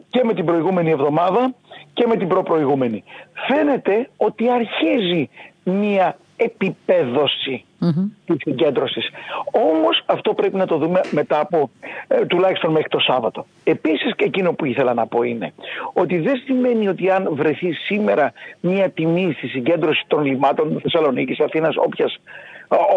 και 0.09 0.23
με 0.23 0.33
την 0.33 0.45
προηγούμενη 0.45 0.89
εβδομάδα 0.89 1.53
και 1.99 2.07
με 2.07 2.15
την 2.15 2.27
προπροηγούμενη. 2.27 3.03
Φαίνεται 3.47 4.09
ότι 4.17 4.49
αρχίζει 4.49 5.29
μία 5.63 6.17
επιπέδωση 6.37 7.65
mm-hmm. 7.81 8.09
της 8.25 8.35
συγκέντρωσης. 8.39 9.09
Όμως 9.51 10.03
αυτό 10.05 10.33
πρέπει 10.33 10.55
να 10.55 10.65
το 10.65 10.77
δούμε 10.77 11.01
μετά 11.11 11.39
από 11.39 11.69
ε, 12.07 12.25
τουλάχιστον 12.25 12.71
μέχρι 12.71 12.89
το 12.89 12.99
Σάββατο. 12.99 13.45
Επίσης 13.63 14.15
και 14.15 14.25
εκείνο 14.25 14.53
που 14.53 14.65
ήθελα 14.65 14.93
να 14.93 15.07
πω 15.07 15.23
είναι 15.23 15.53
ότι 15.93 16.17
δεν 16.17 16.41
σημαίνει 16.45 16.87
ότι 16.87 17.09
αν 17.09 17.29
βρεθεί 17.31 17.71
σήμερα 17.71 18.33
μία 18.61 18.89
τιμή 18.89 19.33
στη 19.37 19.47
συγκέντρωση 19.47 20.03
των 20.07 20.25
λιμάτων 20.25 20.79
Θεσσαλονίκης, 20.81 21.39
Αθήνας, 21.39 21.75
όποιας, 21.77 22.19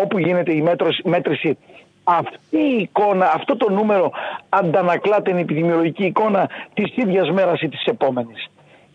όπου 0.02 0.18
γίνεται 0.18 0.52
η 0.52 0.62
μέτρηση 1.04 1.58
αυτή 2.04 2.58
η 2.58 2.76
εικόνα, 2.80 3.32
αυτό 3.34 3.56
το 3.56 3.70
νούμερο 3.70 4.10
αντανακλά 4.48 5.22
την 5.22 5.36
επιδημιολογική 5.36 6.04
εικόνα 6.04 6.48
της 6.74 6.96
ίδιας 6.96 7.30
μέρας 7.30 7.60
ή 7.60 7.68
της 7.68 7.84
επόμενης. 7.84 8.50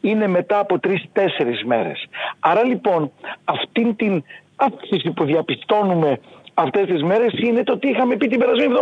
Είναι 0.08 0.28
μετά 0.28 0.60
από 0.60 0.80
τρεις-τέσσερις 0.80 1.64
μέρες. 1.64 2.08
Άρα 2.40 2.64
λοιπόν 2.64 3.12
αυτήν 3.46 3.96
την 3.96 4.24
αύξηση 4.56 5.12
που 5.12 5.24
διαπιστώνουμε 5.26 6.20
αυτές 6.60 6.86
τις 6.86 7.04
μέρες 7.04 7.34
είναι 7.38 7.64
το 7.64 7.78
τι 7.78 7.90
είχαμε 7.90 8.16
πει 8.16 8.28
την 8.28 8.40
περασμένη 8.40 8.74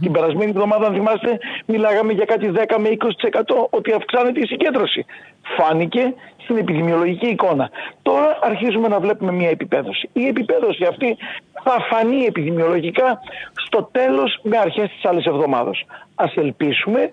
Την 0.00 0.12
περασμένη 0.12 0.50
εβδομάδα, 0.50 0.86
αν 0.86 0.94
θυμάστε, 0.94 1.38
μιλάγαμε 1.66 2.12
για 2.12 2.24
κάτι 2.24 2.52
10 2.54 2.76
με 2.78 2.88
20% 2.88 3.66
ότι 3.70 3.92
αυξάνεται 3.92 4.40
η 4.40 4.46
συγκέντρωση. 4.46 5.04
Φάνηκε 5.56 6.14
στην 6.42 6.56
επιδημιολογική 6.56 7.26
εικόνα. 7.26 7.70
Τώρα 8.02 8.38
αρχίζουμε 8.42 8.88
να 8.88 9.00
βλέπουμε 9.00 9.32
μια 9.32 9.48
επιπέδωση. 9.48 10.08
Η 10.12 10.26
επιπέδωση 10.26 10.84
αυτή 10.84 11.16
θα 11.64 11.86
φανεί 11.90 12.24
επιδημιολογικά 12.24 13.20
στο 13.66 13.88
τέλος 13.92 14.38
με 14.42 14.58
αρχές 14.58 14.88
της 14.90 15.04
άλλης 15.04 15.24
εβδομάδας. 15.24 15.82
Ας 16.14 16.34
ελπίσουμε 16.36 17.12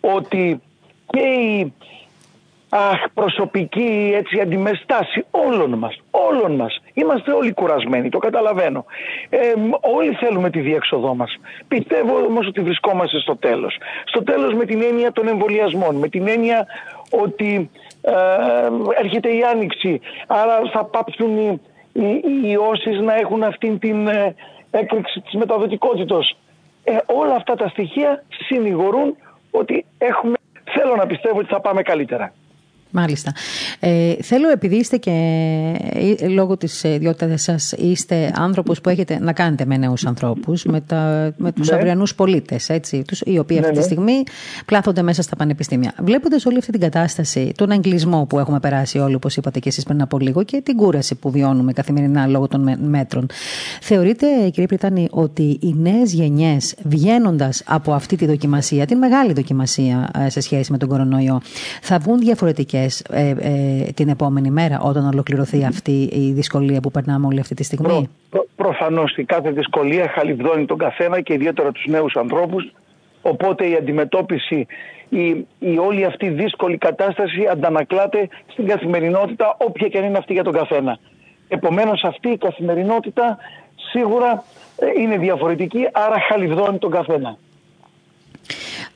ότι 0.00 0.60
και 1.06 1.20
η 1.20 1.74
αχ, 2.68 3.04
προσωπική 3.14 4.12
έτσι, 4.14 4.40
αντιμεστάση 4.40 5.24
όλων 5.30 5.74
μας, 5.74 6.00
όλων 6.10 6.54
μας. 6.54 6.80
Είμαστε 6.94 7.32
όλοι 7.32 7.52
κουρασμένοι, 7.52 8.08
το 8.08 8.18
καταλαβαίνω. 8.18 8.84
Ε, 9.28 9.38
όλοι 9.80 10.12
θέλουμε 10.14 10.50
τη 10.50 10.60
διέξοδό 10.60 11.14
μας. 11.14 11.36
Πιστεύω 11.68 12.16
όμως 12.16 12.46
ότι 12.46 12.60
βρισκόμαστε 12.60 13.18
στο 13.18 13.36
τέλος. 13.36 13.78
Στο 14.04 14.22
τέλος 14.22 14.54
με 14.54 14.64
την 14.64 14.82
έννοια 14.82 15.12
των 15.12 15.28
εμβολιασμών, 15.28 15.96
με 15.96 16.08
την 16.08 16.28
έννοια 16.28 16.66
ότι 17.10 17.70
ε, 18.00 18.12
έρχεται 19.00 19.28
η 19.36 19.42
άνοιξη, 19.42 20.00
άρα 20.26 20.60
θα 20.72 20.84
πάψουν 20.84 21.38
οι, 21.38 21.60
οι, 21.92 22.50
οι 22.50 22.56
να 23.02 23.14
έχουν 23.14 23.42
αυτήν 23.42 23.78
την 23.78 24.06
ε, 24.06 24.34
έκρηξη 24.70 25.20
της 25.20 25.34
μεταδοτικότητος. 25.34 26.36
Ε, 26.84 26.96
όλα 27.06 27.34
αυτά 27.34 27.54
τα 27.54 27.68
στοιχεία 27.68 28.24
συνηγορούν 28.48 29.16
ότι 29.50 29.84
έχουμε, 29.98 30.36
θέλω 30.64 30.96
να 30.96 31.06
πιστεύω 31.06 31.38
ότι 31.38 31.48
θα 31.48 31.60
πάμε 31.60 31.82
καλύτερα. 31.82 32.32
Μάλιστα. 32.98 33.32
Ε, 33.80 34.14
θέλω, 34.22 34.50
επειδή 34.50 34.76
είστε 34.76 34.96
και 34.96 35.10
ε, 36.20 36.28
λόγω 36.28 36.56
της 36.56 36.82
ιδιότητας 36.82 37.42
σας, 37.42 37.72
είστε 37.72 38.32
άνθρωπος 38.34 38.80
που 38.80 38.88
έχετε 38.88 39.18
να 39.20 39.32
κάνετε 39.32 39.64
με 39.64 39.76
νέους 39.76 40.06
ανθρώπους, 40.06 40.64
με, 40.64 40.84
με 41.36 41.52
τους 41.52 41.68
ναι. 41.68 41.76
αυριανούς 41.76 42.14
πολίτες, 42.14 42.70
οι 43.24 43.38
οποίοι 43.38 43.58
αυτή 43.58 43.70
τη 43.70 43.74
ναι, 43.74 43.80
ναι. 43.80 43.82
στιγμή 43.82 44.22
πλάθονται 44.66 45.02
μέσα 45.02 45.22
στα 45.22 45.36
πανεπιστήμια. 45.36 45.92
Βλέποντας 46.02 46.46
όλη 46.46 46.58
αυτή 46.58 46.70
την 46.70 46.80
κατάσταση, 46.80 47.52
τον 47.56 47.70
εγκλισμό 47.70 48.26
που 48.28 48.38
έχουμε 48.38 48.60
περάσει 48.60 48.98
όλοι, 48.98 49.14
όπως 49.14 49.36
είπατε 49.36 49.58
και 49.58 49.68
εσείς 49.68 49.84
πριν 49.84 50.02
από 50.02 50.18
λίγο, 50.18 50.44
και 50.44 50.60
την 50.60 50.76
κούραση 50.76 51.14
που 51.14 51.30
βιώνουμε 51.30 51.72
καθημερινά 51.72 52.26
λόγω 52.26 52.48
των 52.48 52.78
μέτρων, 52.82 53.26
θεωρείτε, 53.80 54.26
κύριε 54.44 54.66
Πριτάνη, 54.66 55.08
ότι 55.10 55.58
οι 55.60 55.74
νέες 55.78 56.12
γενιές 56.12 56.74
βγαίνοντας 56.84 57.62
από 57.66 57.92
αυτή 57.92 58.16
τη 58.16 58.26
δοκιμασία, 58.26 58.86
την 58.86 58.98
μεγάλη 58.98 59.32
δοκιμασία 59.32 60.10
ε, 60.18 60.28
σε 60.30 60.40
σχέση 60.40 60.72
με 60.72 60.78
τον 60.78 60.88
κορονοϊό, 60.88 61.40
θα 61.82 61.98
βγουν 61.98 62.18
διαφορετικές 62.18 62.85
ε, 63.10 63.28
ε, 63.28 63.92
την 63.94 64.08
επόμενη 64.08 64.50
μέρα 64.50 64.80
όταν 64.80 65.06
ολοκληρωθεί 65.06 65.64
αυτή 65.64 66.08
η 66.12 66.32
δυσκολία 66.32 66.80
που 66.80 66.90
περνάμε 66.90 67.26
όλη 67.26 67.40
αυτή 67.40 67.54
τη 67.54 67.64
στιγμή; 67.64 67.86
Προ, 67.86 68.06
προ, 68.30 68.46
προφανώς 68.56 69.16
η 69.16 69.24
κάθε 69.24 69.50
δυσκολία 69.50 70.08
χαλιβδώνει 70.08 70.64
τον 70.66 70.78
καθένα 70.78 71.20
και 71.20 71.32
ιδιαίτερα 71.32 71.72
τους 71.72 71.84
νέους 71.86 72.16
ανθρώπους 72.16 72.72
οπότε 73.28 73.68
η 73.68 73.74
αντιμετώπιση, 73.74 74.66
η, 75.08 75.24
η 75.58 75.78
όλη 75.78 76.04
αυτή 76.04 76.28
δύσκολη 76.28 76.78
κατάσταση 76.78 77.46
αντανακλάται 77.50 78.28
στην 78.46 78.66
καθημερινότητα 78.66 79.56
όποια 79.58 79.88
και 79.88 79.98
αν 79.98 80.04
είναι 80.04 80.18
αυτή 80.18 80.32
για 80.32 80.44
τον 80.44 80.52
καθένα. 80.52 80.98
Επομένως 81.48 82.04
αυτή 82.04 82.28
η 82.28 82.36
καθημερινότητα 82.36 83.38
σίγουρα 83.90 84.44
ε, 84.78 85.00
είναι 85.00 85.18
διαφορετική 85.18 85.88
άρα 85.92 86.16
χαλιβδώνει 86.28 86.78
τον 86.78 86.90
καθένα. 86.90 87.38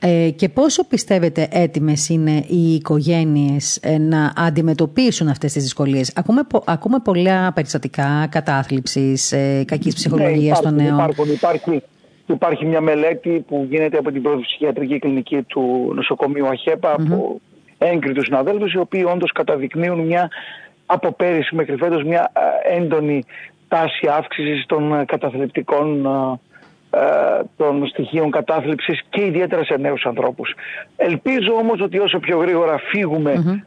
Ε, 0.03 0.29
και 0.29 0.49
πόσο 0.49 0.87
πιστεύετε 0.87 1.47
έτοιμες 1.51 2.09
είναι 2.09 2.43
οι 2.47 2.73
οικογένειες 2.73 3.77
ε, 3.77 3.97
να 3.97 4.33
αντιμετωπίσουν 4.35 5.27
αυτές 5.27 5.53
τις 5.53 5.63
δυσκολίες; 5.63 6.13
Ακούμε, 6.15 6.41
ακούμε 6.65 6.99
πολλά 7.03 7.53
περιστατικά 7.53 8.27
κατάθλιψης, 8.31 9.31
ε, 9.31 9.63
κακής 9.67 9.95
ψυχολογίας 9.95 10.61
ναι, 10.61 10.65
των 10.65 10.75
νέων. 10.75 10.93
Υπάρχουν, 10.93 11.31
υπάρχει, 11.31 11.83
υπάρχει 12.25 12.65
μια 12.65 12.81
μελέτη 12.81 13.45
που 13.47 13.67
γίνεται 13.69 13.97
από 13.97 14.11
την 14.11 14.21
πρώτη 14.21 14.41
ψυχιατρική 14.41 14.99
κλινική 14.99 15.41
του 15.41 15.91
νοσοκομείου 15.95 16.47
Αχέπα 16.47 16.95
mm-hmm. 16.95 17.05
από 17.11 17.41
έγκριτους 17.77 18.25
συναδέλφους 18.25 18.73
οι 18.73 18.77
οποίοι 18.77 19.05
όντως 19.13 19.31
καταδεικνύουν 19.31 19.99
μια 19.99 20.29
από 20.85 21.11
πέρυσι 21.11 21.55
μέχρι 21.55 21.75
φέτος 21.75 22.03
μια 22.03 22.31
έντονη 22.77 23.23
τάση 23.67 24.07
αύξησης 24.17 24.65
των 24.65 25.05
καταθλιπτικών 25.05 26.05
ε, 26.05 26.39
των 27.57 27.87
στοιχείων 27.87 28.31
κατάθλιψης 28.31 29.01
και 29.09 29.25
ιδιαίτερα 29.25 29.63
σε 29.63 29.75
νέους 29.77 30.05
ανθρώπους. 30.05 30.53
Ελπίζω 30.95 31.53
όμως 31.53 31.81
ότι 31.81 31.99
όσο 31.99 32.19
πιο 32.19 32.37
γρήγορα 32.37 32.79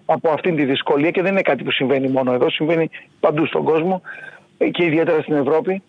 από 0.07 0.31
αυτήν 0.31 0.57
τη 0.57 0.65
δυσκολία 0.65 1.11
και 1.11 1.23
δεν 1.23 1.33
είναι 1.33 1.43
κάτι 1.43 1.65
που 1.65 1.71
συμβαίνει 1.71 2.09
μόνο 2.09 2.33
εδώ, 2.33 2.51
συμβαίνει 2.51 2.91
παντού 3.21 3.47
στον 3.47 3.65
κόσμο 3.65 4.03
και 4.71 4.85
ιδιαίτερα 4.85 5.23
στην 5.23 5.35
Ευρώπη, 5.35 5.83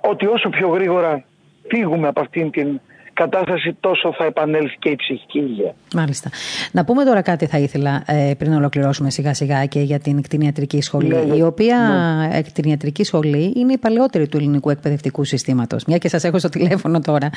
ότι 0.00 0.26
όσο 0.26 0.48
πιο 0.48 0.68
γρήγορα 0.68 1.24
φύγουμε 1.68 2.08
από 2.08 2.20
αυτήν 2.20 2.50
την 2.50 2.80
κατάσταση 3.22 3.76
τόσο 3.80 4.12
θα 4.12 4.24
επανέλθει 4.24 4.76
και 4.78 4.88
η 4.88 4.96
ψυχική 4.96 5.38
υγεία. 5.38 5.74
Μάλιστα. 5.94 6.30
Να 6.72 6.84
πούμε 6.84 7.04
τώρα 7.04 7.22
κάτι 7.22 7.46
θα 7.46 7.58
ήθελα 7.58 8.02
ε, 8.06 8.34
πριν 8.38 8.52
ολοκληρώσουμε 8.52 9.10
σιγά 9.10 9.34
σιγά 9.34 9.64
και 9.64 9.80
για 9.80 9.98
την 9.98 10.22
κτηνιατρική 10.22 10.80
σχολή, 10.80 11.08
ναι, 11.08 11.20
ναι. 11.20 11.36
η 11.36 11.42
οποία 11.42 11.78
ναι. 12.30 12.42
κτηνιατρική 12.42 13.04
σχολή 13.04 13.52
είναι 13.56 13.72
η 13.72 13.78
παλαιότερη 13.78 14.28
του 14.28 14.36
ελληνικού 14.36 14.70
εκπαιδευτικού 14.70 15.24
συστήματος. 15.24 15.84
Μια 15.84 15.98
και 15.98 16.08
σας 16.08 16.24
έχω 16.24 16.38
στο 16.38 16.48
τηλέφωνο 16.48 17.00
τώρα. 17.00 17.30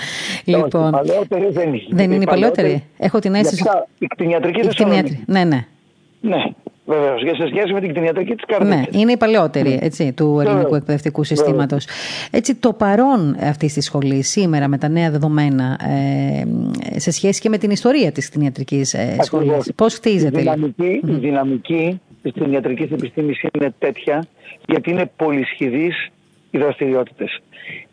λοιπόν, 0.45 0.87
η 0.87 0.91
παλαιότερη 0.91 1.49
δεν 1.51 1.67
είναι. 1.67 1.83
Δεν 1.89 2.11
είναι 2.11 2.23
η 2.23 2.27
παλαιότερη. 2.27 2.83
Έχω 2.97 3.19
την 3.19 3.33
αίσθηση. 3.35 3.63
Η 3.97 4.07
κτηνιατρική 4.07 4.61
δεν 4.61 5.05
Ναι, 5.25 5.43
ναι. 5.43 5.65
Ναι. 6.21 6.43
Βεβαίως, 6.85 7.23
για 7.23 7.35
σε 7.35 7.47
σχέση 7.47 7.73
με 7.73 7.79
την 7.79 7.89
κτηνιατρική 7.89 8.35
της 8.35 8.45
καρδίτσα. 8.45 8.75
Ναι, 8.75 8.83
είναι 8.91 9.11
η 9.11 9.17
παλαιότερη 9.17 9.69
ναι. 9.69 9.77
έτσι, 9.81 10.13
του 10.13 10.39
ελληνικού 10.39 10.75
εκπαιδευτικού 10.75 11.23
συστήματος. 11.23 11.87
Έτσι, 12.31 12.55
το 12.55 12.73
παρόν 12.73 13.35
αυτή 13.39 13.73
τη 13.73 13.81
σχολή 13.81 14.23
σήμερα 14.23 14.67
με 14.67 14.77
τα 14.77 14.87
νέα 14.87 15.11
δεδομένα 15.11 15.79
ε, 15.83 16.99
σε 16.99 17.11
σχέση 17.11 17.41
και 17.41 17.49
με 17.49 17.57
την 17.57 17.69
ιστορία 17.69 18.11
της 18.11 18.29
κτηνιατρικής 18.29 18.93
ε, 18.93 19.17
σχολής, 19.21 19.71
πώς 19.75 19.95
χτίζεται; 19.95 20.39
Η 20.39 20.41
δυναμική, 20.41 21.01
mm. 21.05 21.09
η 21.09 21.13
δυναμική 21.13 22.01
της 22.21 22.31
κτηνιατρικής 22.31 22.91
επιστήμης 22.91 23.41
είναι 23.53 23.73
τέτοια, 23.79 24.25
γιατί 24.67 24.89
είναι 24.89 25.11
πολυσχηδείς 25.15 26.07
οι 26.51 26.57
δραστηριότητες. 26.57 27.39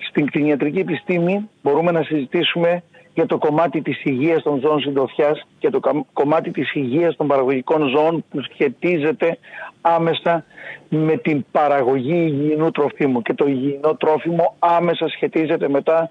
Στην 0.09 0.27
κτηνιατρική 0.27 0.79
επιστήμη 0.79 1.49
μπορούμε 1.63 1.91
να 1.91 2.03
συζητήσουμε 2.03 2.83
για 3.15 3.27
το 3.27 3.39
κομμάτι 3.39 3.83
της 3.83 4.05
υγείας 4.05 4.43
των 4.43 4.61
ζώων 4.61 4.81
συντροφιάς 4.81 5.47
και 5.59 5.71
το 5.71 5.81
κομμάτι 6.13 6.51
της 6.51 6.75
υγείας 6.75 7.17
των 7.17 7.27
παραγωγικών 7.27 7.89
ζώων 7.89 8.25
που 8.31 8.41
σχετίζεται 8.43 9.39
άμεσα 9.81 10.45
με 10.89 11.17
την 11.17 11.45
παραγωγή 11.51 12.25
υγιεινού 12.27 12.71
τροφίμου 12.71 13.23
και 13.23 13.35
το 13.35 13.47
υγιεινό 13.47 13.97
τρόφιμο 13.97 14.55
άμεσα 14.59 15.09
σχετίζεται 15.09 15.69
μετά 15.69 16.09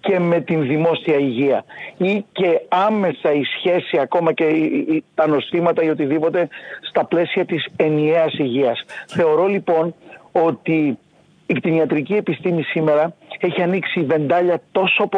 και 0.00 0.18
με 0.18 0.40
την 0.40 0.62
δημόσια 0.66 1.18
υγεία 1.18 1.64
ή 1.96 2.24
και 2.32 2.60
άμεσα 2.68 3.32
η 3.32 3.42
σχέση 3.56 3.98
ακόμα 3.98 4.32
και 4.32 4.44
τα 5.14 5.26
νοστήματα 5.26 5.82
ή 5.82 5.88
οτιδήποτε 5.88 6.48
στα 6.80 7.04
πλαίσια 7.04 7.44
της 7.44 7.66
ενιαίας 7.76 8.32
υγείας. 8.38 8.84
Θεωρώ 9.06 9.46
λοιπόν 9.46 9.94
ότι 10.32 10.98
η 11.50 11.54
κτηνιατρική 11.54 12.14
επιστήμη 12.14 12.62
σήμερα 12.62 13.14
έχει 13.40 13.62
ανοίξει 13.62 14.02
βεντάλια 14.02 14.62
τόσο 14.72 15.08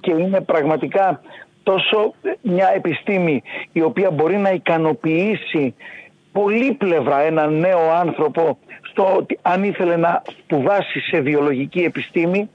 και 0.00 0.12
είναι 0.12 0.40
πραγματικά 0.40 1.20
τόσο 1.62 2.14
μια 2.42 2.72
επιστήμη 2.74 3.42
η 3.72 3.82
οποία 3.82 4.10
μπορεί 4.10 4.36
να 4.36 4.50
ικανοποιήσει 4.50 5.74
πολύπλευρα 6.32 7.20
έναν 7.20 7.58
νέο 7.58 7.90
άνθρωπο 7.90 8.58
στο 8.82 9.14
ότι 9.16 9.38
αν 9.42 9.64
ήθελε 9.64 9.96
να 9.96 10.22
σπουδάσει 10.42 11.00
σε 11.00 11.20
βιολογική 11.20 11.78
επιστήμη 11.80 12.50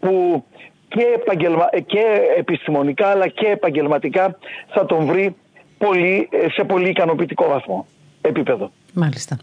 που 0.00 0.44
και, 0.88 1.02
επαγγελμα... 1.14 1.68
και 1.86 2.02
επιστημονικά 2.36 3.06
αλλά 3.06 3.28
και 3.28 3.46
επαγγελματικά 3.46 4.38
θα 4.68 4.86
τον 4.86 5.06
βρει 5.06 5.36
πολύ, 5.78 6.28
σε 6.54 6.64
πολύ 6.64 6.88
ικανοποιητικό 6.88 7.48
βαθμό 7.48 7.86
επίπεδο. 8.20 8.70
Μάλιστα. 8.94 9.36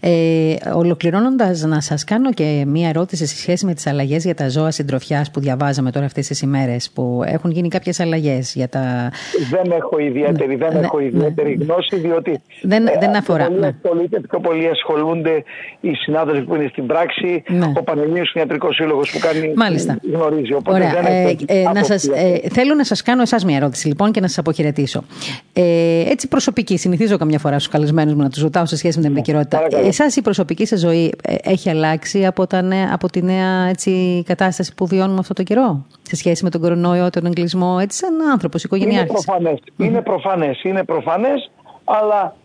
Ε, 0.00 0.54
Ολοκληρώνοντας, 0.74 1.62
να 1.62 1.80
σας 1.80 2.04
κάνω 2.04 2.32
και 2.32 2.64
μία 2.66 2.88
ερώτηση 2.88 3.26
σε 3.26 3.36
σχέση 3.36 3.66
με 3.66 3.74
τις 3.74 3.86
αλλαγές 3.86 4.24
για 4.24 4.34
τα 4.34 4.48
ζώα 4.48 4.70
συντροφιά 4.70 5.26
που 5.32 5.40
διαβάζαμε 5.40 5.90
τώρα 5.90 6.06
αυτές 6.06 6.26
τις 6.26 6.40
ημέρες, 6.40 6.90
που 6.94 7.22
έχουν 7.24 7.50
γίνει 7.50 7.68
κάποιες 7.68 8.00
αλλαγές 8.00 8.54
για 8.54 8.68
τα. 8.68 9.12
Δεν 9.50 9.72
έχω 9.72 9.98
ιδιαίτερη, 9.98 10.56
δεν 10.56 10.72
ναι, 10.72 10.78
έχω 10.78 10.98
ναι. 10.98 11.04
ιδιαίτερη 11.04 11.52
γνώση, 11.52 11.96
διότι. 11.96 12.40
Δεν, 12.62 12.86
ε, 12.86 12.96
δεν 13.00 13.16
αφορά. 13.16 13.44
Πολύ 13.82 14.08
ναι. 14.10 14.20
πιο 14.20 14.40
πολύ 14.40 14.68
ασχολούνται 14.68 15.42
οι 15.80 15.94
συνάδελφοι 15.94 16.42
που 16.42 16.54
είναι 16.54 16.68
στην 16.70 16.86
πράξη, 16.86 17.42
ναι. 17.48 17.72
ο 17.76 17.82
Πανελλήνιος 17.82 18.32
Ιατρικός 18.32 18.74
Σύλλογος 18.74 19.10
που 19.10 19.18
κάνει. 19.18 19.52
Μάλιστα. 19.56 19.98
Γνωρίζει. 20.12 20.52
Οπότε 20.52 20.76
Ωραία. 20.76 20.92
δεν 21.02 21.04
ε, 21.46 21.60
ε, 21.60 21.70
να 21.72 21.84
σας, 21.84 22.04
ε, 22.04 22.40
θέλω 22.52 22.74
να 22.74 22.84
σας 22.84 23.02
κάνω 23.02 23.22
εσάς 23.22 23.44
μία 23.44 23.56
ερώτηση 23.56 23.88
λοιπόν 23.88 24.12
και 24.12 24.20
να 24.20 24.26
σας 24.28 24.38
αποχαιρετήσω. 24.38 25.04
Ε, 25.52 26.10
έτσι 26.10 26.28
προσωπική, 26.28 26.76
συνηθίζω 26.76 27.16
καμιά 27.16 27.38
φορά 27.38 27.58
στους 27.58 27.72
καλεσμένους 27.72 28.14
μου 28.14 28.22
να 28.22 28.30
τους 28.30 28.42
ρωτάω 28.42 28.66
σε 28.66 28.76
σχέση 28.82 28.98
με 28.98 29.04
την 29.04 29.12
επικαιρότητα. 29.16 29.68
Εσάς 29.70 30.16
η 30.16 30.22
προσωπική 30.22 30.66
σας 30.66 30.80
ζωή 30.80 31.14
ε, 31.22 31.34
έχει 31.42 31.70
αλλάξει 31.70 32.26
από, 32.26 32.46
τα 32.46 32.62
νέα, 32.62 32.88
από 32.92 33.10
τη 33.10 33.22
νέα 33.22 33.66
έτσι, 33.68 34.22
κατάσταση 34.26 34.74
που 34.74 34.86
βιώνουμε 34.86 35.18
αυτό 35.18 35.34
το 35.34 35.42
καιρό, 35.42 35.86
σε 36.02 36.16
σχέση 36.16 36.44
με 36.44 36.50
τον 36.50 36.60
κορονοϊό, 36.60 37.10
τον 37.10 37.26
εγκλισμό, 37.26 37.78
έτσι 37.80 37.98
σαν 37.98 38.30
άνθρωπος, 38.32 38.64
οικογενειάρχης. 38.64 39.08
Είναι 39.08 39.22
προφανές. 39.24 39.58
Mm. 39.58 39.84
Είναι 39.84 40.02
προφανές. 40.02 40.62
Είναι 40.62 40.84
προφανές, 40.84 41.50
αλλά 41.84 42.36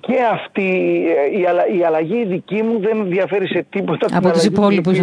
και 0.00 0.16
αυτή 0.32 0.68
η, 1.78 1.84
αλλαγή 1.84 2.24
δική 2.24 2.62
μου 2.62 2.80
δεν 2.80 3.08
διαφέρει 3.08 3.46
σε 3.46 3.66
τίποτα 3.70 4.06
από 4.16 4.30
τους 4.30 4.44
υπόλοιπους. 4.44 4.98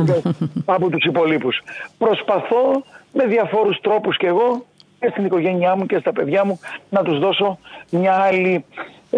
από 0.66 0.90
τους 0.90 1.04
υπολείπους. 1.06 1.62
Προσπαθώ 1.98 2.84
με 3.14 3.26
διαφόρους 3.26 3.80
τρόπους 3.82 4.18
και 4.18 4.28
εγώ 4.28 4.66
και 5.00 5.08
στην 5.12 5.26
οικογένειά 5.26 5.76
μου 5.76 5.86
και 5.86 5.98
στα 6.00 6.14
παιδιά 6.14 6.46
μου 6.46 6.60
να 6.90 7.04
τους 7.04 7.20
δώσω 7.20 7.58
μια 7.90 8.14
άλλη 8.14 8.66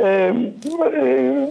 ε, 0.03 0.25
ε, 0.25 0.31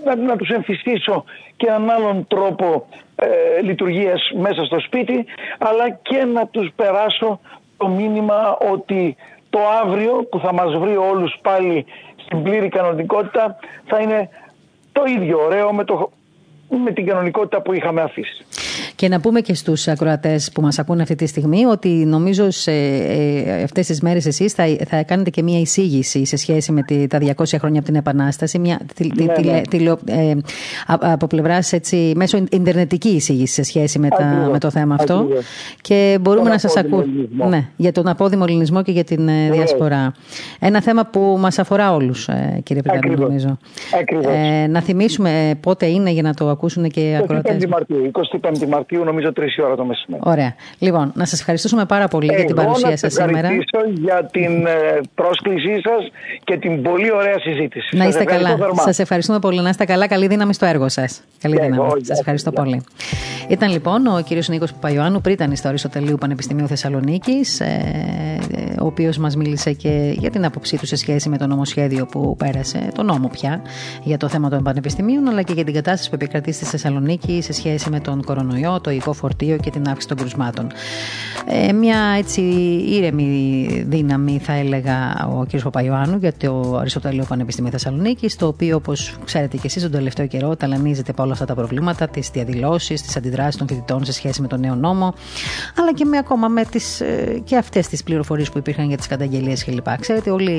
να, 0.04 0.16
να 0.16 0.36
τους 0.36 0.48
εμφυστήσω 0.48 1.24
και 1.56 1.66
έναν 1.66 1.90
άλλον 1.90 2.26
τρόπο 2.26 2.86
ε, 3.16 3.60
λειτουργίας 3.62 4.30
μέσα 4.34 4.64
στο 4.64 4.80
σπίτι 4.80 5.24
αλλά 5.58 5.90
και 5.90 6.24
να 6.24 6.46
τους 6.46 6.70
περάσω 6.76 7.40
το 7.76 7.88
μήνυμα 7.88 8.58
ότι 8.72 9.16
το 9.50 9.58
αύριο 9.82 10.12
που 10.30 10.38
θα 10.38 10.52
μας 10.52 10.76
βρει 10.76 10.96
όλους 10.96 11.38
πάλι 11.42 11.86
στην 12.24 12.42
πλήρη 12.42 12.68
κανονικότητα 12.68 13.56
θα 13.86 14.00
είναι 14.00 14.28
το 14.92 15.02
ίδιο 15.16 15.38
ωραίο 15.44 15.72
με, 15.72 15.84
το, 15.84 16.10
με 16.84 16.92
την 16.92 17.06
κανονικότητα 17.06 17.62
που 17.62 17.72
είχαμε 17.72 18.02
αφήσει. 18.02 18.44
Και 18.96 19.08
να 19.08 19.20
πούμε 19.20 19.40
και 19.40 19.54
στους 19.54 19.88
ακροατές 19.88 20.50
που 20.52 20.60
μας 20.60 20.78
ακούνε 20.78 21.02
αυτή 21.02 21.14
τη 21.14 21.26
στιγμή 21.26 21.64
ότι 21.64 21.88
νομίζω 21.88 22.50
σε 22.50 22.72
ε, 22.72 23.62
αυτές 23.62 23.86
τις 23.86 24.00
μέρες 24.00 24.26
εσείς 24.26 24.52
θα, 24.52 24.64
θα 24.88 25.02
κάνετε 25.02 25.30
και 25.30 25.42
μία 25.42 25.60
εισήγηση 25.60 26.24
σε 26.24 26.36
σχέση 26.36 26.72
με 26.72 26.82
τη, 26.82 27.06
τα 27.06 27.18
200 27.18 27.44
χρόνια 27.58 27.78
από 27.78 27.88
την 27.88 27.94
Επανάσταση. 27.94 28.58
Μια, 28.58 28.80
ναι, 29.14 29.24
ναι. 29.42 29.92
ε, 30.04 30.34
από 30.86 31.26
πλευράς 31.26 31.72
μέσω 32.14 32.44
ιντερνετική 32.50 33.08
εισήγηση 33.08 33.54
σε 33.54 33.62
σχέση 33.62 33.98
με, 33.98 34.08
τα, 34.08 34.48
με 34.52 34.58
το 34.58 34.70
θέμα 34.70 34.94
αυτό. 34.94 35.26
Και 35.80 36.18
μπορούμε 36.20 36.50
να 36.50 36.58
σας 36.58 36.76
ακούμε. 36.76 37.06
Ναι, 37.48 37.68
για 37.76 37.92
τον 37.92 38.08
απόδημο 38.08 38.44
ελληνισμό 38.46 38.82
και 38.82 38.92
για 38.92 39.04
την 39.04 39.28
ε, 39.28 39.50
διασπορά. 39.50 40.12
Ένα 40.58 40.82
θέμα 40.82 41.06
που 41.06 41.36
μας 41.40 41.58
αφορά 41.58 41.94
όλους, 41.94 42.28
ε, 42.28 42.60
κύριε 42.62 42.82
Πετράκη, 42.82 43.08
νομίζω. 43.08 43.58
Ε, 44.34 44.66
να 44.66 44.80
θυμίσουμε 44.80 45.58
πότε 45.60 45.86
είναι 45.86 46.10
για 46.10 46.22
να 46.22 46.34
το 46.34 46.48
ακούσουν 46.48 46.88
και 46.88 47.10
οι 47.10 47.16
ακροατές. 47.16 47.64
25 47.64 47.68
Μαρτίου. 47.68 48.10
25 48.12 48.66
Μαρτίου, 48.68 48.85
νομίζω 48.94 49.32
3 49.36 49.40
ώρα 49.64 49.76
το 49.76 49.84
μεσημέρι. 49.84 50.22
Ωραία. 50.26 50.54
Λοιπόν, 50.78 51.12
να 51.14 51.24
σας 51.24 51.40
ευχαριστήσουμε 51.40 51.84
πάρα 51.84 52.08
πολύ 52.08 52.34
για 52.34 52.44
την 52.44 52.54
παρουσία 52.54 52.96
σας 52.96 53.12
σήμερα. 53.12 53.32
Να 53.32 53.38
ευχαριστήσω 53.38 54.02
για 54.02 54.28
την 54.32 54.66
ε, 54.66 55.00
πρόσκλησή 55.14 55.80
σας 55.84 56.10
και 56.44 56.56
την 56.56 56.82
πολύ 56.82 57.12
ωραία 57.12 57.38
συζήτηση. 57.38 57.96
Να 57.96 58.04
είστε 58.04 58.24
καλά. 58.24 58.56
Σας 58.74 58.98
ευχαριστούμε 58.98 59.38
πολύ. 59.38 59.60
Να 59.60 59.68
είστε 59.68 59.84
καλά. 59.84 60.06
Καλή 60.06 60.26
δύναμη 60.26 60.54
στο 60.54 60.66
έργο 60.66 60.88
σας. 60.88 61.22
Καλή 61.40 61.60
δύναμη. 61.60 62.04
Σας 62.04 62.18
ευχαριστώ 62.18 62.52
πολύ. 62.52 62.84
Ήταν 63.48 63.70
λοιπόν 63.70 64.06
ο 64.06 64.20
κύριος 64.24 64.48
Νίκος 64.48 64.72
Παπαϊωάννου, 64.72 65.20
πρίτανη 65.20 65.56
στο 65.56 65.68
Αριστοτελείου 65.68 66.16
Πανεπιστημίου 66.18 66.66
Θεσσαλονίκης, 66.66 67.60
ε, 67.60 67.66
ο 68.80 68.86
οποίος 68.86 69.18
μας 69.18 69.36
μίλησε 69.36 69.72
και 69.72 70.14
για 70.18 70.30
την 70.30 70.44
άποψή 70.44 70.78
του 70.78 70.86
σε 70.86 70.96
σχέση 70.96 71.28
με 71.28 71.38
το 71.38 71.46
νομοσχέδιο 71.46 72.06
που 72.06 72.36
πέρασε, 72.36 72.88
το 72.94 73.02
νόμο 73.02 73.28
πια, 73.28 73.62
για 74.02 74.16
το 74.16 74.28
θέμα 74.28 74.48
των 74.48 74.62
πανεπιστημίων, 74.62 75.28
αλλά 75.28 75.42
και 75.42 75.52
για 75.52 75.64
την 75.64 75.74
κατάσταση 75.74 76.08
που 76.08 76.14
επικρατεί 76.14 76.52
στη 76.52 76.64
Θεσσαλονίκη 76.64 77.42
σε 77.42 77.52
σχέση 77.52 77.90
με 77.90 78.00
τον 78.00 78.24
κορονοϊό, 78.24 78.75
το 78.80 78.90
υλικό 78.90 79.12
φορτίο 79.12 79.56
και 79.56 79.70
την 79.70 79.88
αύξηση 79.88 80.08
των 80.08 80.16
κρουσμάτων. 80.16 80.66
Ε, 81.46 81.72
μια 81.72 81.98
έτσι 82.18 82.40
ήρεμη 82.88 83.66
δύναμη, 83.88 84.38
θα 84.38 84.52
έλεγα, 84.52 85.28
ο 85.38 85.46
κ. 85.52 85.62
Παπαϊωάννου 85.62 86.16
για 86.16 86.32
το 86.32 86.76
Αριστοτέλειο 86.80 87.24
Πανεπιστημίου 87.28 87.70
Θεσσαλονίκης, 87.70 88.36
το 88.36 88.46
οποίο, 88.46 88.76
όπως 88.76 89.16
ξέρετε 89.24 89.56
και 89.56 89.66
εσείς, 89.66 89.82
τον 89.82 89.90
τελευταίο 89.90 90.26
καιρό 90.26 90.56
ταλανίζεται 90.56 91.10
από 91.10 91.22
όλα 91.22 91.32
αυτά 91.32 91.44
τα 91.44 91.54
προβλήματα, 91.54 92.08
τις 92.08 92.30
διαδηλώσεις, 92.30 93.02
τις 93.02 93.16
αντιδράσεις 93.16 93.56
των 93.56 93.66
φοιτητών 93.68 94.04
σε 94.04 94.12
σχέση 94.12 94.40
με 94.40 94.46
τον 94.46 94.60
νέο 94.60 94.74
νόμο, 94.74 95.14
αλλά 95.78 95.92
και 95.92 96.04
με 96.04 96.18
ακόμα 96.18 96.48
με 96.48 96.64
τις, 96.64 97.00
ε, 97.00 97.40
και 97.44 97.56
αυτές 97.56 97.88
τις 97.88 98.02
πληροφορίες 98.02 98.50
που 98.50 98.58
υπήρχαν 98.58 98.88
για 98.88 98.96
τις 98.96 99.06
καταγγελίες 99.06 99.64
κλπ. 99.64 99.98
Ξέρετε, 100.00 100.30
όλη 100.30 100.52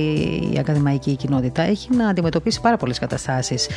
η 0.54 0.60
ακαδημαϊκή 0.60 1.16
κοινότητα 1.16 1.62
έχει 1.62 1.96
να 1.96 2.08
αντιμετωπίσει 2.08 2.62
πάρα 2.62 2.78
πολλές 2.78 3.00
καταστάσεις 3.00 3.70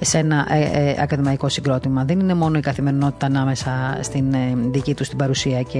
σε 0.00 0.18
ένα 0.18 0.46
ε, 0.50 0.60
ε, 0.60 0.96
ακαδημαϊκό 1.00 1.48
συγκρότημα. 1.48 2.04
Δεν 2.04 2.20
είναι 2.20 2.34
μόνο 2.34 2.58
η 2.58 2.60
καθημερινότητα 2.60 3.26
ανάμεσα 3.26 3.85
στην 4.00 4.34
ε, 4.34 4.54
δική 4.70 4.94
τους 4.94 5.08
την 5.08 5.18
παρουσία 5.18 5.62
και 5.62 5.78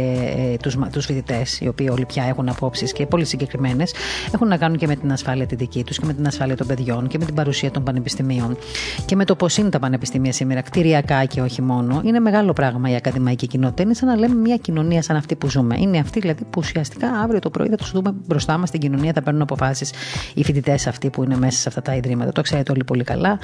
ε, 0.53 0.57
τους, 0.57 0.77
τους 0.93 1.05
φοιτητές, 1.05 1.61
οι 1.61 1.69
οποίοι 1.69 1.89
όλοι 1.91 2.07
πια 2.07 2.25
έχουν 2.25 2.49
απόψεις 2.49 2.93
και 2.93 3.07
πολύ 3.07 3.25
συγκεκριμένες, 3.25 3.95
έχουν 4.35 4.49
να 4.49 4.57
κάνουν 4.57 4.79
και 4.79 4.87
με 4.87 4.97
την 4.97 5.13
ασφάλεια 5.13 5.47
τη 5.47 5.55
δική 5.55 5.85
τους 5.85 5.99
και 5.99 6.07
με 6.07 6.13
την 6.13 6.27
ασφάλεια 6.27 6.57
των 6.57 6.67
παιδιών 6.67 7.07
και 7.07 7.19
με 7.19 7.25
την 7.25 7.35
παρουσία 7.35 7.71
των 7.71 7.83
πανεπιστημίων 7.83 8.57
και 9.05 9.17
με 9.17 9.25
το 9.25 9.37
πώς 9.37 9.57
είναι 9.57 9.69
τα 9.69 9.79
πανεπιστήμια 9.79 10.33
σήμερα, 10.33 10.61
κτηριακά 10.61 11.25
και 11.25 11.41
όχι 11.41 11.63
μόνο. 11.63 12.01
Είναι 12.05 12.21
μεγάλο 12.21 12.53
πράγμα 12.53 12.91
η 12.91 12.95
ακαδημαϊκή 12.95 13.47
κοινότητα. 13.47 13.83
Είναι 13.83 13.95
σαν 13.95 14.09
να 14.09 14.17
λέμε 14.17 14.35
μια 14.35 14.57
κοινωνία 14.57 15.03
σαν 15.03 15.17
αυτή 15.17 15.37
που 15.37 15.51
ζούμε. 15.51 15.77
Είναι 15.79 15.99
αυτή 15.99 16.21
δηλαδή 16.21 16.45
που 16.45 16.59
ουσιαστικά 16.59 17.09
αύριο 17.09 17.39
το 17.39 17.51
πρωί 17.51 17.69
θα 17.69 17.77
τους 17.77 17.91
δούμε 17.91 18.15
μπροστά 18.27 18.59
μας 18.59 18.69
στην 18.69 18.81
κοινωνία, 18.81 19.13
θα 19.13 19.23
παίρνουν 19.23 19.43
αποφάσεις 19.43 19.93
οι 20.35 20.45
φοιτητές 20.45 20.87
αυτοί 20.87 21.11
που 21.11 21.23
είναι 21.23 21.37
μέσα 21.37 21.59
σε 21.59 21.69
αυτά 21.69 21.83
τα 21.83 21.95
ιδρύματα. 21.95 22.33
Το 22.33 22.43
ξέρετε 22.43 22.73
όλοι 22.73 22.85
πολύ 22.85 23.05
καλά. 23.05 23.39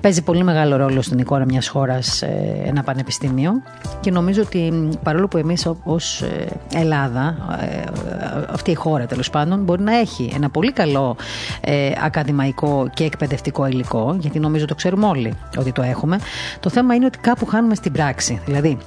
Παίζει 0.00 0.22
πολύ 0.22 0.44
μεγάλο 0.44 0.76
ρόλο 0.76 1.02
στην 1.02 1.18
εικόνα 1.18 1.44
μιας 1.44 1.68
χώρας 1.68 2.22
ε, 2.22 2.62
ένα 2.64 2.82
πανεπιστήμιο 2.82 3.52
και 4.00 4.10
νομίζω 4.10 4.42
ότι 4.42 4.88
παρόλο 5.02 5.28
που 5.28 5.36
εμείς 5.36 5.68
ως 5.84 6.22
ε, 6.22 6.46
Ελλάδα, 6.74 7.36
ε, 7.60 7.84
αυτή 8.52 8.70
η 8.70 8.74
χώρα 8.74 9.06
τέλος 9.06 9.30
πάντων, 9.30 9.62
μπορεί 9.62 9.82
να 9.82 9.98
έχει 9.98 10.32
ένα 10.34 10.50
πολύ 10.50 10.72
καλό 10.72 11.16
ε, 11.60 11.92
ακαδημαϊκό 12.04 12.90
και 12.94 13.04
εκπαιδευτικό 13.04 13.66
υλικό, 13.66 14.16
γιατί 14.18 14.38
νομίζω 14.38 14.64
το 14.64 14.74
ξέρουμε 14.74 15.06
όλοι 15.06 15.34
ότι 15.58 15.72
το 15.72 15.82
έχουμε. 15.82 16.18
Το 16.60 16.70
θέμα 16.70 16.94
είναι 16.94 17.04
ότι 17.04 17.18
κάπου 17.18 17.46
χάνουμε 17.46 17.74
στην 17.74 17.92
πράξη. 17.92 18.40
Δηλαδή, 18.44 18.78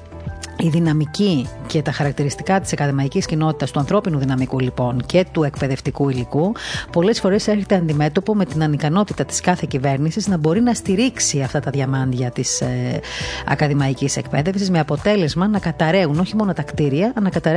η 0.57 0.69
δυναμική 0.69 1.47
και 1.67 1.81
τα 1.81 1.91
χαρακτηριστικά 1.91 2.59
της 2.59 2.73
ακαδημαϊκής 2.73 3.25
κοινότητας, 3.25 3.71
του 3.71 3.79
ανθρώπινου 3.79 4.17
δυναμικού 4.19 4.59
λοιπόν 4.59 5.03
και 5.05 5.25
του 5.31 5.43
εκπαιδευτικού 5.43 6.09
υλικού, 6.09 6.51
πολλές 6.91 7.19
φορές 7.19 7.47
έρχεται 7.47 7.75
αντιμέτωπο 7.75 8.35
με 8.35 8.45
την 8.45 8.63
ανικανότητα 8.63 9.25
της 9.25 9.39
κάθε 9.39 9.65
κυβέρνησης 9.69 10.27
να 10.27 10.37
μπορεί 10.37 10.61
να 10.61 10.73
στηρίξει 10.73 11.41
αυτά 11.41 11.59
τα 11.59 11.71
διαμάντια 11.71 12.31
της 12.31 12.61
ε, 12.61 12.99
ακαδημαϊκής 13.47 14.17
εκπαίδευσης, 14.17 14.69
με 14.69 14.79
αποτέλεσμα 14.79 15.47
να 15.47 15.59
καταραίουν 15.59 16.19
όχι 16.19 16.35
μόνο 16.35 16.53
τα 16.53 16.61
κτίρια, 16.61 17.13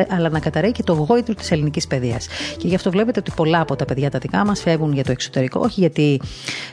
αλλά 0.09 0.29
να 0.29 0.41
καταραίει 0.41 0.73
και 0.73 0.83
το 0.83 0.93
γόητρο 0.93 1.35
της 1.35 1.51
ελληνικής 1.51 1.87
παιδείας. 1.87 2.27
Και 2.57 2.69
γι' 2.69 2.75
αυτό 2.75 2.91
βλέπετε 2.91 3.19
ότι 3.19 3.33
πολλά 3.37 3.61
από 3.61 3.77
τα 3.77 3.85
παιδιά 3.85 4.11
τα 4.11 4.19
δικά 4.19 4.45
μας 4.45 4.61
φεύγουν 4.61 4.93
για 4.93 5.05
το 5.05 5.11
εξωτερικό, 5.11 5.61
όχι 5.61 5.81
γιατί 5.81 6.21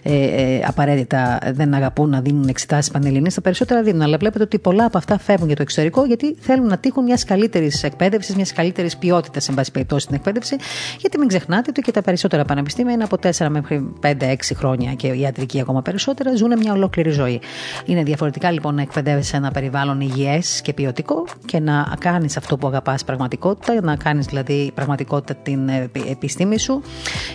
ε, 0.03 0.13
ε, 0.13 0.61
απαραίτητα 0.65 1.39
δεν 1.53 1.73
αγαπούν 1.73 2.09
να 2.09 2.21
δίνουν 2.21 2.47
εξετάσεις 2.47 2.91
πανελληνίες, 2.91 3.33
τα 3.33 3.41
περισσότερα 3.41 3.83
δίνουν, 3.83 4.01
αλλά 4.01 4.17
βλέπετε 4.17 4.43
ότι 4.43 4.59
πολλά 4.59 4.85
από 4.85 4.97
αυτά 4.97 5.19
φεύγουν 5.19 5.47
για 5.47 5.55
το 5.55 5.61
εξωτερικό 5.61 6.05
γιατί 6.17 6.35
θέλουν 6.39 6.67
να 6.67 6.77
τύχουν 6.77 7.03
μιας 7.03 7.23
καλύτερης 7.23 7.83
εκπαίδευσης, 7.83 8.35
μιας 8.35 8.53
καλύτερης 8.53 8.97
ποιότητας, 8.97 9.49
εν 9.49 9.55
πάση 9.55 9.71
περιπτώσει, 9.71 10.03
στην 10.03 10.15
εκπαίδευση. 10.15 10.55
Γιατί 10.99 11.17
μην 11.17 11.27
ξεχνάτε 11.27 11.69
ότι 11.69 11.81
και 11.81 11.91
τα 11.91 12.01
περισσότερα 12.01 12.45
πανεπιστήμια 12.45 12.93
είναι 12.93 13.03
από 13.03 13.17
4 13.17 13.47
μέχρι 13.49 13.93
5-6 14.01 14.11
χρόνια 14.55 14.93
και 14.93 15.07
η 15.07 15.19
ιατρική 15.19 15.59
ακόμα 15.59 15.81
περισσότερα 15.81 16.35
ζουν 16.35 16.57
μια 16.57 16.73
ολόκληρη 16.73 17.09
ζωή. 17.09 17.41
Είναι 17.85 18.03
διαφορετικά 18.03 18.51
λοιπόν 18.51 18.75
να 18.75 18.81
εκπαιδεύεσαι 18.81 19.29
σε 19.29 19.37
ένα 19.37 19.51
περιβάλλον 19.51 20.01
υγιές 20.01 20.61
και 20.61 20.73
ποιοτικό 20.73 21.25
και 21.45 21.59
να 21.59 21.95
κάνεις 21.99 22.37
αυτό 22.37 22.57
που 22.57 22.67
αγαπάς 22.67 23.03
πραγματικότητα, 23.03 23.81
να 23.81 23.95
κάνεις 23.95 24.25
δηλαδή 24.25 24.71
πραγματικότητα 24.75 25.35
την 25.43 25.69
επιστήμη 26.09 26.59
σου. 26.59 26.81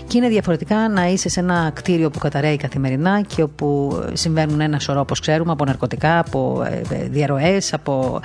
Και 0.06 0.18
είναι 0.18 0.28
διαφορετικά 0.28 0.88
να 0.88 1.06
είσαι 1.06 1.28
σε 1.28 1.40
ένα 1.40 1.70
κτίριο 1.74 2.10
που 2.10 2.18
καταραίει 2.18 2.56
καθημερινά 2.56 3.20
και 3.20 3.42
όπου 3.42 3.98
συμβαίνουν 4.12 4.60
ένα 4.60 4.78
σωρό, 4.78 5.00
όπως 5.00 5.20
ξέρουμε, 5.20 5.52
από 5.52 5.64
ναρκωτικά, 5.64 6.18
από 6.18 6.62
ε, 6.90 7.08
διαρροές, 7.08 7.72
από 7.72 8.20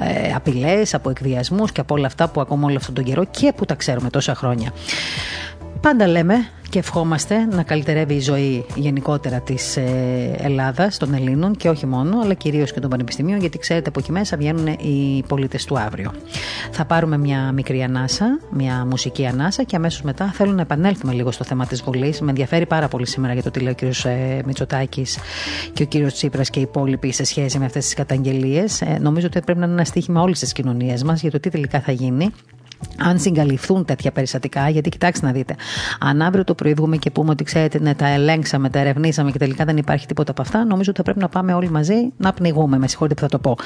ε, 0.00 0.32
απειλές, 0.34 0.94
από 0.94 1.10
εκβιασμούς 1.10 1.72
και 1.72 1.80
από 1.80 1.94
όλα 1.94 2.06
αυτά 2.06 2.28
που 2.28 2.40
ακόμα 2.40 2.66
όλο 2.66 2.76
αυτόν 2.76 2.94
τον 2.94 3.04
καιρό 3.04 3.24
και 3.24 3.52
που 3.56 3.64
τα 3.64 3.74
ξέρουμε 3.74 4.10
τόσα 4.10 4.34
χρόνια. 4.34 4.72
Πάντα 5.80 6.06
λέμε 6.06 6.34
και 6.74 6.80
ευχόμαστε 6.80 7.44
να 7.44 7.62
καλυτερεύει 7.62 8.14
η 8.14 8.20
ζωή 8.20 8.64
γενικότερα 8.74 9.40
της 9.40 9.76
ε, 9.76 10.36
Ελλάδας, 10.38 10.98
των 10.98 11.14
Ελλήνων 11.14 11.56
και 11.56 11.68
όχι 11.68 11.86
μόνο, 11.86 12.20
αλλά 12.20 12.34
κυρίως 12.34 12.72
και 12.72 12.80
των 12.80 12.90
πανεπιστημίων, 12.90 13.40
γιατί 13.40 13.58
ξέρετε 13.58 13.88
από 13.88 13.98
εκεί 14.00 14.12
μέσα 14.12 14.36
βγαίνουν 14.36 14.66
οι 14.66 15.24
πολίτες 15.28 15.64
του 15.64 15.78
αύριο. 15.78 16.12
Θα 16.70 16.84
πάρουμε 16.84 17.18
μια 17.18 17.52
μικρή 17.52 17.82
ανάσα, 17.82 18.38
μια 18.50 18.86
μουσική 18.90 19.26
ανάσα 19.26 19.62
και 19.62 19.76
αμέσως 19.76 20.02
μετά 20.02 20.30
θέλω 20.34 20.52
να 20.52 20.60
επανέλθουμε 20.60 21.12
λίγο 21.12 21.30
στο 21.30 21.44
θέμα 21.44 21.66
της 21.66 21.82
Βουλής. 21.82 22.20
Με 22.20 22.30
ενδιαφέρει 22.30 22.66
πάρα 22.66 22.88
πολύ 22.88 23.06
σήμερα 23.06 23.32
για 23.32 23.42
το 23.42 23.50
τι 23.50 23.60
λέει 23.60 23.72
ο 23.72 23.74
κ. 23.74 24.04
Ε, 24.04 24.42
Μητσοτάκης 24.46 25.18
και 25.72 25.82
ο 25.82 26.06
κ. 26.06 26.12
Τσίπρας 26.12 26.50
και 26.50 26.58
οι 26.58 26.62
υπόλοιποι 26.62 27.12
σε 27.12 27.24
σχέση 27.24 27.58
με 27.58 27.64
αυτές 27.64 27.84
τις 27.84 27.94
καταγγελίες. 27.94 28.80
Ε, 28.80 28.98
νομίζω 29.00 29.26
ότι 29.26 29.40
πρέπει 29.40 29.58
να 29.58 29.64
είναι 29.64 29.74
ένα 29.74 29.84
στίχημα 29.84 30.20
όλης 30.22 30.38
της 30.38 30.52
κοινωνίας 30.52 31.04
μας 31.04 31.20
για 31.20 31.30
το 31.30 31.40
τι 31.40 31.50
τελικά 31.50 31.80
θα 31.80 31.92
γίνει 31.92 32.30
αν 32.98 33.18
συγκαλυφθούν 33.18 33.84
τέτοια 33.84 34.12
περιστατικά, 34.12 34.68
γιατί 34.68 34.88
κοιτάξτε 34.88 35.26
να 35.26 35.32
δείτε, 35.32 35.54
αν 36.00 36.22
αύριο 36.22 36.44
το 36.44 36.54
πρωί 36.54 36.74
και 36.98 37.10
πούμε 37.10 37.30
ότι 37.30 37.44
ξέρετε, 37.44 37.78
ναι, 37.80 37.94
τα 37.94 38.06
ελέγξαμε, 38.06 38.70
τα 38.70 38.78
ερευνήσαμε 38.78 39.30
και 39.30 39.38
τελικά 39.38 39.64
δεν 39.64 39.76
υπάρχει 39.76 40.06
τίποτα 40.06 40.30
από 40.30 40.42
αυτά, 40.42 40.64
νομίζω 40.64 40.90
ότι 40.90 40.98
θα 40.98 41.02
πρέπει 41.02 41.18
να 41.18 41.28
πάμε 41.28 41.54
όλοι 41.54 41.70
μαζί 41.70 42.12
να 42.16 42.32
πνιγούμε. 42.32 42.78
Με 42.78 42.88
συγχωρείτε 42.88 43.14
που 43.14 43.20
θα 43.20 43.28
το 43.28 43.38
πω. 43.38 43.56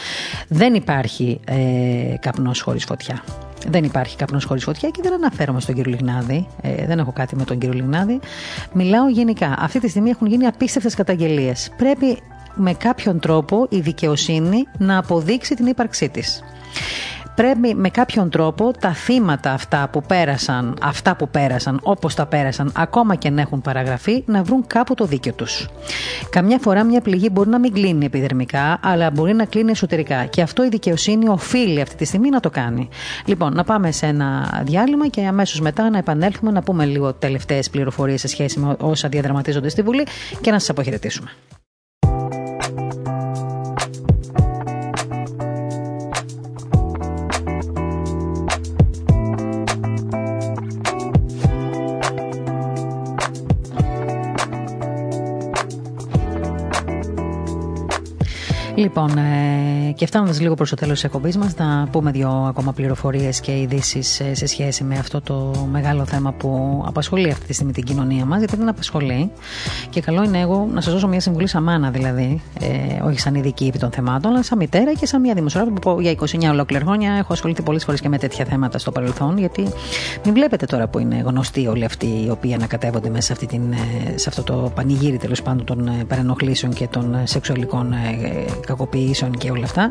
Δεν 0.48 0.74
υπάρχει 0.74 1.40
ε, 1.44 2.16
καπνός 2.20 2.60
χωρίς 2.60 2.84
φωτιά. 2.84 3.22
Δεν 3.68 3.84
υπάρχει 3.84 4.16
καπνός 4.16 4.44
χωρίς 4.44 4.64
φωτιά 4.64 4.88
και 4.88 5.00
δεν 5.02 5.12
αναφέρομαι 5.12 5.60
στον 5.60 5.74
κύριο 5.74 5.90
Λιγνάδη. 5.90 6.46
Ε, 6.60 6.86
δεν 6.86 6.98
έχω 6.98 7.12
κάτι 7.12 7.36
με 7.36 7.44
τον 7.44 7.58
κύριο 7.58 7.74
Λιγνάδη. 7.74 8.20
Μιλάω 8.72 9.08
γενικά. 9.08 9.54
Αυτή 9.58 9.80
τη 9.80 9.88
στιγμή 9.88 10.10
έχουν 10.10 10.26
γίνει 10.26 10.46
απίστευτες 10.46 10.94
καταγγελίες. 10.94 11.70
Πρέπει 11.76 12.18
με 12.54 12.74
κάποιον 12.74 13.18
τρόπο 13.20 13.66
η 13.70 13.80
δικαιοσύνη 13.80 14.64
να 14.78 14.98
αποδείξει 14.98 15.54
την 15.54 15.66
ύπαρξή 15.66 16.08
της 16.08 16.42
πρέπει 17.38 17.74
με 17.74 17.88
κάποιον 17.88 18.30
τρόπο 18.30 18.70
τα 18.80 18.92
θύματα 18.92 19.52
αυτά 19.52 19.88
που 19.92 20.02
πέρασαν, 20.02 20.76
αυτά 20.82 21.16
που 21.16 21.28
πέρασαν 21.28 21.80
όπως 21.82 22.14
τα 22.14 22.26
πέρασαν, 22.26 22.72
ακόμα 22.76 23.14
και 23.14 23.30
να 23.30 23.40
έχουν 23.40 23.60
παραγραφεί, 23.60 24.22
να 24.26 24.42
βρουν 24.42 24.66
κάπου 24.66 24.94
το 24.94 25.04
δίκαιο 25.04 25.32
τους. 25.32 25.68
Καμιά 26.30 26.58
φορά 26.58 26.84
μια 26.84 27.00
πληγή 27.00 27.28
μπορεί 27.32 27.48
να 27.48 27.58
μην 27.58 27.72
κλείνει 27.72 28.04
επιδερμικά, 28.04 28.78
αλλά 28.82 29.10
μπορεί 29.10 29.34
να 29.34 29.44
κλείνει 29.44 29.70
εσωτερικά. 29.70 30.24
Και 30.24 30.42
αυτό 30.42 30.64
η 30.64 30.68
δικαιοσύνη 30.68 31.28
οφείλει 31.28 31.80
αυτή 31.80 31.96
τη 31.96 32.04
στιγμή 32.04 32.28
να 32.28 32.40
το 32.40 32.50
κάνει. 32.50 32.88
Λοιπόν, 33.24 33.54
να 33.54 33.64
πάμε 33.64 33.92
σε 33.92 34.06
ένα 34.06 34.60
διάλειμμα 34.64 35.08
και 35.08 35.26
αμέσως 35.26 35.60
μετά 35.60 35.90
να 35.90 35.98
επανέλθουμε 35.98 36.50
να 36.50 36.62
πούμε 36.62 36.84
λίγο 36.84 37.12
τελευταίες 37.12 37.70
πληροφορίες 37.70 38.20
σε 38.20 38.28
σχέση 38.28 38.58
με 38.60 38.76
όσα 38.78 39.08
διαδραματίζονται 39.08 39.68
στη 39.68 39.82
Βουλή 39.82 40.06
και 40.40 40.50
να 40.50 40.58
σας 40.58 40.70
αποχαιρετήσουμε. 40.70 41.30
Λοιπόν, 58.78 59.18
ε, 59.18 59.92
και 59.92 60.06
φτάνοντας 60.06 60.40
λίγο 60.40 60.54
προς 60.54 60.70
το 60.70 60.76
τέλος 60.76 60.94
της 60.94 61.04
εκπομπής 61.04 61.36
μας, 61.36 61.56
να 61.56 61.88
πούμε 61.90 62.10
δύο 62.10 62.44
ακόμα 62.48 62.72
πληροφορίες 62.72 63.40
και 63.40 63.60
ειδήσεις 63.60 64.20
ε, 64.20 64.34
σε 64.34 64.46
σχέση 64.46 64.84
με 64.84 64.98
αυτό 64.98 65.20
το 65.20 65.66
μεγάλο 65.70 66.04
θέμα 66.04 66.32
που 66.32 66.82
απασχολεί 66.86 67.30
αυτή 67.30 67.46
τη 67.46 67.52
στιγμή 67.52 67.72
την 67.72 67.84
κοινωνία 67.84 68.24
μας, 68.24 68.38
γιατί 68.38 68.56
δεν 68.56 68.68
απασχολεί. 68.68 69.30
Και 69.90 70.00
καλό 70.00 70.22
είναι 70.22 70.40
εγώ 70.40 70.68
να 70.72 70.80
σας 70.80 70.92
δώσω 70.92 71.08
μια 71.08 71.20
συμβουλή 71.20 71.46
σαν 71.46 71.62
μάνα, 71.62 71.90
δηλαδή, 71.90 72.42
ε, 72.60 73.02
όχι 73.04 73.20
σαν 73.20 73.34
ειδική 73.34 73.66
επί 73.66 73.78
των 73.78 73.90
θεμάτων, 73.90 74.30
αλλά 74.30 74.42
σαν 74.42 74.58
μητέρα 74.58 74.92
και 74.92 75.06
σαν 75.06 75.20
μια 75.20 75.34
δημοσιογράφη 75.34 75.80
που 75.80 76.00
για 76.00 76.10
29 76.10 76.50
ολόκληρα 76.50 76.84
χρόνια 76.84 77.12
έχω 77.12 77.32
ασχοληθεί 77.32 77.62
πολλές 77.62 77.84
φορές 77.84 78.00
και 78.00 78.08
με 78.08 78.18
τέτοια 78.18 78.44
θέματα 78.44 78.78
στο 78.78 78.90
παρελθόν. 78.90 79.38
Γιατί 79.38 79.68
μην 80.24 80.34
βλέπετε 80.34 80.66
τώρα 80.66 80.88
που 80.88 80.98
είναι 80.98 81.22
γνωστοί 81.26 81.66
όλοι 81.66 81.84
αυτοί 81.84 82.06
οι 82.06 82.30
οποίοι 82.30 82.54
ανακατεύονται 82.54 83.08
μέσα 83.08 83.22
σε, 83.26 83.32
αυτή 83.32 83.46
την, 83.46 83.72
ε, 83.72 84.18
σε 84.18 84.28
αυτό 84.28 84.42
το 84.42 84.72
πανηγύρι 84.74 85.16
τέλος 85.16 85.42
πάντων 85.42 85.64
των 85.64 85.90
παρενοχλήσεων 86.08 86.72
και 86.72 86.86
των 86.86 87.16
σεξουαλικών 87.24 87.94
κακοποιήσεων 88.68 89.32
και 89.32 89.50
όλα 89.50 89.64
αυτά. 89.64 89.90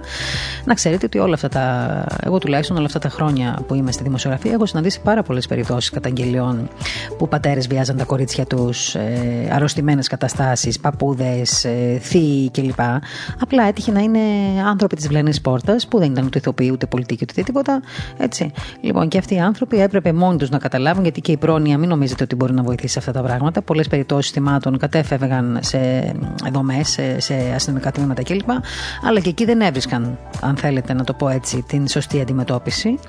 Να 0.65 0.73
ξέρετε 0.73 1.05
ότι 1.05 1.17
όλα 1.17 1.33
αυτά 1.33 1.49
τα. 1.49 2.05
Εγώ 2.23 2.37
τουλάχιστον 2.37 2.77
όλα 2.77 2.85
αυτά 2.85 2.99
τα 2.99 3.09
χρόνια 3.09 3.59
που 3.67 3.73
είμαι 3.73 3.91
στη 3.91 4.03
δημοσιογραφία 4.03 4.51
έχω 4.51 4.65
συναντήσει 4.65 5.01
πάρα 5.01 5.23
πολλές 5.23 5.47
περιπτώσεις 5.47 5.89
καταγγελιών 5.89 6.69
που 7.17 7.27
πατέρες 7.27 7.67
βιάζαν 7.67 7.97
τα 7.97 8.03
κορίτσια 8.03 8.45
τους, 8.45 8.95
ε, 8.95 9.49
αρρωστημένες 9.51 10.07
καταστάσεις, 10.07 10.79
παππούδες, 10.79 11.65
ε, 11.65 11.97
θείοι 12.01 12.51
κλπ. 12.51 12.79
Απλά 13.39 13.63
έτυχε 13.63 13.91
να 13.91 13.99
είναι 13.99 14.19
άνθρωποι 14.65 14.95
της 14.95 15.07
βλενή 15.07 15.41
πόρτας 15.41 15.87
που 15.87 15.99
δεν 15.99 16.11
ήταν 16.11 16.25
ούτε 16.25 16.37
ηθοποιοί 16.37 16.69
ούτε 16.71 16.85
πολιτικοί 16.85 17.25
ούτε 17.31 17.41
τίποτα. 17.41 17.81
Έτσι. 18.17 18.51
Λοιπόν, 18.81 19.07
και 19.07 19.17
αυτοί 19.17 19.33
οι 19.33 19.39
άνθρωποι 19.39 19.81
έπρεπε 19.81 20.13
μόνοι 20.13 20.37
τους 20.37 20.49
να 20.49 20.57
καταλάβουν, 20.57 21.03
γιατί 21.03 21.21
και 21.21 21.31
η 21.31 21.37
πρόνοια 21.37 21.77
μην 21.77 21.89
νομίζετε 21.89 22.23
ότι 22.23 22.35
μπορεί 22.35 22.53
να 22.53 22.63
βοηθήσει 22.63 22.97
αυτά 22.97 23.11
τα 23.11 23.21
πράγματα. 23.21 23.61
Πολλές 23.61 23.87
περιπτώσεις 23.87 24.31
θυμάτων 24.31 24.77
κατέφευγαν 24.77 25.59
σε 25.61 25.79
δομές, 26.51 26.89
σε, 26.89 27.19
σε 27.19 27.51
αστυνομικά 27.55 27.91
τμήματα 27.91 28.23
κλπ 28.23 28.49
αλλά 29.03 29.19
και 29.19 29.29
εκεί 29.29 29.45
δεν 29.45 29.61
έβρισκαν, 29.61 30.17
αν 30.41 30.55
θέλετε 30.57 30.93
να 30.93 31.03
το 31.03 31.13
πω 31.13 31.29
έτσι, 31.29 31.63
την 31.67 31.87
σωστή 31.87 32.21
αντιμετώπιση. 32.21 32.99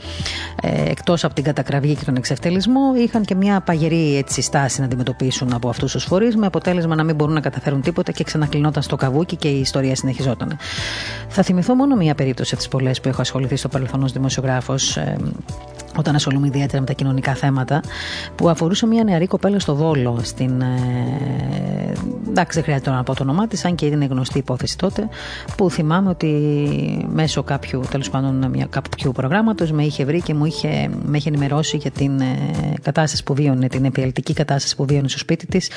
Ε, 0.63 0.91
Εκτός 0.91 1.25
από 1.25 1.35
την 1.35 1.45
κατακραυγή 1.45 1.95
και 1.95 2.05
τον 2.05 2.17
εξευτελισμό, 2.17 2.81
είχαν 2.97 3.25
και 3.25 3.35
μια 3.35 3.61
παγερή 3.61 4.17
έτσι, 4.17 4.43
στάση 4.43 4.81
να 4.81 4.87
αντιμετωπίσουν 4.87 5.53
από 5.53 5.69
αυτούς 5.69 5.93
τους 5.93 6.05
φορείς, 6.05 6.37
με 6.37 6.47
αποτέλεσμα 6.47 6.95
να 6.95 7.05
μην 7.05 7.15
μπορούν 7.15 7.35
να 7.35 7.41
καταφέρουν 7.41 7.81
τίποτα 7.81 8.13
και 8.13 8.25
ξανακλεινόταν 8.25 8.83
στο 8.83 8.97
καβούκι 8.97 9.37
και 9.37 9.49
η 9.49 9.61
ιστορία 9.61 9.97
συνεχιζόταν. 9.97 10.57
Θα 11.29 11.43
θυμηθώ 11.43 11.75
μόνο 11.75 11.97
μία 11.97 12.15
περίπτωση 12.15 12.51
από 12.55 12.63
τις 12.63 12.73
πολλές 12.73 13.01
που 13.01 13.09
έχω 13.09 13.21
ασχοληθεί 13.21 13.57
στο 13.57 13.69
παρελθόν 13.69 14.03
ως 14.03 14.13
δημοσιογράφος. 14.13 14.97
Ε, 14.97 15.17
όταν 15.97 16.15
ασχολούμαι 16.15 16.47
ιδιαίτερα 16.47 16.81
με 16.81 16.87
τα 16.87 16.93
κοινωνικά 16.93 17.35
θέματα, 17.35 17.81
που 18.35 18.49
αφορούσε 18.49 18.87
μια 18.87 19.05
νεαρή 19.05 19.27
κοπέλα 19.27 19.59
στο 19.59 19.75
Βόλο. 19.75 20.19
Στην, 20.23 20.61
ε, 20.61 21.93
εντάξει, 22.29 22.55
δεν 22.55 22.63
χρειάζεται 22.63 22.91
να 22.91 23.03
πω 23.03 23.15
το 23.15 23.23
όνομά 23.23 23.47
της, 23.47 23.65
αν 23.65 23.75
και 23.75 23.87
είναι 23.87 24.05
γνωστή 24.05 24.39
υπόθεση 24.39 24.79
τότε, 24.79 25.09
που 25.57 25.71
θυμάμαι 25.71 26.09
ότι 26.09 26.29
μέσω 27.13 27.43
κάποιου, 27.43 27.83
τέλος 27.91 28.11
πάντων, 28.11 28.51
μια, 28.53 28.67
κάποιου 28.71 29.13
προγράμματος 29.13 29.71
με 29.71 29.85
είχε 29.85 30.05
βρει 30.05 30.23
και 30.23 30.35
μου 30.35 30.45
είχε, 30.45 30.91
με 31.05 31.17
είχε 31.17 31.29
ενημερώσει 31.29 31.77
για 31.77 31.91
την 31.91 32.21
ε, 32.21 32.37
κατάσταση 32.83 33.23
που 33.23 33.35
βίωνε, 33.35 33.67
την 33.67 33.85
επιαλτική 33.85 34.33
κατάσταση 34.33 34.77
που 34.77 34.85
βίωνε 34.85 35.09
στο 35.09 35.19
σπίτι 35.19 35.47
της, 35.47 35.71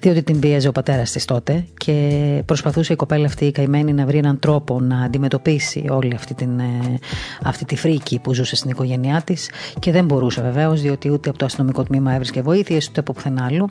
διότι 0.00 0.22
την 0.22 0.40
βίαζε 0.40 0.68
ο 0.68 0.72
πατέρας 0.72 1.10
της 1.10 1.24
τότε 1.24 1.64
και 1.76 2.42
προσπαθούσε 2.44 2.92
η 2.92 2.96
κοπέλα 2.96 3.26
αυτή 3.26 3.44
η 3.44 3.52
καημένη 3.52 3.92
να 3.92 4.06
βρει 4.06 4.18
έναν 4.18 4.38
τρόπο 4.38 4.80
να 4.80 5.00
αντιμετωπίσει 5.00 5.84
όλη 5.88 6.14
αυτή, 6.14 6.34
την, 6.34 6.58
ε, 6.58 6.98
αυτή 7.42 7.64
τη 7.64 7.76
φρίκη 7.76 8.18
που 8.18 8.34
ζούσε 8.34 8.56
στην 8.56 8.70
οικογένειά 8.70 9.22
της 9.24 9.45
και 9.78 9.92
δεν 9.92 10.04
μπορούσε 10.04 10.42
βεβαίως, 10.42 10.80
διότι 10.80 11.10
ούτε 11.10 11.28
από 11.28 11.38
το 11.38 11.44
αστυνομικό 11.44 11.82
τμήμα 11.82 12.12
έβρισκε 12.12 12.42
βοήθειες, 12.42 12.88
ούτε 12.88 13.00
από 13.00 13.12
πουθενά 13.12 13.44
άλλου. 13.44 13.70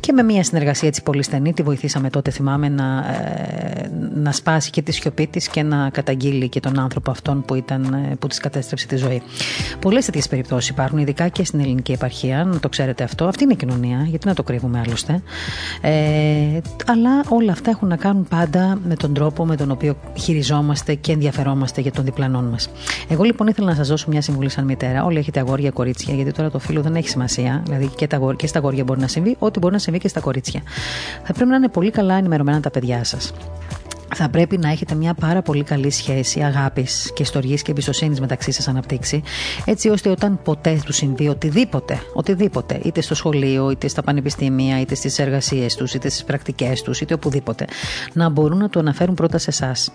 Και 0.00 0.12
με 0.12 0.22
μια 0.22 0.42
συνεργασία 0.42 0.88
έτσι 0.88 1.02
πολύ 1.02 1.22
στενή, 1.22 1.52
τη 1.52 1.62
βοηθήσαμε 1.62 2.10
τότε, 2.10 2.30
θυμάμαι, 2.30 2.68
να, 2.68 2.84
ε, 2.84 3.90
να 4.14 4.32
σπάσει 4.32 4.70
και 4.70 4.82
τη 4.82 4.92
σιωπή 4.92 5.26
της 5.26 5.48
και 5.48 5.62
να 5.62 5.90
καταγγείλει 5.90 6.48
και 6.48 6.60
τον 6.60 6.78
άνθρωπο 6.78 7.10
αυτόν 7.10 7.44
που, 7.44 7.54
ήταν, 7.54 7.84
ε, 7.84 8.14
που 8.18 8.26
της 8.26 8.38
κατέστρεψε 8.38 8.86
τη 8.86 8.96
ζωή. 8.96 9.22
Πολλές 9.80 10.04
τέτοιες 10.04 10.28
περιπτώσεις 10.28 10.68
υπάρχουν, 10.68 10.98
ειδικά 10.98 11.28
και 11.28 11.44
στην 11.44 11.60
ελληνική 11.60 11.92
επαρχία, 11.92 12.44
να 12.44 12.60
το 12.60 12.68
ξέρετε 12.68 13.04
αυτό. 13.04 13.24
Αυτή 13.24 13.44
είναι 13.44 13.52
η 13.52 13.56
κοινωνία, 13.56 14.06
γιατί 14.06 14.26
να 14.26 14.34
το 14.34 14.42
κρύβουμε 14.42 14.82
άλλωστε. 14.86 15.22
Ε, 15.80 16.58
αλλά 16.86 17.10
όλα 17.28 17.52
αυτά 17.52 17.70
έχουν 17.70 17.88
να 17.88 17.96
κάνουν 17.96 18.26
πάντα 18.28 18.78
με 18.88 18.94
τον 18.94 19.14
τρόπο 19.14 19.46
με 19.46 19.56
τον 19.56 19.70
οποίο 19.70 19.96
χειριζόμαστε 20.14 20.94
και 20.94 21.12
ενδιαφερόμαστε 21.12 21.80
για 21.80 21.92
τον 21.92 22.04
διπλανόν 22.04 22.44
μας. 22.44 22.70
Εγώ 23.08 23.22
λοιπόν 23.22 23.46
ήθελα 23.46 23.68
να 23.68 23.74
σας 23.74 23.88
δώσω 23.88 24.06
μια 24.10 24.22
συμβουλή 24.22 24.48
σαν 24.48 24.64
μητέρα. 24.64 25.04
Όλοι 25.08 25.18
έχετε 25.18 25.40
αγόρια, 25.40 25.70
κορίτσια, 25.70 26.14
γιατί 26.14 26.32
τώρα 26.32 26.50
το 26.50 26.58
φίλο 26.58 26.82
δεν 26.82 26.94
έχει 26.94 27.08
σημασία. 27.08 27.62
Δηλαδή 27.64 27.86
και, 27.96 28.06
τα, 28.06 28.34
και 28.36 28.46
στα 28.46 28.58
αγόρια 28.58 28.84
μπορεί 28.84 29.00
να 29.00 29.08
συμβεί, 29.08 29.36
ό,τι 29.38 29.58
μπορεί 29.58 29.72
να 29.72 29.78
συμβεί 29.78 29.98
και 29.98 30.08
στα 30.08 30.20
κορίτσια. 30.20 30.62
Θα 31.24 31.32
πρέπει 31.32 31.50
να 31.50 31.56
είναι 31.56 31.68
πολύ 31.68 31.90
καλά 31.90 32.14
ενημερωμένα 32.14 32.60
τα 32.60 32.70
παιδιά 32.70 33.04
σας 33.04 33.32
θα 34.14 34.28
πρέπει 34.28 34.58
να 34.58 34.70
έχετε 34.70 34.94
μια 34.94 35.14
πάρα 35.14 35.42
πολύ 35.42 35.62
καλή 35.62 35.90
σχέση 35.90 36.40
αγάπης 36.40 37.10
και 37.14 37.24
στοργής 37.24 37.62
και 37.62 37.70
εμπιστοσύνης 37.70 38.20
μεταξύ 38.20 38.52
σας 38.52 38.68
αναπτύξει, 38.68 39.22
έτσι 39.64 39.88
ώστε 39.88 40.08
όταν 40.08 40.40
ποτέ 40.42 40.80
του 40.84 40.92
συμβεί 40.92 41.28
οτιδήποτε, 41.28 42.00
οτιδήποτε, 42.12 42.80
είτε 42.84 43.00
στο 43.00 43.14
σχολείο, 43.14 43.70
είτε 43.70 43.88
στα 43.88 44.02
πανεπιστήμια, 44.02 44.80
είτε 44.80 44.94
στις 44.94 45.18
εργασίες 45.18 45.74
τους, 45.74 45.94
είτε 45.94 46.08
στις 46.08 46.24
πρακτικές 46.24 46.82
τους, 46.82 47.00
είτε 47.00 47.14
οπουδήποτε, 47.14 47.64
να 48.12 48.28
μπορούν 48.28 48.58
να 48.58 48.68
το 48.68 48.78
αναφέρουν 48.78 49.14
πρώτα 49.14 49.38
σε 49.38 49.50
εσάς. 49.50 49.90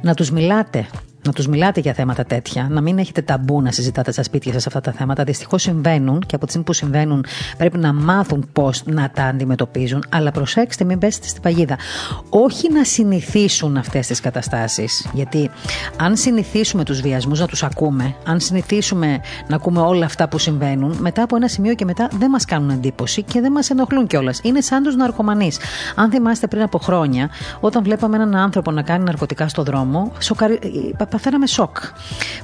Να 0.00 0.14
τους 0.14 0.30
μιλάτε 0.30 0.86
να 1.26 1.32
τους 1.32 1.46
μιλάτε 1.46 1.80
για 1.80 1.92
θέματα 1.92 2.24
τέτοια, 2.24 2.66
να 2.70 2.80
μην 2.80 2.98
έχετε 2.98 3.22
ταμπού 3.22 3.62
να 3.62 3.72
συζητάτε 3.72 4.12
στα 4.12 4.22
σπίτια 4.22 4.52
σας 4.52 4.66
αυτά 4.66 4.80
τα 4.80 4.92
θέματα. 4.92 5.24
Δυστυχώς 5.24 5.62
συμβαίνουν 5.62 6.20
και 6.20 6.34
από 6.34 6.44
τη 6.44 6.50
στιγμή 6.50 6.66
που 6.66 6.72
συμβαίνουν 6.72 7.24
πρέπει 7.58 7.78
να 7.78 7.92
μάθουν 7.92 8.48
πώς 8.52 8.82
να 8.84 9.10
τα 9.10 9.24
αντιμετωπίζουν. 9.24 10.04
Αλλά 10.08 10.30
προσέξτε, 10.30 10.84
μην 10.84 10.98
πέσετε 10.98 11.26
στην 11.28 11.42
παγίδα. 11.42 11.76
Όχι 12.28 12.72
να 12.72 12.84
συνηθίσουν 12.84 13.76
αυτές 13.76 14.06
τις 14.06 14.20
καταστάσεις. 14.20 15.08
Γιατί 15.12 15.50
αν 15.96 16.16
συνηθίσουμε 16.16 16.84
τους 16.84 17.00
βιασμούς 17.00 17.40
να 17.40 17.46
τους 17.46 17.62
ακούμε, 17.62 18.14
αν 18.26 18.40
συνηθίσουμε 18.40 19.20
να 19.48 19.56
ακούμε 19.56 19.80
όλα 19.80 20.04
αυτά 20.04 20.28
που 20.28 20.38
συμβαίνουν, 20.38 20.96
μετά 21.00 21.22
από 21.22 21.36
ένα 21.36 21.48
σημείο 21.48 21.74
και 21.74 21.84
μετά 21.84 22.08
δεν 22.18 22.30
μας 22.30 22.44
κάνουν 22.44 22.70
εντύπωση 22.70 23.22
και 23.22 23.40
δεν 23.40 23.52
μας 23.52 23.70
ενοχλούν 23.70 24.06
κιόλας. 24.06 24.40
Είναι 24.42 24.60
σαν 24.60 24.82
τους 24.82 24.96
ναρκωμανείς. 24.96 25.58
Αν 25.94 26.10
θυμάστε 26.10 26.46
πριν 26.46 26.62
από 26.62 26.78
χρόνια, 26.78 27.30
όταν 27.60 27.82
βλέπαμε 27.82 28.16
έναν 28.16 28.36
άνθρωπο 28.36 28.70
να 28.70 28.82
κάνει 28.82 29.04
ναρκωτικά 29.04 29.48
στο 29.48 29.62
δρόμο, 29.62 30.12
σοκαρι 30.18 30.58
παθαίναμε 31.16 31.46
σοκ. 31.46 31.76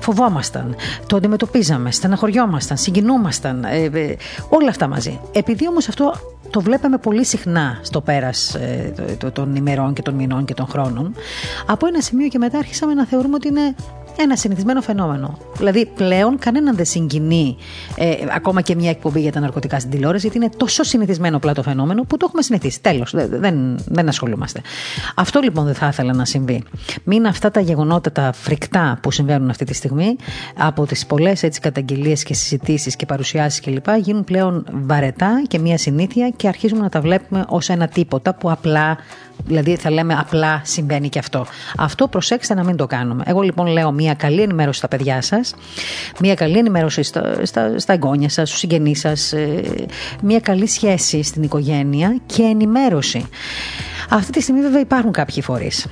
Φοβόμασταν, 0.01 0.77
το 1.07 1.17
αντιμετωπίζαμε, 1.17 1.91
στεναχωριόμασταν, 1.91 2.77
συγκινούμασταν, 2.77 3.65
ε, 3.65 3.85
ε, 3.85 4.17
όλα 4.49 4.69
αυτά 4.69 4.89
μαζί. 4.89 5.21
Επειδή 5.33 5.69
όμως 5.69 5.89
αυτό 5.89 6.15
το 6.51 6.61
βλέπαμε 6.61 6.99
πολύ 6.99 7.25
συχνά 7.25 7.79
στο 7.83 8.01
πέρας 8.01 8.55
ε, 8.55 8.93
των 9.33 9.57
ημερών 9.57 9.93
και 9.93 10.03
των 10.03 10.15
μηνών 10.15 10.45
και 10.45 10.55
των 10.55 10.67
χρόνων, 10.67 11.15
από 11.67 11.87
ένα 11.87 12.01
σημείο 12.01 12.29
και 12.29 12.39
μετά 12.39 12.59
άρχισαμε 12.59 12.95
να 12.95 13.07
θεωρούμε 13.07 13.35
ότι 13.35 13.49
είναι 13.49 13.75
ένα 14.17 14.37
συνηθισμένο 14.37 14.81
φαινόμενο. 14.81 15.39
Δηλαδή, 15.63 15.87
πλέον 15.95 16.39
κανέναν 16.39 16.77
δεν 16.77 16.85
συγκινεί 16.85 17.57
ε, 17.97 18.15
ακόμα 18.35 18.61
και 18.61 18.75
μια 18.75 18.91
εκπομπή 18.91 19.21
για 19.21 19.33
τα 19.33 19.41
ναρκωτικά 19.41 19.79
στην 19.79 19.91
τηλεόραση, 19.91 20.27
γιατί 20.27 20.45
είναι 20.45 20.55
τόσο 20.57 20.83
συνηθισμένο 20.83 21.39
πλά 21.39 21.55
το 21.55 21.63
φαινόμενο 21.63 22.03
που 22.03 22.17
το 22.17 22.25
έχουμε 22.29 22.43
συνηθίσει. 22.43 22.81
Τέλος. 22.81 23.15
Δεν, 23.15 23.79
δεν 23.87 24.09
ασχολούμαστε. 24.09 24.61
Αυτό 25.15 25.41
λοιπόν 25.41 25.65
δεν 25.65 25.75
θα 25.75 25.87
ήθελα 25.87 26.13
να 26.15 26.25
συμβεί. 26.25 26.63
Μην 27.05 27.27
αυτά 27.27 27.51
τα 27.51 27.61
γεγονότα, 27.61 28.13
τα 28.13 28.33
φρικτά 28.33 28.99
που 29.03 29.11
συμβαίνουν 29.11 29.51
αυτή 29.51 29.65
τη 29.65 29.75
στιγμή, 29.75 30.17
από 30.57 30.87
τις 30.87 31.07
πολλές 31.07 31.49
καταγγελίες 31.61 32.23
και 32.23 32.35
συζητήσεις 32.35 32.97
και 32.97 33.07
παρουσιάσεις 33.07 33.61
κλπ., 33.61 33.87
γίνουν 34.01 34.25
πλέον 34.25 34.67
βαρετά 34.73 35.43
και 35.49 35.59
μια 35.59 35.79
συνήθεια 35.79 36.29
και 36.37 36.49
αρχίζουμε 36.49 36.81
να 36.81 36.89
τα 36.89 37.01
βλέπουμε 37.01 37.45
ως 37.49 37.69
ένα 37.69 37.89
τίποτα 37.89 38.35
που 38.35 38.51
απλά 38.51 38.99
Δηλαδή 39.45 39.77
θα 39.77 39.91
λέμε 39.91 40.15
απλά 40.19 40.61
συμβαίνει 40.65 41.09
και 41.09 41.19
αυτό. 41.19 41.47
Αυτό 41.77 42.09
προσέξτε 42.09 42.55
να 42.55 42.65
μην 42.65 42.77
το 42.77 42.87
κάνουμε. 42.87 43.23
Εγώ 43.27 43.41
λοιπόν 43.41 43.67
λέω 43.67 43.93
μια 43.93 44.15
καλή 44.15 44.41
ενημέρωση 44.41 44.79
στα 44.79 44.89
παιδιά 44.89 45.23
σας, 45.23 45.52
μια 46.21 46.35
καλή 46.35 46.59
ενημέρωση 46.59 47.03
στα, 47.03 47.47
στα, 47.47 47.79
στα 47.79 47.93
εγγόνια 47.93 48.29
σας, 48.29 48.49
στους 48.49 48.61
συγγενείς 48.61 49.01
σας, 49.01 49.33
ε, 49.33 49.63
μια 50.23 50.41
καλή 50.41 50.67
σχέση 50.67 51.23
στην 51.23 51.43
οικογένεια 51.43 52.17
και 52.27 52.43
ενημέρωση. 52.43 53.29
Αυτή 54.09 54.33
τη 54.33 54.41
στιγμή 54.41 54.61
βέβαια 54.61 54.81
υπάρχουν 54.81 55.13
κάποιοι 55.13 55.43
φορείς 55.43 55.87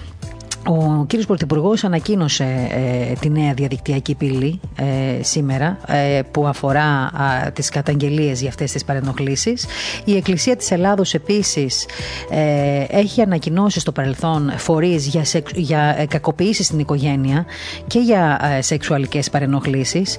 ο 0.67 1.05
κύριος 1.07 1.27
Πρωθυπουργός 1.27 1.85
ανακοίνωσε 1.85 2.69
ε, 2.71 3.13
τη 3.21 3.31
νέα 3.31 3.55
διαδικτυακή 3.55 4.15
πύλη 4.15 4.61
ε, 4.77 5.23
σήμερα 5.23 5.79
ε, 5.87 6.21
που 6.31 6.47
αφορά 6.47 6.83
α, 6.83 7.51
τις 7.53 7.69
καταγγελίες 7.69 8.41
για 8.41 8.49
αυτές 8.49 8.73
τις 8.73 8.85
παρενοχλήσεις. 8.85 9.67
Η 10.05 10.17
Εκκλησία 10.17 10.57
της 10.57 10.71
Ελλάδος 10.71 11.15
επίσης 11.15 11.87
ε, 12.31 12.85
έχει 12.89 13.21
ανακοινώσει 13.23 13.81
στο 13.81 13.93
παρελθόν 13.93 14.53
φορείς 14.57 15.07
για, 15.07 15.25
σεξ, 15.25 15.53
για 15.55 16.07
κακοποιήσεις 16.09 16.67
στην 16.67 16.79
οικογένεια 16.79 17.45
και 17.87 17.99
για 17.99 18.41
σεξουαλικές 18.61 19.31
παρενοχλήσεις. 19.31 20.17